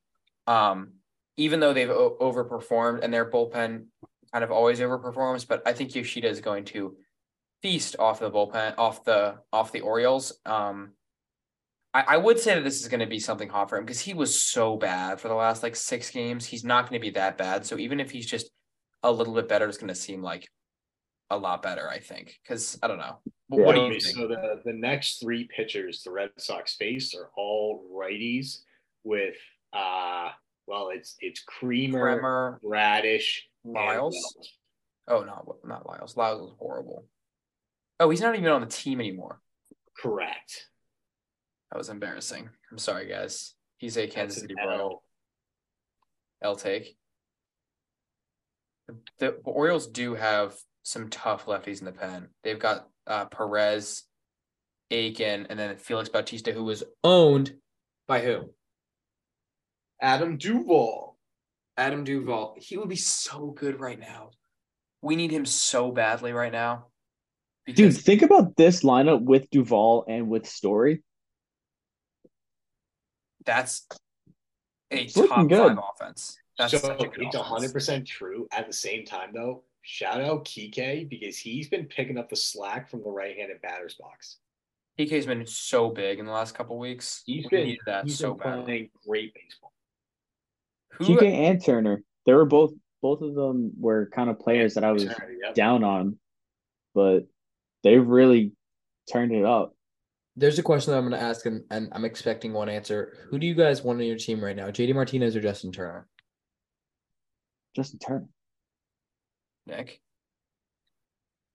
Um, 0.46 0.94
even 1.36 1.60
though 1.60 1.72
they've 1.72 1.90
o- 1.90 2.16
overperformed 2.20 3.02
and 3.02 3.12
their 3.12 3.30
bullpen 3.30 3.86
kind 4.34 4.42
of 4.42 4.50
always 4.50 4.80
overperforms, 4.80 5.46
but 5.46 5.62
I 5.64 5.72
think 5.72 5.94
Yoshida 5.94 6.28
is 6.28 6.40
going 6.40 6.64
to 6.66 6.96
feast 7.62 7.94
off 8.00 8.18
the 8.18 8.30
bullpen, 8.32 8.74
off 8.76 9.04
the 9.04 9.36
off 9.52 9.70
the 9.70 9.80
Orioles. 9.80 10.32
Um, 10.44 10.94
I, 11.94 12.04
I 12.08 12.16
would 12.16 12.40
say 12.40 12.56
that 12.56 12.64
this 12.64 12.80
is 12.80 12.88
going 12.88 12.98
to 12.98 13.06
be 13.06 13.20
something 13.20 13.48
hot 13.48 13.70
for 13.70 13.78
him 13.78 13.84
because 13.84 14.00
he 14.00 14.12
was 14.12 14.42
so 14.42 14.76
bad 14.76 15.20
for 15.20 15.28
the 15.28 15.34
last 15.34 15.62
like 15.62 15.76
six 15.76 16.10
games. 16.10 16.44
He's 16.44 16.64
not 16.64 16.90
going 16.90 17.00
to 17.00 17.06
be 17.06 17.12
that 17.12 17.38
bad. 17.38 17.64
So 17.64 17.78
even 17.78 18.00
if 18.00 18.10
he's 18.10 18.26
just 18.26 18.50
a 19.04 19.12
little 19.12 19.34
bit 19.34 19.48
better, 19.48 19.68
it's 19.68 19.78
going 19.78 19.86
to 19.86 19.94
seem 19.94 20.20
like 20.20 20.48
a 21.30 21.38
lot 21.38 21.62
better. 21.62 21.88
I 21.88 22.00
think 22.00 22.36
because 22.42 22.76
I 22.82 22.88
don't 22.88 22.98
know. 22.98 23.20
What, 23.46 23.66
what 23.66 23.74
do 23.76 23.82
you 23.82 24.00
think? 24.00 24.16
So 24.16 24.26
the, 24.26 24.62
the 24.64 24.72
next 24.72 25.20
three 25.20 25.48
pitchers 25.56 26.02
the 26.02 26.10
Red 26.10 26.30
Sox 26.38 26.74
face 26.74 27.14
are 27.14 27.30
all 27.36 27.84
righties 27.94 28.62
with 29.04 29.36
uh 29.72 30.30
well 30.66 30.90
it's 30.92 31.14
it's 31.20 31.40
Kremer, 31.46 32.00
Bremer, 32.00 32.60
Radish, 32.64 33.48
Lyles. 33.64 34.36
Oh 35.08 35.22
no, 35.22 35.56
not 35.64 35.86
Lyles. 35.86 36.16
Lyles 36.16 36.40
was 36.40 36.54
horrible. 36.58 37.06
Oh, 38.00 38.10
he's 38.10 38.20
not 38.20 38.36
even 38.36 38.50
on 38.50 38.60
the 38.60 38.66
team 38.66 39.00
anymore. 39.00 39.40
Correct. 39.96 40.68
That 41.70 41.78
was 41.78 41.88
embarrassing. 41.88 42.48
I'm 42.70 42.78
sorry, 42.78 43.08
guys. 43.08 43.54
He's 43.78 43.96
a 43.96 44.06
Kansas 44.06 44.40
City 44.40 44.54
Bro. 44.62 45.02
L. 46.42 46.56
Take. 46.56 46.96
The, 48.86 48.96
the 49.18 49.28
Orioles 49.44 49.86
do 49.86 50.14
have 50.14 50.54
some 50.82 51.08
tough 51.08 51.46
lefties 51.46 51.80
in 51.80 51.86
the 51.86 51.92
pen. 51.92 52.28
They've 52.42 52.58
got 52.58 52.88
uh, 53.06 53.24
Perez, 53.26 54.04
Akin, 54.90 55.46
and 55.48 55.58
then 55.58 55.76
Felix 55.76 56.08
Bautista, 56.08 56.52
who 56.52 56.64
was 56.64 56.84
owned 57.02 57.54
by 58.06 58.20
who? 58.20 58.50
Adam 60.00 60.36
Duvall. 60.36 61.13
Adam 61.76 62.04
Duvall. 62.04 62.54
He 62.58 62.76
would 62.76 62.88
be 62.88 62.96
so 62.96 63.50
good 63.50 63.80
right 63.80 63.98
now. 63.98 64.30
We 65.02 65.16
need 65.16 65.30
him 65.30 65.44
so 65.44 65.90
badly 65.90 66.32
right 66.32 66.52
now. 66.52 66.86
Dude, 67.66 67.96
think 67.96 68.22
about 68.22 68.56
this 68.56 68.82
lineup 68.82 69.22
with 69.22 69.50
Duvall 69.50 70.04
and 70.08 70.28
with 70.28 70.46
Story. 70.46 71.02
that's 73.44 73.86
a 74.90 75.02
It's 75.02 75.14
top 75.14 75.48
good. 75.48 75.76
five 75.76 75.78
offense. 75.94 76.38
That's 76.58 76.72
so 76.72 76.78
such 76.78 77.02
a 77.02 77.08
good 77.08 77.26
it's 77.26 77.36
hundred 77.36 77.72
percent 77.72 78.06
true. 78.06 78.46
At 78.52 78.66
the 78.66 78.72
same 78.72 79.04
time, 79.04 79.30
though, 79.34 79.64
shout 79.82 80.20
out 80.20 80.44
Kike 80.44 81.08
because 81.08 81.36
he's 81.36 81.68
been 81.68 81.86
picking 81.86 82.16
up 82.16 82.30
the 82.30 82.36
slack 82.36 82.88
from 82.88 83.02
the 83.02 83.10
right-handed 83.10 83.60
batter's 83.60 83.94
box. 83.94 84.38
PK's 84.98 85.26
been 85.26 85.46
so 85.46 85.90
big 85.90 86.20
in 86.20 86.26
the 86.26 86.32
last 86.32 86.54
couple 86.54 86.78
weeks. 86.78 87.22
He's 87.26 87.44
We 87.44 87.48
been 87.50 87.64
needed 87.66 87.80
that 87.86 88.04
he's 88.04 88.18
so 88.18 88.34
been 88.34 88.52
bad. 88.52 88.64
playing 88.64 88.90
great 89.06 89.34
baseball. 89.34 89.72
Who 90.98 91.16
TK 91.16 91.22
and 91.22 91.64
Turner. 91.64 92.02
They 92.26 92.32
were 92.32 92.44
both 92.44 92.72
both 93.02 93.20
of 93.20 93.34
them 93.34 93.72
were 93.78 94.08
kind 94.14 94.30
of 94.30 94.38
players 94.38 94.74
that 94.74 94.84
I 94.84 94.92
was 94.92 95.04
Yep. 95.04 95.54
down 95.54 95.84
on, 95.84 96.18
but 96.94 97.26
they've 97.82 98.06
really 98.06 98.52
turned 99.12 99.32
it 99.32 99.44
up. 99.44 99.76
There's 100.36 100.58
a 100.58 100.62
question 100.62 100.92
that 100.92 100.98
I'm 100.98 101.08
going 101.08 101.20
to 101.20 101.24
ask, 101.24 101.44
and, 101.46 101.62
and 101.70 101.88
I'm 101.92 102.04
expecting 102.04 102.52
one 102.52 102.68
answer. 102.68 103.18
Who 103.30 103.38
do 103.38 103.46
you 103.46 103.54
guys 103.54 103.82
want 103.82 104.00
on 104.00 104.06
your 104.06 104.16
team 104.16 104.42
right 104.42 104.56
now? 104.56 104.68
JD 104.68 104.94
Martinez 104.94 105.36
or 105.36 105.40
Justin 105.42 105.70
Turner? 105.70 106.08
Justin 107.76 107.98
Turner. 107.98 108.28
Nick? 109.66 110.00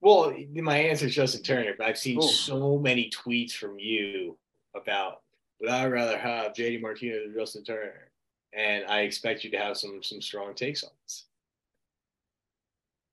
Well, 0.02 0.34
my 0.54 0.78
answer 0.78 1.08
is 1.08 1.16
Justin 1.16 1.44
Turner, 1.44 1.74
but 1.78 1.88
I've 1.88 1.98
seen 1.98 2.20
Ooh. 2.20 2.28
so 2.28 2.78
many 2.78 3.10
tweets 3.10 3.52
from 3.52 3.80
you 3.80 4.38
about 4.76 5.22
would 5.60 5.70
I 5.70 5.88
rather 5.88 6.18
have 6.18 6.54
JD 6.54 6.82
Martinez 6.82 7.28
or 7.28 7.40
Justin 7.40 7.64
Turner, 7.66 8.12
and 8.54 8.86
I 8.86 9.02
expect 9.02 9.44
you 9.44 9.52
to 9.52 9.58
have 9.58 9.78
some 9.78 10.02
some 10.04 10.22
strong 10.22 10.54
takes 10.54 10.84
on 10.84 10.92
this. 11.04 11.26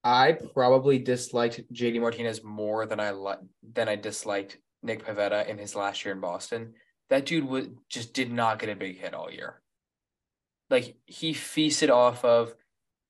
I 0.04 0.38
probably 0.54 0.98
disliked 0.98 1.72
JD 1.72 2.00
Martinez 2.00 2.44
more 2.44 2.86
than 2.86 3.00
I 3.00 3.10
li- 3.10 3.48
than 3.74 3.88
I 3.88 3.96
disliked 3.96 4.58
Nick 4.82 5.04
Pivetta 5.04 5.48
in 5.48 5.58
his 5.58 5.74
last 5.74 6.04
year 6.04 6.14
in 6.14 6.20
Boston. 6.20 6.74
That 7.10 7.26
dude 7.26 7.44
would 7.44 7.76
just 7.88 8.14
did 8.14 8.32
not 8.32 8.58
get 8.58 8.68
a 8.68 8.76
big 8.76 8.98
hit 8.98 9.14
all 9.14 9.30
year. 9.30 9.60
Like 10.70 10.96
he 11.06 11.32
feasted 11.32 11.90
off 11.90 12.24
of 12.24 12.54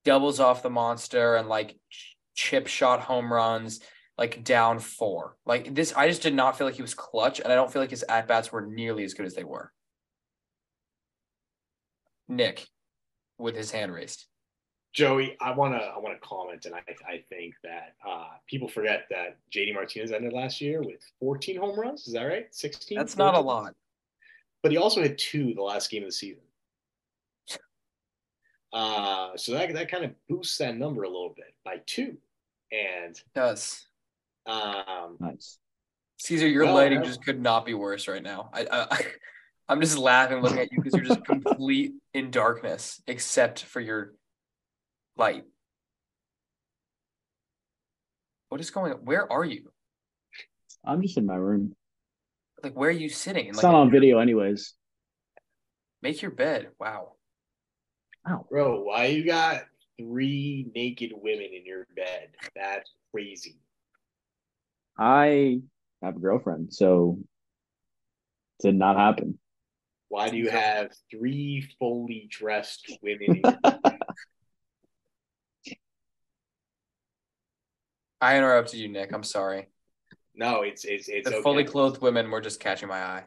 doubles 0.04 0.40
off 0.40 0.62
the 0.62 0.70
monster 0.70 1.36
and 1.36 1.48
like 1.48 1.76
ch- 1.90 2.16
chip 2.34 2.66
shot 2.66 3.00
home 3.00 3.30
runs, 3.32 3.80
like 4.16 4.42
down 4.44 4.78
four. 4.78 5.36
Like 5.44 5.74
this, 5.74 5.92
I 5.94 6.08
just 6.08 6.22
did 6.22 6.34
not 6.34 6.56
feel 6.56 6.66
like 6.66 6.76
he 6.76 6.82
was 6.82 6.94
clutch, 6.94 7.40
and 7.40 7.52
I 7.52 7.56
don't 7.56 7.70
feel 7.70 7.82
like 7.82 7.90
his 7.90 8.04
at 8.08 8.26
bats 8.26 8.50
were 8.52 8.64
nearly 8.64 9.04
as 9.04 9.14
good 9.14 9.26
as 9.26 9.34
they 9.34 9.44
were. 9.44 9.72
Nick, 12.28 12.66
with 13.38 13.54
his 13.56 13.70
hand 13.70 13.92
raised. 13.92 14.26
Joey, 14.92 15.36
I 15.40 15.52
wanna 15.52 15.76
I 15.76 15.98
wanna 15.98 16.18
comment, 16.22 16.64
and 16.64 16.74
I 16.74 16.80
I 17.06 17.22
think 17.28 17.54
that 17.62 17.94
uh, 18.06 18.28
people 18.46 18.66
forget 18.68 19.04
that 19.10 19.36
JD 19.54 19.74
Martinez 19.74 20.10
ended 20.10 20.32
last 20.32 20.60
year 20.60 20.80
with 20.82 21.00
14 21.20 21.58
home 21.58 21.78
runs. 21.78 22.06
Is 22.06 22.14
that 22.14 22.22
right? 22.24 22.46
16. 22.54 22.96
That's 22.96 23.16
not 23.18 23.34
a 23.34 23.40
lot. 23.40 23.74
But 24.62 24.72
he 24.72 24.78
also 24.78 25.02
had 25.02 25.18
two 25.18 25.52
the 25.54 25.62
last 25.62 25.90
game 25.90 26.02
of 26.02 26.08
the 26.08 26.12
season. 26.12 26.42
Uh, 28.72 29.36
so 29.36 29.52
that 29.52 29.72
that 29.74 29.90
kind 29.90 30.04
of 30.04 30.12
boosts 30.28 30.58
that 30.58 30.76
number 30.76 31.02
a 31.02 31.08
little 31.08 31.32
bit 31.36 31.54
by 31.64 31.76
two, 31.86 32.16
and 32.72 33.16
It 33.16 33.24
does. 33.34 33.86
um, 34.46 35.16
Nice. 35.20 35.58
Cesar, 36.18 36.48
your 36.48 36.64
Well, 36.64 36.74
lighting 36.74 37.02
just 37.04 37.22
could 37.22 37.40
not 37.40 37.64
be 37.66 37.74
worse 37.74 38.08
right 38.08 38.22
now. 38.22 38.48
I, 38.52 38.66
I 38.90 39.06
I'm 39.68 39.80
just 39.80 39.98
laughing 39.98 40.40
looking 40.42 40.58
at 40.58 40.70
you 40.72 40.80
because 40.80 40.94
you're 40.94 41.04
just 41.04 41.24
complete 41.24 41.94
in 42.14 42.30
darkness 42.30 43.02
except 43.06 43.64
for 43.64 43.80
your 43.80 44.12
light. 45.16 45.44
What 48.48 48.60
is 48.60 48.70
going 48.70 48.92
on? 48.92 48.98
Where 49.04 49.30
are 49.30 49.44
you? 49.44 49.70
I'm 50.84 51.02
just 51.02 51.18
in 51.18 51.26
my 51.26 51.34
room. 51.34 51.74
Like 52.62 52.74
where 52.74 52.90
are 52.90 52.92
you 52.92 53.08
sitting? 53.08 53.48
It's 53.48 53.56
Like 53.56 53.64
not 53.64 53.74
on 53.74 53.90
video, 53.90 54.18
anyways. 54.18 54.74
make 56.00 56.22
your 56.22 56.30
bed. 56.30 56.68
Wow. 56.78 57.14
Oh, 58.28 58.46
bro, 58.48 58.82
why 58.82 59.06
you 59.06 59.24
got 59.24 59.62
three 59.98 60.66
naked 60.74 61.12
women 61.14 61.48
in 61.52 61.64
your 61.64 61.86
bed? 61.96 62.30
That's 62.54 62.90
crazy. 63.12 63.56
I 64.98 65.60
have 66.02 66.16
a 66.16 66.20
girlfriend, 66.20 66.72
so 66.72 67.18
did 68.60 68.74
not 68.76 68.96
happen. 68.96 69.38
Why 70.16 70.30
do 70.30 70.38
you 70.38 70.48
have 70.48 70.92
three 71.10 71.68
fully 71.78 72.26
dressed 72.30 72.90
women? 73.02 73.42
I 78.22 78.38
interrupted 78.38 78.80
you, 78.80 78.88
Nick. 78.88 79.12
I'm 79.12 79.22
sorry. 79.22 79.68
no, 80.34 80.62
it's 80.62 80.86
it's 80.86 81.10
it's 81.10 81.28
The 81.28 81.34
okay. 81.36 81.42
fully 81.42 81.64
clothed 81.64 82.00
women 82.00 82.30
were 82.30 82.40
just 82.40 82.60
catching 82.60 82.88
my 82.88 83.02
eye. 83.02 83.24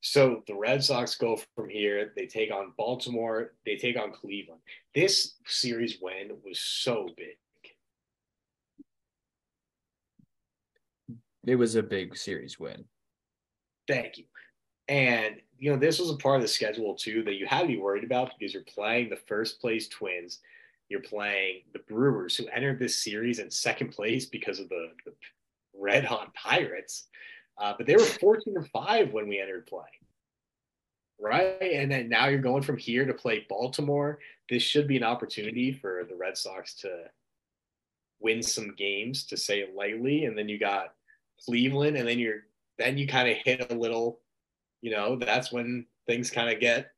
So 0.00 0.42
the 0.48 0.56
Red 0.56 0.82
Sox 0.82 1.14
go 1.14 1.38
from 1.54 1.68
here. 1.68 2.12
They 2.16 2.26
take 2.26 2.50
on 2.50 2.72
Baltimore. 2.76 3.52
They 3.64 3.76
take 3.76 3.96
on 3.96 4.10
Cleveland. 4.10 4.60
This 4.96 5.36
series 5.46 5.98
win 6.02 6.32
was 6.44 6.58
so 6.58 7.08
big. 7.16 7.36
It 11.46 11.54
was 11.54 11.76
a 11.76 11.84
big 11.84 12.16
series 12.16 12.58
win. 12.58 12.84
Thank 13.86 14.18
you. 14.18 14.24
And 14.88 15.36
you 15.58 15.70
know 15.70 15.78
this 15.78 15.98
was 15.98 16.10
a 16.10 16.16
part 16.16 16.36
of 16.36 16.42
the 16.42 16.48
schedule 16.48 16.94
too 16.94 17.22
that 17.24 17.34
you 17.34 17.46
had 17.46 17.62
to 17.62 17.66
be 17.66 17.78
worried 17.78 18.04
about 18.04 18.32
because 18.38 18.54
you're 18.54 18.62
playing 18.62 19.10
the 19.10 19.16
first 19.16 19.60
place 19.60 19.88
Twins. 19.88 20.40
You're 20.88 21.00
playing 21.00 21.62
the 21.74 21.80
Brewers, 21.80 22.34
who 22.34 22.46
entered 22.48 22.78
this 22.78 23.02
series 23.02 23.40
in 23.40 23.50
second 23.50 23.90
place 23.90 24.24
because 24.24 24.58
of 24.58 24.70
the, 24.70 24.90
the 25.04 25.12
red 25.78 26.04
hot 26.04 26.32
Pirates. 26.34 27.08
Uh, 27.58 27.74
but 27.76 27.86
they 27.86 27.94
were 27.94 28.04
14 28.04 28.56
and 28.56 28.70
5 28.70 29.12
when 29.12 29.28
we 29.28 29.40
entered 29.40 29.66
play. 29.66 29.82
Right. 31.20 31.60
And 31.60 31.90
then 31.90 32.08
now 32.08 32.28
you're 32.28 32.38
going 32.38 32.62
from 32.62 32.78
here 32.78 33.04
to 33.04 33.12
play 33.12 33.44
Baltimore. 33.48 34.18
This 34.48 34.62
should 34.62 34.86
be 34.86 34.96
an 34.96 35.02
opportunity 35.02 35.72
for 35.72 36.06
the 36.08 36.14
Red 36.14 36.38
Sox 36.38 36.74
to 36.76 37.04
win 38.20 38.42
some 38.42 38.74
games, 38.76 39.24
to 39.24 39.36
say 39.36 39.60
it 39.60 39.74
lightly. 39.74 40.24
And 40.24 40.38
then 40.38 40.48
you 40.48 40.58
got 40.58 40.94
Cleveland, 41.44 41.96
and 41.96 42.08
then 42.08 42.18
you're 42.18 42.44
then 42.78 42.96
you 42.96 43.08
kind 43.08 43.28
of 43.28 43.36
hit 43.44 43.72
a 43.72 43.74
little, 43.74 44.20
you 44.82 44.90
know, 44.90 45.16
that's 45.16 45.52
when 45.52 45.86
things 46.06 46.30
kind 46.30 46.50
of 46.52 46.60
get 46.60 46.90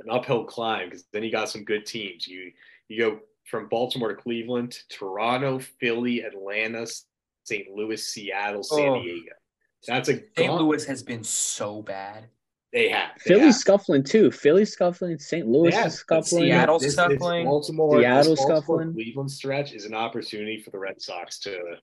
an 0.00 0.10
uphill 0.10 0.44
climb 0.44 0.88
because 0.88 1.04
then 1.12 1.22
you 1.22 1.30
got 1.32 1.48
some 1.48 1.64
good 1.64 1.86
teams. 1.86 2.26
You 2.26 2.52
you 2.88 2.98
go 2.98 3.20
from 3.44 3.68
Baltimore 3.68 4.14
to 4.14 4.20
Cleveland, 4.22 4.72
to 4.72 4.88
Toronto, 4.98 5.58
Philly, 5.58 6.20
Atlanta, 6.22 6.86
St. 7.44 7.70
Louis, 7.74 8.04
Seattle, 8.06 8.62
San 8.62 8.88
Oh. 8.88 9.02
Diego. 9.02 9.32
That's 9.86 10.08
a 10.08 10.14
St. 10.16 10.34
gaunt- 10.36 10.62
Louis 10.62 10.84
has 10.86 11.02
been 11.02 11.24
so 11.24 11.82
bad. 11.82 12.28
They 12.72 12.88
have 12.90 13.12
they 13.24 13.30
Philly's 13.30 13.44
have. 13.54 13.60
scuffling 13.62 14.04
too. 14.04 14.30
Philly's 14.30 14.72
scuffling. 14.72 15.18
St. 15.18 15.46
Louis 15.48 15.72
Yeah, 15.72 15.86
is 15.86 15.94
scuffling. 15.94 16.44
Seattle- 16.44 16.78
This, 16.78 16.92
scuffling. 16.92 17.46
Baltimore, 17.46 17.98
Seattle 17.98 18.36
Baltimore 18.36 18.56
scuffling. 18.60 18.92
Cleveland 18.92 19.30
stretch 19.30 19.72
is 19.72 19.86
an 19.86 19.94
opportunity 19.94 20.60
for 20.60 20.70
the 20.70 20.78
Red 20.78 21.00
Sox 21.00 21.38
to 21.40 21.78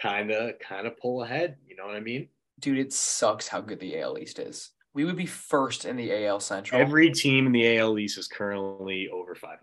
kind 0.00 0.30
of 0.30 0.58
kind 0.58 0.86
of 0.86 0.98
pull 0.98 1.22
ahead. 1.22 1.56
You 1.66 1.76
know 1.76 1.86
what 1.86 1.96
I 1.96 2.00
mean? 2.00 2.28
Dude, 2.58 2.78
it 2.78 2.92
sucks 2.92 3.46
how 3.48 3.60
good 3.60 3.80
the 3.80 4.00
AL 4.00 4.18
East 4.18 4.38
is. 4.38 4.70
We 4.94 5.04
would 5.04 5.16
be 5.16 5.26
first 5.26 5.84
in 5.84 5.96
the 5.96 6.26
AL 6.26 6.40
Central. 6.40 6.80
Every 6.80 7.10
team 7.12 7.46
in 7.46 7.52
the 7.52 7.78
AL 7.78 7.98
East 7.98 8.18
is 8.18 8.26
currently 8.26 9.08
over 9.12 9.34
500. 9.34 9.60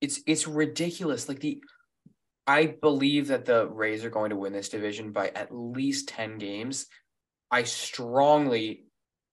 it's 0.00 0.20
it's 0.26 0.46
ridiculous. 0.46 1.28
Like 1.28 1.40
the 1.40 1.62
I 2.46 2.66
believe 2.66 3.28
that 3.28 3.44
the 3.44 3.66
Rays 3.68 4.04
are 4.04 4.10
going 4.10 4.30
to 4.30 4.36
win 4.36 4.52
this 4.52 4.68
division 4.70 5.12
by 5.12 5.28
at 5.28 5.54
least 5.54 6.08
10 6.08 6.38
games. 6.38 6.86
I 7.50 7.62
strongly, 7.62 8.84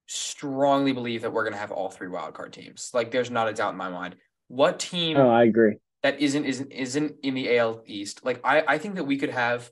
strongly 0.07 0.91
believe 0.93 1.22
that 1.24 1.32
we're 1.34 1.43
gonna 1.43 1.57
have 1.57 1.72
all 1.72 1.89
three 1.89 2.07
wildcard 2.07 2.51
teams. 2.51 2.91
Like 2.93 3.11
there's 3.11 3.32
not 3.32 3.47
a 3.49 3.53
doubt 3.53 3.72
in 3.72 3.78
my 3.78 3.89
mind. 3.89 4.15
What 4.47 4.80
team 4.80 5.18
Oh, 5.18 5.30
I 5.30 5.43
agree. 5.43 5.78
that 6.03 6.20
isn't 6.22 6.45
isn't 6.45 6.72
isn't 6.72 7.15
in 7.24 7.34
the 7.34 7.57
AL 7.57 7.82
East? 7.86 8.24
Like 8.24 8.39
I, 8.43 8.63
I 8.68 8.78
think 8.78 8.95
that 8.95 9.03
we 9.05 9.18
could 9.18 9.32
have 9.32 9.70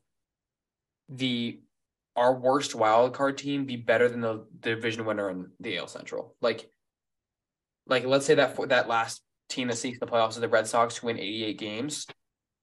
the 1.10 1.62
our 2.16 2.36
worst 2.36 2.76
wild 2.76 3.14
card 3.14 3.38
team 3.38 3.66
be 3.66 3.76
better 3.76 4.08
than 4.08 4.22
the, 4.22 4.46
division 4.60 5.06
winner 5.06 5.30
in 5.30 5.52
the 5.60 5.78
AL 5.78 5.88
Central. 5.88 6.36
Like, 6.42 6.70
like 7.88 8.06
let's 8.06 8.26
say 8.26 8.36
that 8.36 8.56
for 8.56 8.68
that 8.68 8.88
last 8.88 9.22
team 9.50 9.68
that 9.68 9.78
sneaks 9.78 10.00
the 10.00 10.08
playoffs 10.08 10.32
is 10.32 10.38
the 10.38 10.50
Red 10.50 10.68
Sox 10.68 10.98
who 10.98 11.08
win 11.08 11.20
88 11.20 11.58
games. 11.58 12.08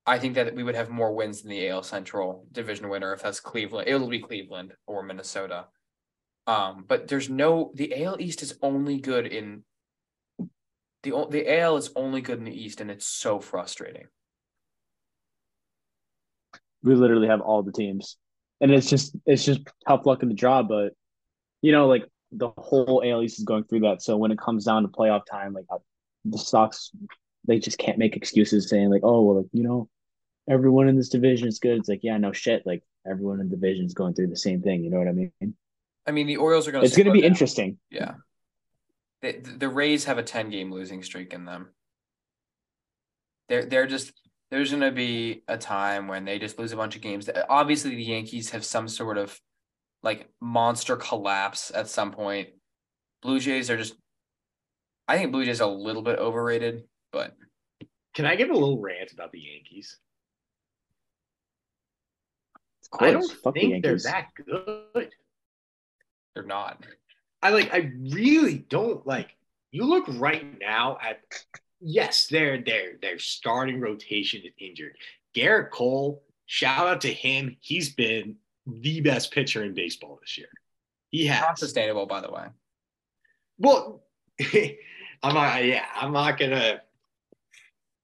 I 0.05 0.19
think 0.19 0.35
that 0.35 0.55
we 0.55 0.65
would 0.65 0.75
have 0.75 0.91
more 0.91 1.15
wins 1.15 1.43
than 1.43 1.51
the 1.51 1.69
AL 1.69 1.85
Central 1.85 2.47
division 2.51 2.89
winner 2.89 3.13
if 3.13 3.23
that's 3.23 3.39
Cleveland. 3.39 3.89
It'll 3.89 4.09
be 4.09 4.19
Cleveland 4.19 4.73
or 4.87 5.03
Minnesota. 5.03 5.67
Um, 6.47 6.85
but 6.89 7.07
there's 7.07 7.31
no 7.31 7.71
the 7.75 8.03
AL 8.03 8.21
East 8.21 8.43
is 8.43 8.59
only 8.63 8.99
good 8.99 9.27
in 9.27 9.63
the 11.05 11.27
the 11.31 11.61
AL 11.61 11.77
is 11.77 11.91
only 11.95 12.21
good 12.21 12.39
in 12.39 12.45
the 12.45 12.63
East, 12.65 12.81
and 12.81 12.91
it's 12.91 13.07
so 13.07 13.39
frustrating. 13.39 14.07
We 16.83 16.97
literally 16.97 17.29
have 17.29 17.41
all 17.41 17.63
the 17.63 17.71
teams, 17.71 18.17
and 18.63 18.71
it's 18.71 18.89
just 18.89 19.15
it's 19.27 19.45
just 19.45 19.61
tough 19.87 20.07
luck 20.07 20.23
in 20.23 20.29
the 20.29 20.35
draw. 20.35 20.63
But 20.63 20.95
you 21.61 21.73
know, 21.73 21.89
like 21.89 22.09
the 22.31 22.51
whole 22.57 23.03
AL 23.05 23.23
East 23.23 23.39
is 23.39 23.45
going 23.45 23.65
through 23.65 23.81
that. 23.81 24.01
So 24.01 24.17
when 24.17 24.31
it 24.31 24.39
comes 24.39 24.65
down 24.65 24.83
to 24.83 24.89
playoff 24.89 25.27
time, 25.31 25.53
like 25.53 25.67
the 26.25 26.39
Sox, 26.39 26.93
they 27.47 27.59
just 27.59 27.77
can't 27.77 27.99
make 27.99 28.17
excuses 28.17 28.71
saying 28.71 28.89
like, 28.89 29.03
oh 29.05 29.23
well, 29.23 29.37
like 29.39 29.47
you 29.53 29.65
know, 29.65 29.89
everyone 30.49 30.89
in 30.89 30.97
this 30.97 31.09
division 31.11 31.49
is 31.49 31.59
good. 31.59 31.79
It's 31.79 31.89
like 31.89 32.01
yeah, 32.03 32.17
no 32.17 32.33
shit. 32.33 32.65
Like 32.65 32.85
everyone 33.07 33.41
in 33.41 33.51
the 33.51 33.57
division 33.57 33.85
is 33.85 33.95
going 33.95 34.15
through 34.15 34.29
the 34.29 34.37
same 34.37 34.63
thing. 34.63 34.85
You 34.85 34.91
know 34.91 34.99
what 34.99 35.09
I 35.09 35.13
mean? 35.13 35.33
I 36.07 36.13
mean, 36.13 36.29
the 36.29 36.37
Orioles 36.37 36.67
are 36.69 36.73
going 36.73 36.83
to. 36.83 36.87
It's 36.87 36.97
going 36.97 37.07
to 37.07 37.13
be 37.13 37.25
interesting. 37.25 37.79
Yeah. 37.91 38.15
The, 39.23 39.39
the 39.57 39.69
Rays 39.69 40.05
have 40.05 40.19
a 40.19 40.23
10 40.23 40.51
game 40.51 40.73
losing 40.73 41.03
streak 41.05 41.33
in 41.33 41.45
them. 41.45 41.69
They're 43.49 43.65
they're 43.65 43.87
just 43.87 44.13
there's 44.53 44.69
going 44.69 44.83
to 44.83 44.93
be 44.93 45.43
a 45.49 45.57
time 45.57 46.09
when 46.09 46.27
they 46.27 46.39
just 46.39 46.59
lose 46.59 46.73
a 46.73 46.77
bunch 46.77 46.95
of 46.95 47.01
games. 47.01 47.29
Obviously, 47.49 47.95
the 47.95 48.03
Yankees 48.03 48.51
have 48.51 48.67
some 48.67 48.87
sort 48.87 49.17
of 49.17 49.41
like 50.03 50.29
monster 50.43 50.95
collapse 50.95 51.73
at 51.75 51.89
some 51.89 52.13
point. 52.13 52.51
Blue 53.23 53.41
Jays 53.41 53.71
are 53.71 53.79
just 53.79 53.95
I 55.09 55.17
think 55.17 55.33
Blue 55.33 55.47
Jays 55.47 55.63
are 55.63 55.71
a 55.71 55.73
little 55.73 56.03
bit 56.03 56.19
overrated, 56.19 56.83
but 57.13 57.35
Can 58.13 58.27
I 58.27 58.37
give 58.37 58.51
a 58.51 58.53
little 58.53 58.79
rant 58.79 59.13
about 59.13 59.33
the 59.33 59.41
Yankees? 59.41 59.99
I 63.01 63.11
don't 63.13 63.33
fuck 63.33 63.55
the 63.55 63.61
think 63.61 63.83
they're 63.83 63.97
that 63.97 64.29
good. 64.37 65.15
they're 66.35 66.45
not. 66.45 66.85
I 67.41 67.51
like 67.51 67.73
I 67.73 67.91
really 67.99 68.59
don't 68.59 69.07
like 69.07 69.35
you 69.71 69.85
look 69.85 70.05
right 70.09 70.45
now 70.61 70.99
at 71.03 71.21
yes, 71.83 72.27
their 72.27 72.63
their 72.63 72.99
their 73.01 73.19
starting 73.19 73.81
rotation 73.81 74.43
is 74.45 74.53
injured. 74.59 74.97
Gerrit 75.35 75.71
Cole, 75.71 76.23
shout 76.47 76.87
out 76.87 77.01
to 77.03 77.13
him. 77.13 77.57
He's 77.61 77.95
been 77.95 78.37
the 78.67 79.01
best 79.01 79.33
pitcher 79.33 79.65
in 79.65 79.75
baseball 79.75 80.19
this 80.21 80.39
year. 80.39 80.49
He 81.11 81.29
Not 81.29 81.37
has. 81.37 81.59
sustainable, 81.61 82.07
by 82.07 82.21
the 82.21 82.31
way. 82.31 82.47
Well, 83.59 84.05
I'm 85.23 85.35
not 85.35 85.65
yeah, 85.65 85.85
I'm 85.95 86.13
not 86.13 86.39
gonna 86.39 86.81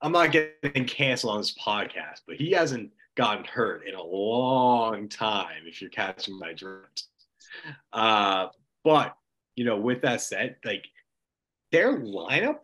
I'm 0.00 0.12
not 0.12 0.32
getting 0.32 0.84
canceled 0.84 1.32
on 1.32 1.40
this 1.40 1.56
podcast, 1.58 2.22
but 2.26 2.36
he 2.36 2.52
hasn't 2.52 2.90
gotten 3.16 3.44
hurt 3.44 3.86
in 3.86 3.94
a 3.94 4.02
long 4.02 5.08
time, 5.08 5.62
if 5.66 5.80
you're 5.80 5.90
catching 5.90 6.38
my 6.38 6.52
drift. 6.52 7.04
Uh, 7.92 8.48
but 8.84 9.16
you 9.56 9.64
know, 9.64 9.78
with 9.78 10.02
that 10.02 10.20
said, 10.20 10.56
like 10.64 10.86
their 11.72 11.98
lineup 11.98 12.58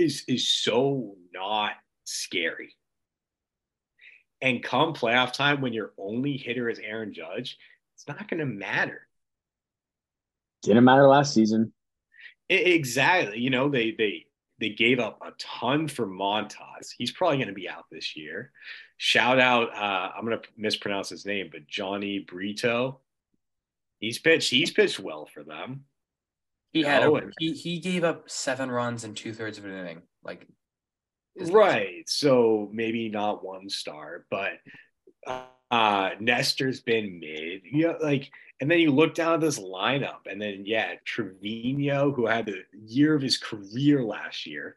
is 0.00 0.24
is 0.26 0.48
so 0.48 1.16
not 1.32 1.72
scary. 2.04 2.74
And 4.42 4.62
come 4.62 4.94
playoff 4.94 5.32
time, 5.32 5.60
when 5.60 5.72
your 5.72 5.92
only 5.98 6.36
hitter 6.36 6.68
is 6.70 6.78
Aaron 6.78 7.12
Judge, 7.12 7.58
it's 7.94 8.08
not 8.08 8.28
going 8.28 8.40
to 8.40 8.46
matter. 8.46 9.06
Didn't 10.62 10.84
matter 10.84 11.06
last 11.06 11.34
season. 11.34 11.72
I- 12.50 12.54
exactly. 12.54 13.38
You 13.38 13.50
know, 13.50 13.68
they 13.68 13.92
they 13.92 14.26
they 14.58 14.70
gave 14.70 14.98
up 14.98 15.18
a 15.22 15.32
ton 15.38 15.88
for 15.88 16.06
Montas. 16.06 16.90
He's 16.96 17.10
probably 17.12 17.38
going 17.38 17.48
to 17.48 17.54
be 17.54 17.68
out 17.68 17.86
this 17.90 18.16
year. 18.16 18.52
Shout 18.98 19.40
out, 19.40 19.74
uh, 19.74 20.12
I'm 20.14 20.26
going 20.26 20.38
to 20.38 20.46
mispronounce 20.58 21.08
his 21.08 21.24
name, 21.24 21.48
but 21.50 21.66
Jhony 21.66 22.26
Brito. 22.26 23.00
He's 24.00 24.18
pitched. 24.18 24.50
He's 24.50 24.70
pitched 24.70 25.00
well 25.00 25.26
for 25.32 25.42
them. 25.42 25.84
He 26.72 26.82
had 26.82 27.02
No, 27.02 27.16
a, 27.16 27.22
he 27.38 27.52
he 27.52 27.78
gave 27.80 28.04
up 28.04 28.30
seven 28.30 28.70
runs 28.70 29.04
in 29.04 29.14
two 29.14 29.32
thirds 29.32 29.58
of 29.58 29.64
an 29.64 29.72
inning. 29.72 30.02
Like 30.22 30.46
Right. 31.36 32.08
So 32.08 32.68
maybe 32.72 33.08
not 33.08 33.44
one 33.44 33.68
star, 33.68 34.26
but 34.30 34.52
uh, 35.26 35.44
uh 35.70 36.10
Nestor's 36.20 36.80
been 36.80 37.20
mid. 37.20 37.62
You 37.64 37.88
know, 37.88 37.96
like, 38.00 38.30
and 38.60 38.70
then 38.70 38.78
you 38.80 38.90
look 38.90 39.14
down 39.14 39.34
at 39.34 39.40
this 39.40 39.58
lineup, 39.58 40.26
and 40.30 40.40
then 40.40 40.64
yeah, 40.66 40.94
Trevino, 41.04 42.12
who 42.12 42.26
had 42.26 42.46
the 42.46 42.62
year 42.84 43.14
of 43.14 43.22
his 43.22 43.38
career 43.38 44.02
last 44.02 44.46
year. 44.46 44.76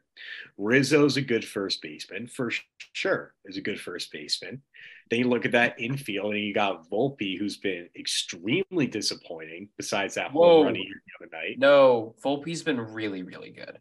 Rizzo's 0.56 1.16
a 1.16 1.22
good 1.22 1.44
first 1.44 1.82
baseman 1.82 2.28
for 2.28 2.50
sure. 2.92 3.34
Is 3.44 3.56
a 3.56 3.60
good 3.60 3.80
first 3.80 4.12
baseman. 4.12 4.62
Then 5.10 5.18
you 5.18 5.28
look 5.28 5.44
at 5.44 5.52
that 5.52 5.78
infield, 5.78 6.32
and 6.34 6.42
you 6.42 6.54
got 6.54 6.88
Volpe, 6.88 7.38
who's 7.38 7.58
been 7.58 7.88
extremely 7.98 8.86
disappointing. 8.86 9.68
Besides 9.76 10.14
that 10.14 10.32
Whoa. 10.32 10.58
home 10.58 10.66
run 10.66 10.74
he 10.76 10.82
the 10.84 11.24
other 11.26 11.30
night, 11.32 11.58
No, 11.58 12.14
Volpe's 12.24 12.62
been 12.62 12.80
really 12.80 13.22
really 13.22 13.50
good. 13.50 13.78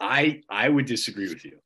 I 0.00 0.42
I 0.48 0.68
would 0.68 0.86
disagree 0.86 1.28
with 1.28 1.44
you. 1.44 1.58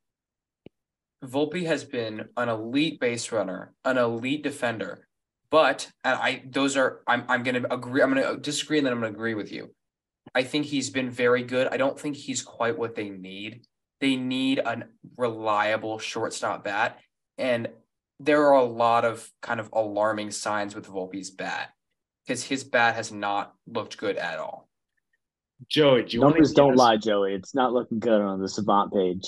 Volpe 1.24 1.66
has 1.66 1.84
been 1.84 2.28
an 2.36 2.48
elite 2.48 2.98
base 3.00 3.30
runner, 3.30 3.74
an 3.84 3.96
elite 3.98 4.42
defender, 4.42 5.06
but 5.50 5.88
and 6.04 6.18
I 6.18 6.42
those 6.50 6.76
are 6.76 7.02
I'm 7.06 7.24
I'm 7.28 7.42
gonna 7.42 7.62
agree 7.70 8.02
I'm 8.02 8.12
gonna 8.12 8.36
disagree 8.36 8.78
and 8.78 8.86
then 8.86 8.92
I'm 8.92 9.00
gonna 9.00 9.12
agree 9.12 9.34
with 9.34 9.52
you. 9.52 9.72
I 10.34 10.42
think 10.42 10.66
he's 10.66 10.90
been 10.90 11.10
very 11.10 11.42
good. 11.42 11.68
I 11.68 11.76
don't 11.76 11.98
think 11.98 12.16
he's 12.16 12.42
quite 12.42 12.78
what 12.78 12.94
they 12.94 13.08
need. 13.08 13.62
They 14.00 14.16
need 14.16 14.58
a 14.58 14.84
reliable 15.16 15.98
shortstop 15.98 16.64
bat, 16.64 16.98
and 17.38 17.68
there 18.18 18.44
are 18.46 18.54
a 18.54 18.64
lot 18.64 19.04
of 19.04 19.30
kind 19.42 19.60
of 19.60 19.68
alarming 19.72 20.32
signs 20.32 20.74
with 20.74 20.88
Volpe's 20.88 21.30
bat 21.30 21.70
because 22.26 22.42
his 22.42 22.64
bat 22.64 22.94
has 22.96 23.12
not 23.12 23.54
looked 23.66 23.96
good 23.96 24.16
at 24.16 24.38
all. 24.38 24.68
Joey, 25.68 26.02
do 26.02 26.16
you 26.16 26.20
want 26.20 26.34
Numbers 26.34 26.50
to 26.50 26.56
don't 26.56 26.76
lie, 26.76 26.96
Joey. 26.96 27.34
It's 27.34 27.54
not 27.54 27.72
looking 27.72 28.00
good 28.00 28.20
on 28.20 28.40
the 28.40 28.48
Savant 28.48 28.92
page. 28.92 29.24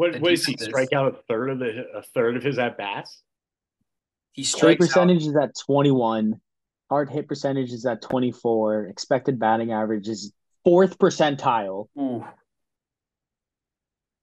What 0.00 0.18
what 0.18 0.32
is 0.32 0.46
he 0.46 0.54
defense 0.54 0.70
strike 0.70 0.92
out 0.94 1.12
a 1.12 1.16
third 1.28 1.50
of 1.50 1.58
the 1.58 1.84
a 1.94 2.00
third 2.00 2.34
of 2.34 2.42
his 2.42 2.58
at 2.58 2.78
bats? 2.78 3.22
He 4.32 4.44
K 4.44 4.46
strikes 4.46 4.82
out. 4.82 4.86
percentage 4.86 5.26
is 5.26 5.36
at 5.36 5.50
21. 5.66 6.40
Hard 6.88 7.10
hit 7.10 7.28
percentage 7.28 7.70
is 7.70 7.84
at 7.84 8.00
24. 8.00 8.86
Expected 8.86 9.38
batting 9.38 9.72
average 9.72 10.08
is 10.08 10.32
fourth 10.64 10.96
percentile. 10.98 11.88
Ooh. 11.98 12.24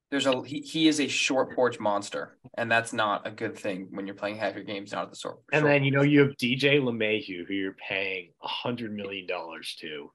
There's 0.09 0.25
a 0.25 0.41
he, 0.43 0.61
he 0.61 0.87
is 0.87 0.99
a 0.99 1.07
short 1.07 1.53
porch 1.53 1.79
monster, 1.79 2.39
and 2.57 2.71
that's 2.71 2.91
not 2.91 3.27
a 3.27 3.31
good 3.31 3.55
thing 3.55 3.89
when 3.91 4.07
you're 4.07 4.15
playing 4.15 4.37
half 4.37 4.55
your 4.55 4.63
games 4.63 4.95
out 4.95 5.03
of 5.03 5.09
the 5.11 5.15
sort. 5.15 5.41
And 5.53 5.63
then 5.63 5.83
you 5.83 5.91
know 5.91 6.01
you 6.01 6.21
have 6.21 6.35
DJ 6.37 6.81
LeMahieu, 6.81 7.45
who 7.47 7.53
you're 7.53 7.73
paying 7.87 8.31
a 8.41 8.47
hundred 8.47 8.95
million 8.95 9.27
dollars 9.27 9.75
to. 9.81 10.11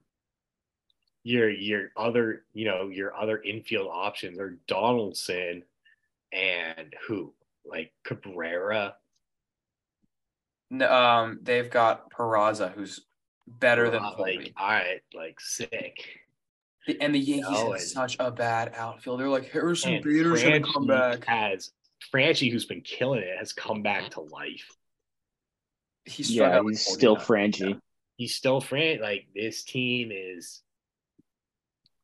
Your 1.23 1.49
your 1.49 1.91
other 1.95 2.43
you 2.53 2.65
know 2.65 2.89
your 2.89 3.15
other 3.15 3.41
infield 3.41 3.87
options 3.91 4.39
are 4.39 4.57
Donaldson, 4.67 5.63
and 6.33 6.93
who 7.07 7.33
like 7.65 7.93
Cabrera. 8.03 8.95
N- 10.71 10.81
um 10.81 11.39
they've 11.43 11.69
got 11.69 12.11
Peraza, 12.11 12.73
who's 12.73 13.01
better 13.47 13.89
than 13.89 14.03
Uh, 14.03 14.15
like 14.17 14.53
all 14.57 14.67
right, 14.69 15.01
like 15.13 15.39
sick. 15.39 16.19
The- 16.87 16.99
and 16.99 17.15
the 17.15 17.19
Yankees 17.19 17.49
No, 17.51 17.57
have 17.71 17.71
and- 17.73 17.81
such 17.81 18.17
a 18.19 18.29
bad 18.29 18.73
outfield. 18.75 19.19
They're 19.21 19.29
like 19.29 19.49
Harrison 19.49 19.93
And 19.93 20.03
Bader's 20.03 20.43
gonna 20.43 20.59
come 20.61 20.85
back. 20.87 21.23
Has 21.25 21.71
Franchi, 22.11 22.49
who's 22.49 22.65
been 22.65 22.81
killing 22.81 23.21
it, 23.21 23.37
has 23.37 23.53
come 23.53 23.81
back 23.81 24.09
to 24.11 24.19
life. 24.21 24.69
He 26.03 26.23
struck 26.23 26.51
Yeah, 26.51 26.61
he's 26.67 26.85
still 26.85 27.15
times. 27.15 27.27
Franchi. 27.27 27.79
he's 28.17 28.35
still 28.35 28.59
Fran. 28.59 28.99
Like 28.99 29.27
this 29.33 29.63
team 29.63 30.09
is. 30.11 30.61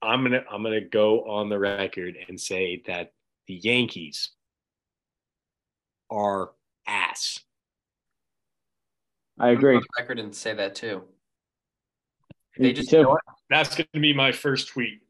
I'm 0.02 0.24
gonna 0.24 0.44
I'm 0.52 0.64
gonna 0.64 0.82
go 0.82 1.30
on 1.30 1.50
the 1.50 1.60
record 1.60 2.16
and 2.28 2.40
say 2.40 2.84
that 2.88 3.14
the 3.48 3.56
Yankees 3.56 4.32
are 6.10 6.52
ass. 6.88 7.40
I 9.40 9.50
I'm 9.50 9.58
agree. 9.58 9.76
on 9.76 9.82
the 9.82 10.02
record 10.02 10.20
and 10.20 10.34
say 10.36 10.54
that 10.54 10.76
too. 10.76 11.04
They 12.58 12.74
just 12.74 12.90
too. 12.90 12.98
you 12.98 13.04
know 13.04 13.10
what? 13.10 13.22
That's 13.50 13.76
gonna 13.76 13.88
be 13.94 14.14
my 14.14 14.32
first 14.32 14.70
tweet. 14.70 15.02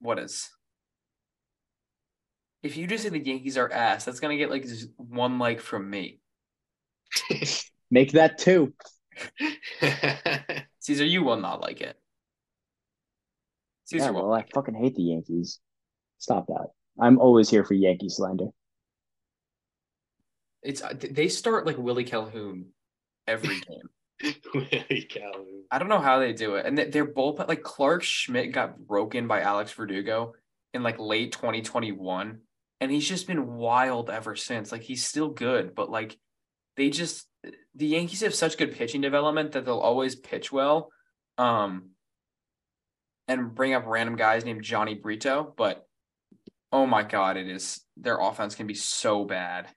what 0.00 0.18
is? 0.18 0.50
If 2.62 2.76
you 2.76 2.86
just 2.86 3.04
say 3.04 3.10
the 3.10 3.18
Yankees 3.18 3.56
are 3.56 3.70
ass, 3.72 4.04
that's 4.04 4.20
gonna 4.20 4.36
get 4.36 4.50
like 4.50 4.62
just 4.64 4.88
one 4.96 5.38
like 5.38 5.60
from 5.60 5.88
me. 5.88 6.20
Make 7.90 8.12
that 8.12 8.38
two. 8.38 8.72
Cesar, 10.80 11.04
you 11.04 11.22
will 11.22 11.36
not 11.36 11.60
like 11.60 11.80
it. 11.80 11.96
Cesar 13.86 14.04
Yeah, 14.06 14.10
well, 14.10 14.32
I 14.32 14.44
fucking 14.54 14.74
hate 14.74 14.94
the 14.94 15.02
Yankees. 15.02 15.58
Stop 16.18 16.46
that. 16.48 16.68
I'm 17.00 17.18
always 17.18 17.48
here 17.50 17.64
for 17.64 17.74
Yankee 17.74 18.08
slander. 18.08 18.48
It's 20.62 20.82
uh, 20.82 20.94
they 20.98 21.28
start 21.28 21.66
like 21.66 21.78
Willie 21.78 22.04
Calhoun 22.04 22.66
every 23.26 23.60
game. 24.22 24.34
Willie 24.54 25.06
Calhoun. 25.08 25.64
I 25.70 25.78
don't 25.78 25.88
know 25.88 26.00
how 26.00 26.18
they 26.18 26.32
do 26.32 26.56
it, 26.56 26.66
and 26.66 26.76
they- 26.76 26.90
they're 26.90 27.04
both 27.04 27.38
like 27.38 27.62
Clarke 27.62 28.02
Schmidt 28.02 28.52
got 28.52 28.78
broken 28.78 29.26
by 29.28 29.40
Alex 29.42 29.72
Verdugo 29.72 30.34
in 30.74 30.82
like 30.82 30.98
late 30.98 31.32
2021, 31.32 32.40
and 32.80 32.90
he's 32.90 33.08
just 33.08 33.26
been 33.26 33.54
wild 33.56 34.10
ever 34.10 34.34
since. 34.34 34.72
Like 34.72 34.82
he's 34.82 35.04
still 35.04 35.28
good, 35.28 35.74
but 35.74 35.90
like 35.90 36.18
they 36.76 36.90
just 36.90 37.26
the 37.74 37.86
Yankees 37.86 38.22
have 38.22 38.34
such 38.34 38.58
good 38.58 38.74
pitching 38.74 39.00
development 39.02 39.52
that 39.52 39.64
they'll 39.64 39.78
always 39.78 40.16
pitch 40.16 40.50
well, 40.50 40.90
um, 41.38 41.90
and 43.28 43.54
bring 43.54 43.74
up 43.74 43.86
random 43.86 44.16
guys 44.16 44.44
named 44.44 44.62
Jhony 44.62 45.00
Brito, 45.00 45.52
but 45.56 45.86
oh 46.72 46.86
my 46.86 47.02
god, 47.02 47.36
it 47.36 47.48
is 47.48 47.80
their 47.96 48.18
offense 48.18 48.54
can 48.54 48.66
be 48.66 48.74
so 48.74 49.24
bad. 49.24 49.68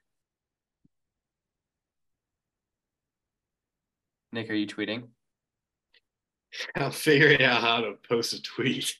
Nick, 4.31 4.49
are 4.49 4.53
you 4.53 4.67
tweeting? 4.67 5.07
I'm 6.75 6.91
figuring 6.91 7.41
out 7.41 7.61
how 7.61 7.81
to 7.81 7.93
post 8.07 8.33
a 8.33 8.41
tweet. 8.41 8.95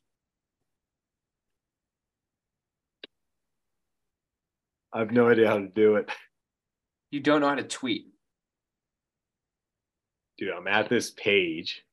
I 4.91 4.99
have 4.99 5.11
no 5.11 5.29
idea 5.29 5.47
how 5.47 5.59
to 5.59 5.67
do 5.67 5.97
it. 5.97 6.09
You 7.11 7.19
don't 7.19 7.41
know 7.41 7.49
how 7.49 7.55
to 7.55 7.63
tweet. 7.63 8.07
Dude, 10.37 10.51
I'm 10.51 10.67
at 10.67 10.89
this 10.89 11.11
page. 11.11 11.83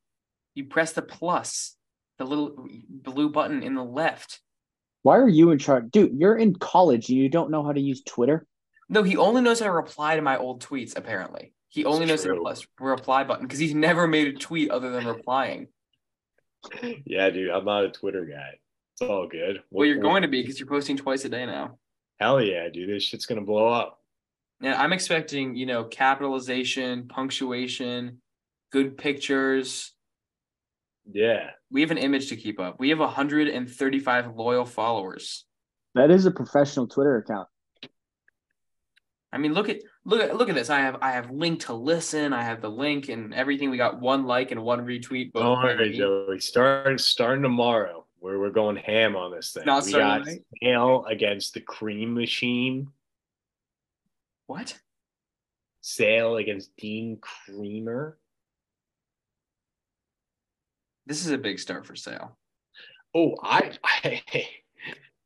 You 0.55 0.65
press 0.65 0.93
the 0.93 1.03
plus, 1.03 1.76
the 2.19 2.25
little 2.25 2.67
blue 2.89 3.29
button 3.29 3.63
in 3.63 3.75
the 3.75 3.85
left. 3.85 4.41
Why 5.03 5.19
are 5.19 5.29
you 5.29 5.51
in 5.51 5.59
charge? 5.59 5.91
Dude, 5.91 6.19
you're 6.19 6.37
in 6.37 6.55
college 6.57 7.09
and 7.09 7.19
you 7.19 7.29
don't 7.29 7.51
know 7.51 7.63
how 7.63 7.73
to 7.73 7.81
use 7.81 8.03
Twitter? 8.03 8.47
No, 8.89 9.03
he 9.03 9.17
only 9.17 9.43
knows 9.43 9.61
how 9.61 9.67
to 9.67 9.73
reply 9.73 10.17
to 10.17 10.23
my 10.23 10.37
old 10.37 10.63
tweets, 10.63 10.97
apparently. 10.97 11.53
He 11.69 11.85
only 11.85 12.03
It's 12.03 12.09
knows 12.09 12.23
how 12.25 12.31
to 12.31 12.35
true. 12.37 12.45
press 12.45 12.67
reply 12.81 13.25
button 13.25 13.47
because 13.47 13.59
he's 13.59 13.75
never 13.75 14.07
made 14.07 14.29
a 14.29 14.33
tweet 14.33 14.71
other 14.71 14.91
than 14.91 15.07
replying. 15.07 15.69
Yeah, 17.05 17.31
dude, 17.31 17.51
I'm 17.51 17.65
not 17.65 17.85
a 17.85 17.91
Twitter 17.91 18.25
guy. 18.25 18.59
It's 18.95 19.03
all 19.09 19.29
good. 19.29 19.63
Well, 19.71 19.87
you're 19.87 19.99
going 19.99 20.23
to 20.23 20.29
be 20.29 20.41
because 20.43 20.59
you're 20.59 20.69
posting 20.69 20.97
twice 20.97 21.25
a 21.25 21.29
day 21.29 21.47
now. 21.47 21.79
Hell 22.19 22.41
yeah, 22.41 22.69
dude. 22.69 22.89
This 22.89 23.03
shit's 23.03 23.27
gonna 23.27 23.43
blow 23.43 23.69
up. 23.69 24.01
And 24.63 24.75
I'm 24.75 24.95
expecting, 24.95 25.55
you 25.55 25.67
know, 25.67 25.85
capitalization, 25.85 27.09
punctuation, 27.09 28.23
good 28.73 28.97
pictures. 28.97 29.93
Yeah. 31.11 31.51
We 31.71 31.81
have 31.83 31.91
an 31.91 31.99
image 31.99 32.29
to 32.29 32.37
keep 32.37 32.61
up. 32.61 32.79
We 32.79 32.91
have 32.91 32.99
135 32.99 34.37
loyal 34.37 34.65
followers. 34.65 35.45
That 35.95 36.11
is 36.11 36.27
a 36.27 36.31
professional 36.31 36.87
Twitter 36.87 37.17
account. 37.17 37.49
I 39.33 39.39
mean, 39.39 39.53
look 39.53 39.69
at 39.69 39.81
look 40.05 40.23
at 40.23 40.37
look 40.37 40.49
at 40.49 40.55
this. 40.55 40.71
I 40.71 40.81
have 40.81 40.97
I 41.03 41.13
have 41.13 41.31
link 41.31 41.61
to 41.67 41.75
listen. 41.75 42.33
I 42.33 42.43
have 42.43 42.63
the 42.63 42.71
link 42.71 43.09
and 43.09 43.35
everything. 43.35 43.71
We 43.71 43.77
got 43.77 44.01
one 44.01 44.25
like 44.25 44.51
and 44.51 44.63
one 44.63 44.87
retweet. 44.87 45.33
both 45.33 45.43
Don't 45.43 45.63
by 45.63 45.75
worry, 45.75 45.91
me. 45.91 45.99
Joey. 45.99 46.41
Start 46.41 47.01
starting 47.01 47.43
tomorrow. 47.43 48.07
Where 48.19 48.39
we're 48.39 48.51
going 48.51 48.77
ham 48.77 49.15
on 49.15 49.31
this 49.31 49.53
thing. 49.53 49.65
Not 49.67 49.85
we 49.85 49.91
starting 49.91 50.09
got 50.09 50.25
tonight? 50.25 50.45
Sale 50.63 51.05
against 51.09 51.55
the 51.55 51.61
Cream 51.61 52.15
Machine. 52.15 52.89
What? 54.47 54.79
Sale 55.83 56.37
against 56.37 56.75
Dean 56.77 57.19
Kremer. 57.21 58.19
This 61.07 61.25
is 61.25 61.31
a 61.31 61.39
big 61.39 61.59
start 61.61 61.87
for 61.87 61.95
sale. 61.95 62.37
Oh, 63.15 63.37
I, 63.43 63.73
I 63.85 64.23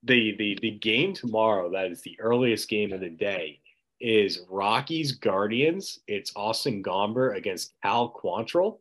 the 0.03 0.37
the 0.37 0.59
the 0.61 0.71
game 0.73 1.15
tomorrow. 1.15 1.71
That 1.71 1.91
is 1.91 2.03
the 2.03 2.19
earliest 2.21 2.69
game 2.69 2.93
of 2.93 3.01
the 3.01 3.09
day. 3.09 3.61
Is 4.01 4.47
Rockies 4.49 5.13
Guardians? 5.13 6.01
It's 6.07 6.33
Austin 6.37 6.83
Gomber 6.83 7.37
against 7.37 7.75
Cal 7.83 8.11
Quantrill. 8.11 8.79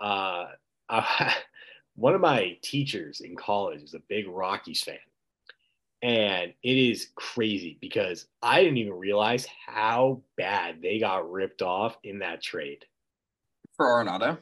Uh, 0.00 0.46
uh, 0.88 1.32
one 1.94 2.14
of 2.14 2.20
my 2.20 2.56
teachers 2.62 3.20
in 3.20 3.36
college 3.36 3.82
is 3.82 3.94
a 3.94 4.02
big 4.08 4.26
Rockies 4.26 4.82
fan, 4.82 4.96
and 6.02 6.52
it 6.62 6.78
is 6.78 7.10
crazy 7.14 7.76
because 7.80 8.26
I 8.42 8.62
didn't 8.62 8.78
even 8.78 8.94
realize 8.94 9.46
how 9.66 10.22
bad 10.36 10.80
they 10.82 10.98
got 10.98 11.30
ripped 11.30 11.62
off 11.62 11.96
in 12.04 12.20
that 12.20 12.42
trade 12.42 12.84
For 13.76 13.86
Arenado, 13.86 14.38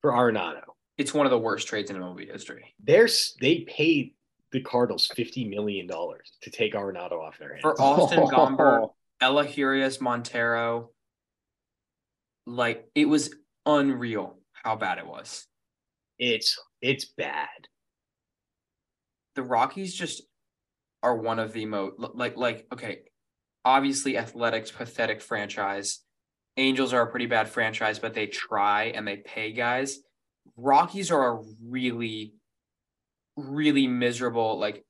for 0.00 0.12
Arenado. 0.12 0.62
It's 0.98 1.14
one 1.14 1.26
of 1.26 1.30
the 1.30 1.38
worst 1.38 1.68
trades 1.68 1.90
in 1.90 1.96
MLB 1.96 2.30
history. 2.30 2.74
There's 2.82 3.34
they 3.40 3.60
paid 3.60 4.14
the 4.52 4.60
Cardinals 4.60 5.06
fifty 5.14 5.48
million 5.48 5.86
dollars 5.86 6.32
to 6.42 6.50
take 6.50 6.74
Arenado 6.74 7.12
off 7.12 7.38
their 7.38 7.50
hands. 7.50 7.62
For 7.62 7.80
Austin 7.80 8.18
Gomber, 8.26 8.90
Elehuris 9.22 10.00
Montero, 10.00 10.90
like 12.46 12.88
it 12.94 13.06
was 13.06 13.34
unreal 13.64 14.38
how 14.62 14.76
bad 14.76 14.98
it 14.98 15.06
was. 15.06 15.46
it's 16.18 16.58
it's 16.82 17.04
bad. 17.04 17.48
The 19.36 19.42
Rockies 19.44 19.94
just 19.94 20.22
are 21.02 21.16
one 21.16 21.38
of 21.38 21.52
the 21.52 21.64
most 21.66 21.94
like 21.98 22.36
like 22.36 22.66
okay, 22.72 23.02
obviously 23.64 24.18
athletics 24.18 24.72
pathetic 24.72 25.22
franchise. 25.22 26.00
Angels 26.56 26.92
are 26.92 27.02
a 27.02 27.06
pretty 27.10 27.26
bad 27.26 27.48
franchise, 27.48 28.00
but 28.00 28.14
they 28.14 28.26
try 28.26 28.86
and 28.86 29.06
they 29.06 29.18
pay 29.18 29.52
guys. 29.52 30.00
Rockies 30.56 31.10
are 31.10 31.38
a 31.38 31.42
really, 31.64 32.34
really 33.36 33.86
miserable. 33.86 34.58
Like 34.58 34.84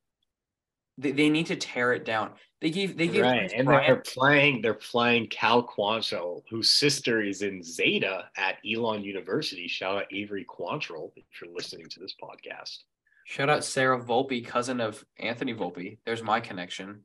they, 0.99 1.13
they 1.13 1.31
need 1.31 1.47
to 1.47 1.57
tear 1.57 1.93
it 1.93 2.05
down. 2.05 2.33
They 2.61 2.71
gave 2.71 2.97
they 2.97 3.07
gave 3.07 3.23
Right, 3.23 3.41
Chris 3.41 3.53
and 3.55 3.69
they're 3.69 4.03
playing. 4.05 4.63
They're 4.63 4.75
playing 4.75 5.29
Cal 5.29 5.63
Quantrill, 5.63 6.43
whose 6.51 6.71
sister 6.71 7.23
is 7.23 7.43
in 7.43 7.63
Zeta 7.63 8.25
at 8.37 8.57
Elon 8.69 9.05
University. 9.05 9.69
Shout 9.69 9.97
out 9.97 10.13
Avery 10.13 10.45
Quantrill 10.45 11.13
if 11.15 11.25
you're 11.41 11.55
listening 11.55 11.87
to 11.89 12.01
this 12.01 12.15
podcast. 12.21 12.79
Shout 13.27 13.49
out 13.49 13.63
Sarah 13.63 14.03
Volpe, 14.03 14.45
cousin 14.45 14.81
of 14.81 15.05
Anthony 15.19 15.55
Volpe. 15.55 15.99
There's 16.05 16.23
my 16.23 16.41
connection. 16.41 17.01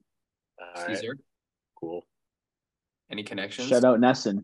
All 0.59 0.83
right, 0.87 0.97
Cesar, 0.97 1.17
cool. 1.79 2.07
any 3.11 3.23
connections? 3.23 3.67
Shout 3.67 3.83
out 3.83 3.99
NESN. 3.99 4.43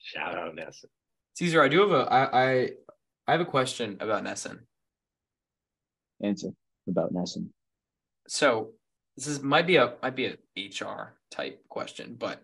Shout 0.00 0.34
out 0.36 0.56
NESN. 0.56 0.86
Cesar, 1.34 1.62
I 1.62 1.68
do 1.68 1.80
have 1.80 1.90
a 1.92 2.12
I 2.12 2.42
I, 2.42 2.70
I 3.26 3.32
have 3.32 3.40
a 3.40 3.46
question 3.46 3.96
about 4.00 4.24
NESN. 4.24 4.58
Answer 6.22 6.50
about 6.88 7.12
NESN. 7.12 7.48
So 8.28 8.70
this 9.16 9.26
is 9.26 9.42
might 9.42 9.66
be 9.66 9.76
a 9.76 9.94
might 10.02 10.16
be 10.16 10.26
a 10.26 10.36
HR 10.56 11.14
type 11.30 11.62
question, 11.68 12.16
but 12.18 12.42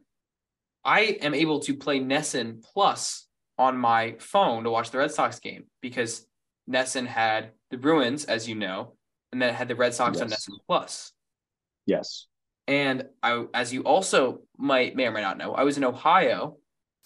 I 0.85 1.01
am 1.21 1.35
able 1.35 1.61
to 1.61 1.75
play 1.75 2.01
NESN 2.01 2.63
Plus 2.63 3.27
on 3.59 3.77
my 3.77 4.17
phone 4.19 4.65
to 4.65 4.71
watch 4.71 4.91
the 4.91 4.99
Red 4.99 5.11
Sox 5.11 5.39
game 5.39 5.65
because 5.83 6.27
NESN 6.69 7.07
had 7.07 7.51
the 7.71 7.77
Bruins, 7.77 8.25
as 8.25 8.49
you 8.49 8.55
know, 8.55 8.95
and 9.33 9.41
then 9.41 9.51
it 9.51 9.55
had 9.55 9.69
the 9.69 9.77
Red 9.77 9.95
Sox 9.95 10.21
on 10.21 10.29
Yes. 10.31 10.49
NESN 10.49 10.55
Plus. 10.67 11.13
Yes. 11.87 12.27
And 12.67 13.05
I, 13.23 13.45
as 13.53 13.73
you 13.73 13.83
also 13.83 14.43
might 14.57 14.97
may 14.97 15.07
or 15.07 15.11
may 15.11 15.21
not 15.23 15.37
know, 15.37 15.53
I 15.53 15.65
was 15.65 15.77
in 15.77 15.85
Ohio 15.85 16.57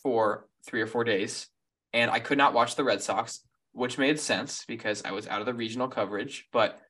for 0.02 0.46
three 0.66 0.82
or 0.82 0.86
four 0.86 1.04
days, 1.04 1.48
and 1.92 2.10
I 2.10 2.20
could 2.20 2.38
not 2.38 2.54
watch 2.54 2.76
the 2.76 2.84
Red 2.84 3.02
Sox, 3.02 3.40
which 3.74 3.98
made 3.98 4.18
sense 4.18 4.64
because 4.66 5.04
I 5.04 5.10
was 5.10 5.26
out 5.26 5.40
of 5.40 5.46
the 5.46 5.52
regional 5.52 5.88
coverage. 5.88 6.46
But 6.52 6.80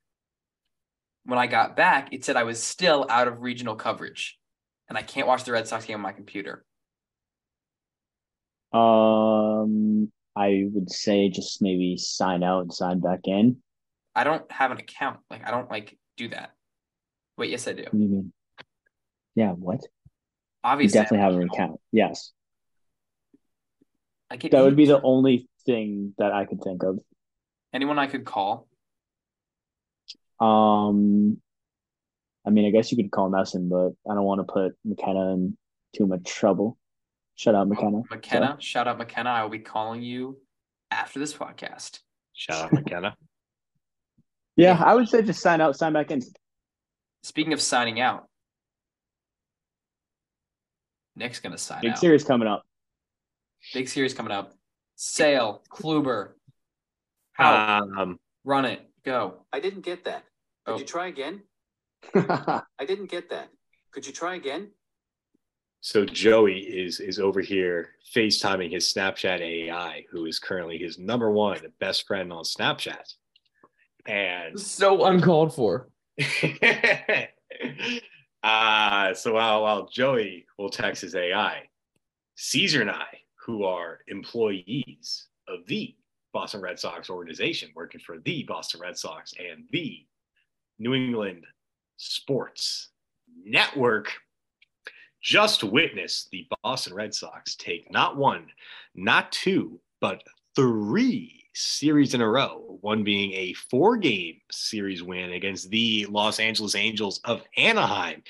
when 1.25 1.39
I 1.39 1.47
got 1.47 1.77
back, 1.77 2.13
it 2.13 2.25
said 2.25 2.37
I 2.37 2.45
was 2.45 2.63
still 2.63 3.07
out 3.09 3.27
of 3.27 3.41
regional 3.41 3.75
coverage, 3.75 4.39
and 4.89 4.97
I 4.97 5.03
can't 5.03 5.27
watch 5.27 5.45
the 5.45 5.53
Red 5.53 5.67
Sox 5.67 5.87
game 5.87 5.97
on 5.97 6.03
my 6.03 6.13
computer. 6.13 6.65
Um, 8.73 10.13
I 10.37 10.65
would 10.73 10.91
say 10.91 11.31
just 11.31 11.63
maybe 11.63 11.97
sign 11.97 12.43
out 12.43 12.63
and 12.63 12.73
sign 12.73 13.01
back 13.01 13.21
in. 13.25 13.57
I 14.15 14.25
don't 14.25 14.51
have 14.53 14.71
an 14.71 14.79
account. 14.79 15.21
Like 15.31 15.47
I 15.47 15.51
don't 15.51 15.71
like 15.71 15.99
do 16.17 16.29
that. 16.29 16.51
Wait, 17.37 17.51
yes, 17.51 17.67
I 17.67 17.73
do. 17.73 17.83
What 17.85 17.93
do 17.93 17.99
you 17.99 18.09
mean? 18.09 18.33
Yeah, 19.35 19.51
what? 19.51 19.81
You 19.83 19.89
Obviously, 20.63 21.01
definitely 21.01 21.25
have 21.25 21.35
an 21.35 21.49
account. 21.49 21.81
Yes. 21.93 22.33
I 24.31 24.37
That 24.37 24.63
would 24.63 24.77
be 24.77 24.87
the 24.87 25.01
only 25.03 25.49
thing 25.67 26.15
that 26.19 26.33
I 26.33 26.45
could 26.45 26.63
think 26.63 26.83
of. 26.83 26.99
anyone 27.73 27.99
I 27.99 28.07
could 28.07 28.25
call. 28.25 28.69
Um, 30.41 31.41
I 32.47 32.51
mean, 32.51 32.67
I 32.67 32.71
guess 32.71 32.91
you 32.91 32.97
could 32.97 33.11
call 33.11 33.31
NESN, 33.31 33.69
but 33.71 33.93
I 34.11 34.15
don't 34.15 34.25
want 34.25 34.47
to 34.47 34.53
put 34.53 34.77
McKenna 34.85 35.33
in 35.33 35.57
too 35.97 36.07
much 36.07 36.25
trouble. 36.25 36.77
Shout 37.37 37.55
out 37.55 37.69
McKenna. 37.69 38.03
McKenna, 38.11 38.57
shout 38.61 38.87
out 38.87 38.99
McKenna. 38.99 39.31
I 39.31 39.43
will 39.43 39.51
be 39.51 39.59
calling 39.61 40.03
you 40.03 40.39
after 40.91 41.19
this 41.19 41.33
podcast. 41.35 42.01
Shout 42.33 42.65
out 42.65 42.73
McKenna. 42.73 43.17
Yeah, 44.57 44.81
I 44.81 44.95
would 44.95 45.09
say 45.09 45.21
just 45.23 45.41
sign 45.43 45.61
out, 45.61 45.75
sign 45.75 45.93
back 45.95 46.13
in. 46.13 46.23
Speaking 47.25 47.53
of 47.55 47.61
signing 47.61 47.99
out, 48.01 48.29
Nick's 51.17 51.41
gonna 51.41 51.59
sign 51.59 51.81
Big 51.83 51.91
out. 51.91 51.99
series 51.99 52.23
coming 52.23 52.47
up. 52.47 52.63
Big 53.73 53.89
series 53.89 54.15
coming 54.15 54.31
up. 54.31 54.53
Sale, 54.97 55.63
Kluber. 55.71 56.33
How? 57.33 57.81
Um, 57.99 58.19
Run 58.45 58.65
it. 58.65 58.89
Go. 59.05 59.45
I 59.53 59.61
didn't 59.61 59.83
get 59.83 60.05
that. 60.05 60.25
Could 60.65 60.75
Oh. 60.75 60.79
you 60.79 60.85
try 60.85 61.09
again? 61.09 61.43
I 62.15 62.63
didn't 62.87 63.11
get 63.11 63.31
that. 63.31 63.49
Could 63.93 64.07
you 64.07 64.13
try 64.13 64.35
again? 64.37 64.71
so 65.81 66.03
Joey 66.07 66.61
is 66.61 66.99
is 66.99 67.19
over 67.19 67.43
here 67.43 67.91
FaceTiming 68.15 68.73
his 68.73 68.91
Snapchat 68.91 69.41
AI, 69.41 70.07
who 70.11 70.25
is 70.25 70.39
currently 70.39 70.79
his 70.79 70.99
number 70.99 71.31
one 71.31 71.59
best 71.79 72.07
friend 72.07 72.33
on 72.33 72.43
Snapchat. 72.45 73.15
And 74.07 74.59
So 74.79 75.05
uncalled 75.05 75.55
for. 75.55 75.91
uh, 78.43 79.15
so 79.15 79.35
while, 79.35 79.63
while 79.63 79.87
Joey 79.89 80.47
will 80.59 80.71
text 80.71 81.03
his 81.03 81.15
AI, 81.15 81.69
Cesar 82.37 82.81
and 82.81 82.91
I, 82.91 83.07
who 83.45 83.65
are 83.65 84.01
employees 84.09 85.27
of 85.49 85.67
the 85.67 85.95
Boston 86.33 86.61
Red 86.61 86.79
Sox 86.79 87.11
organization, 87.11 87.71
working 87.75 88.01
for 88.01 88.19
the 88.19 88.43
Boston 88.45 88.81
Red 88.81 88.99
Sox 88.99 89.35
and 89.39 89.65
the 89.71 90.05
New 90.79 90.95
England 90.95 91.45
Sports 91.97 92.91
Network, 93.45 94.13
just 95.23 95.63
witnessed 95.63 96.31
the 96.31 96.47
Boston 96.63 96.95
Red 96.95 97.15
Sox 97.15 97.55
take 97.57 97.91
not 97.93 98.17
one, 98.17 98.47
not 98.95 99.31
two, 99.31 99.81
but 100.01 100.23
three 100.57 101.45
series 101.55 102.15
in 102.15 102.21
a 102.21 102.29
row, 102.29 102.79
one 102.81 103.05
being 103.05 103.33
a 103.33 103.53
four 103.53 103.97
game 103.97 104.41
series 104.51 105.03
win 105.03 105.33
against 105.33 105.71
the 105.71 106.07
Los 106.07 106.41
Angeles 106.41 106.75
Angels 106.75 107.21
of 107.25 107.43
Anaheim. 107.57 108.23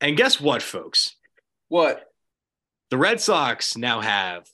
And 0.00 0.16
guess 0.16 0.40
what, 0.40 0.62
folks? 0.62 1.14
What? 1.68 2.11
The 2.92 2.98
Red 2.98 3.22
Sox 3.22 3.74
now 3.74 4.02
have 4.02 4.50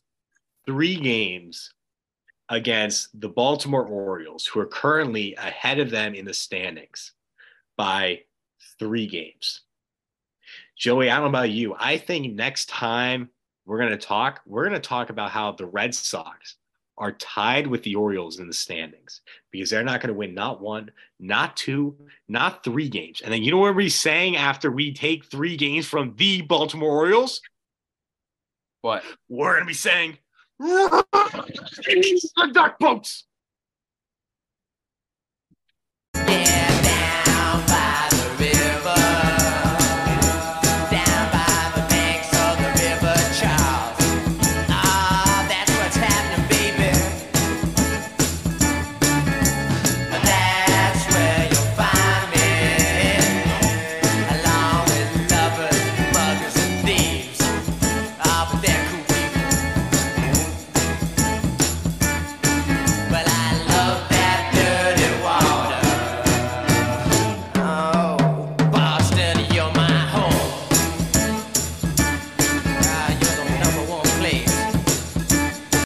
three 0.64 0.94
games 0.94 1.74
against 2.48 3.20
the 3.20 3.28
Baltimore 3.28 3.84
Orioles, 3.84 4.46
who 4.46 4.60
are 4.60 4.66
currently 4.66 5.34
ahead 5.34 5.80
of 5.80 5.90
them 5.90 6.14
in 6.14 6.24
the 6.24 6.32
standings 6.32 7.14
by 7.76 8.20
three 8.78 9.08
games. 9.08 9.62
Joey, 10.76 11.10
I 11.10 11.16
don't 11.16 11.24
know 11.24 11.30
about 11.30 11.50
you. 11.50 11.74
I 11.80 11.98
think 11.98 12.32
next 12.32 12.68
time 12.68 13.28
we're 13.66 13.78
going 13.78 13.90
to 13.90 13.96
talk, 13.96 14.40
we're 14.46 14.68
going 14.68 14.80
to 14.80 14.88
talk 14.88 15.10
about 15.10 15.32
how 15.32 15.50
the 15.50 15.66
Red 15.66 15.92
Sox 15.92 16.58
are 16.96 17.14
tied 17.14 17.66
with 17.66 17.82
the 17.82 17.96
Orioles 17.96 18.38
in 18.38 18.46
the 18.46 18.52
standings 18.52 19.20
because 19.50 19.68
they're 19.68 19.82
not 19.82 20.00
going 20.00 20.14
to 20.14 20.18
win 20.18 20.32
not 20.32 20.60
one, 20.60 20.92
not 21.18 21.56
two, 21.56 21.96
not 22.28 22.62
three 22.62 22.88
games. 22.88 23.20
And 23.20 23.32
then 23.32 23.42
you 23.42 23.50
know 23.50 23.58
what 23.58 23.74
we're 23.74 23.90
saying 23.90 24.36
after 24.36 24.70
we 24.70 24.92
take 24.92 25.24
three 25.24 25.56
games 25.56 25.86
from 25.86 26.14
the 26.16 26.42
Baltimore 26.42 26.92
Orioles? 26.92 27.42
What? 28.82 29.02
We're 29.28 29.58
to 29.60 29.64
be 29.66 29.74
saying, 29.74 30.18
the 30.58 32.50
duck 32.52 32.78
boats. 32.78 33.27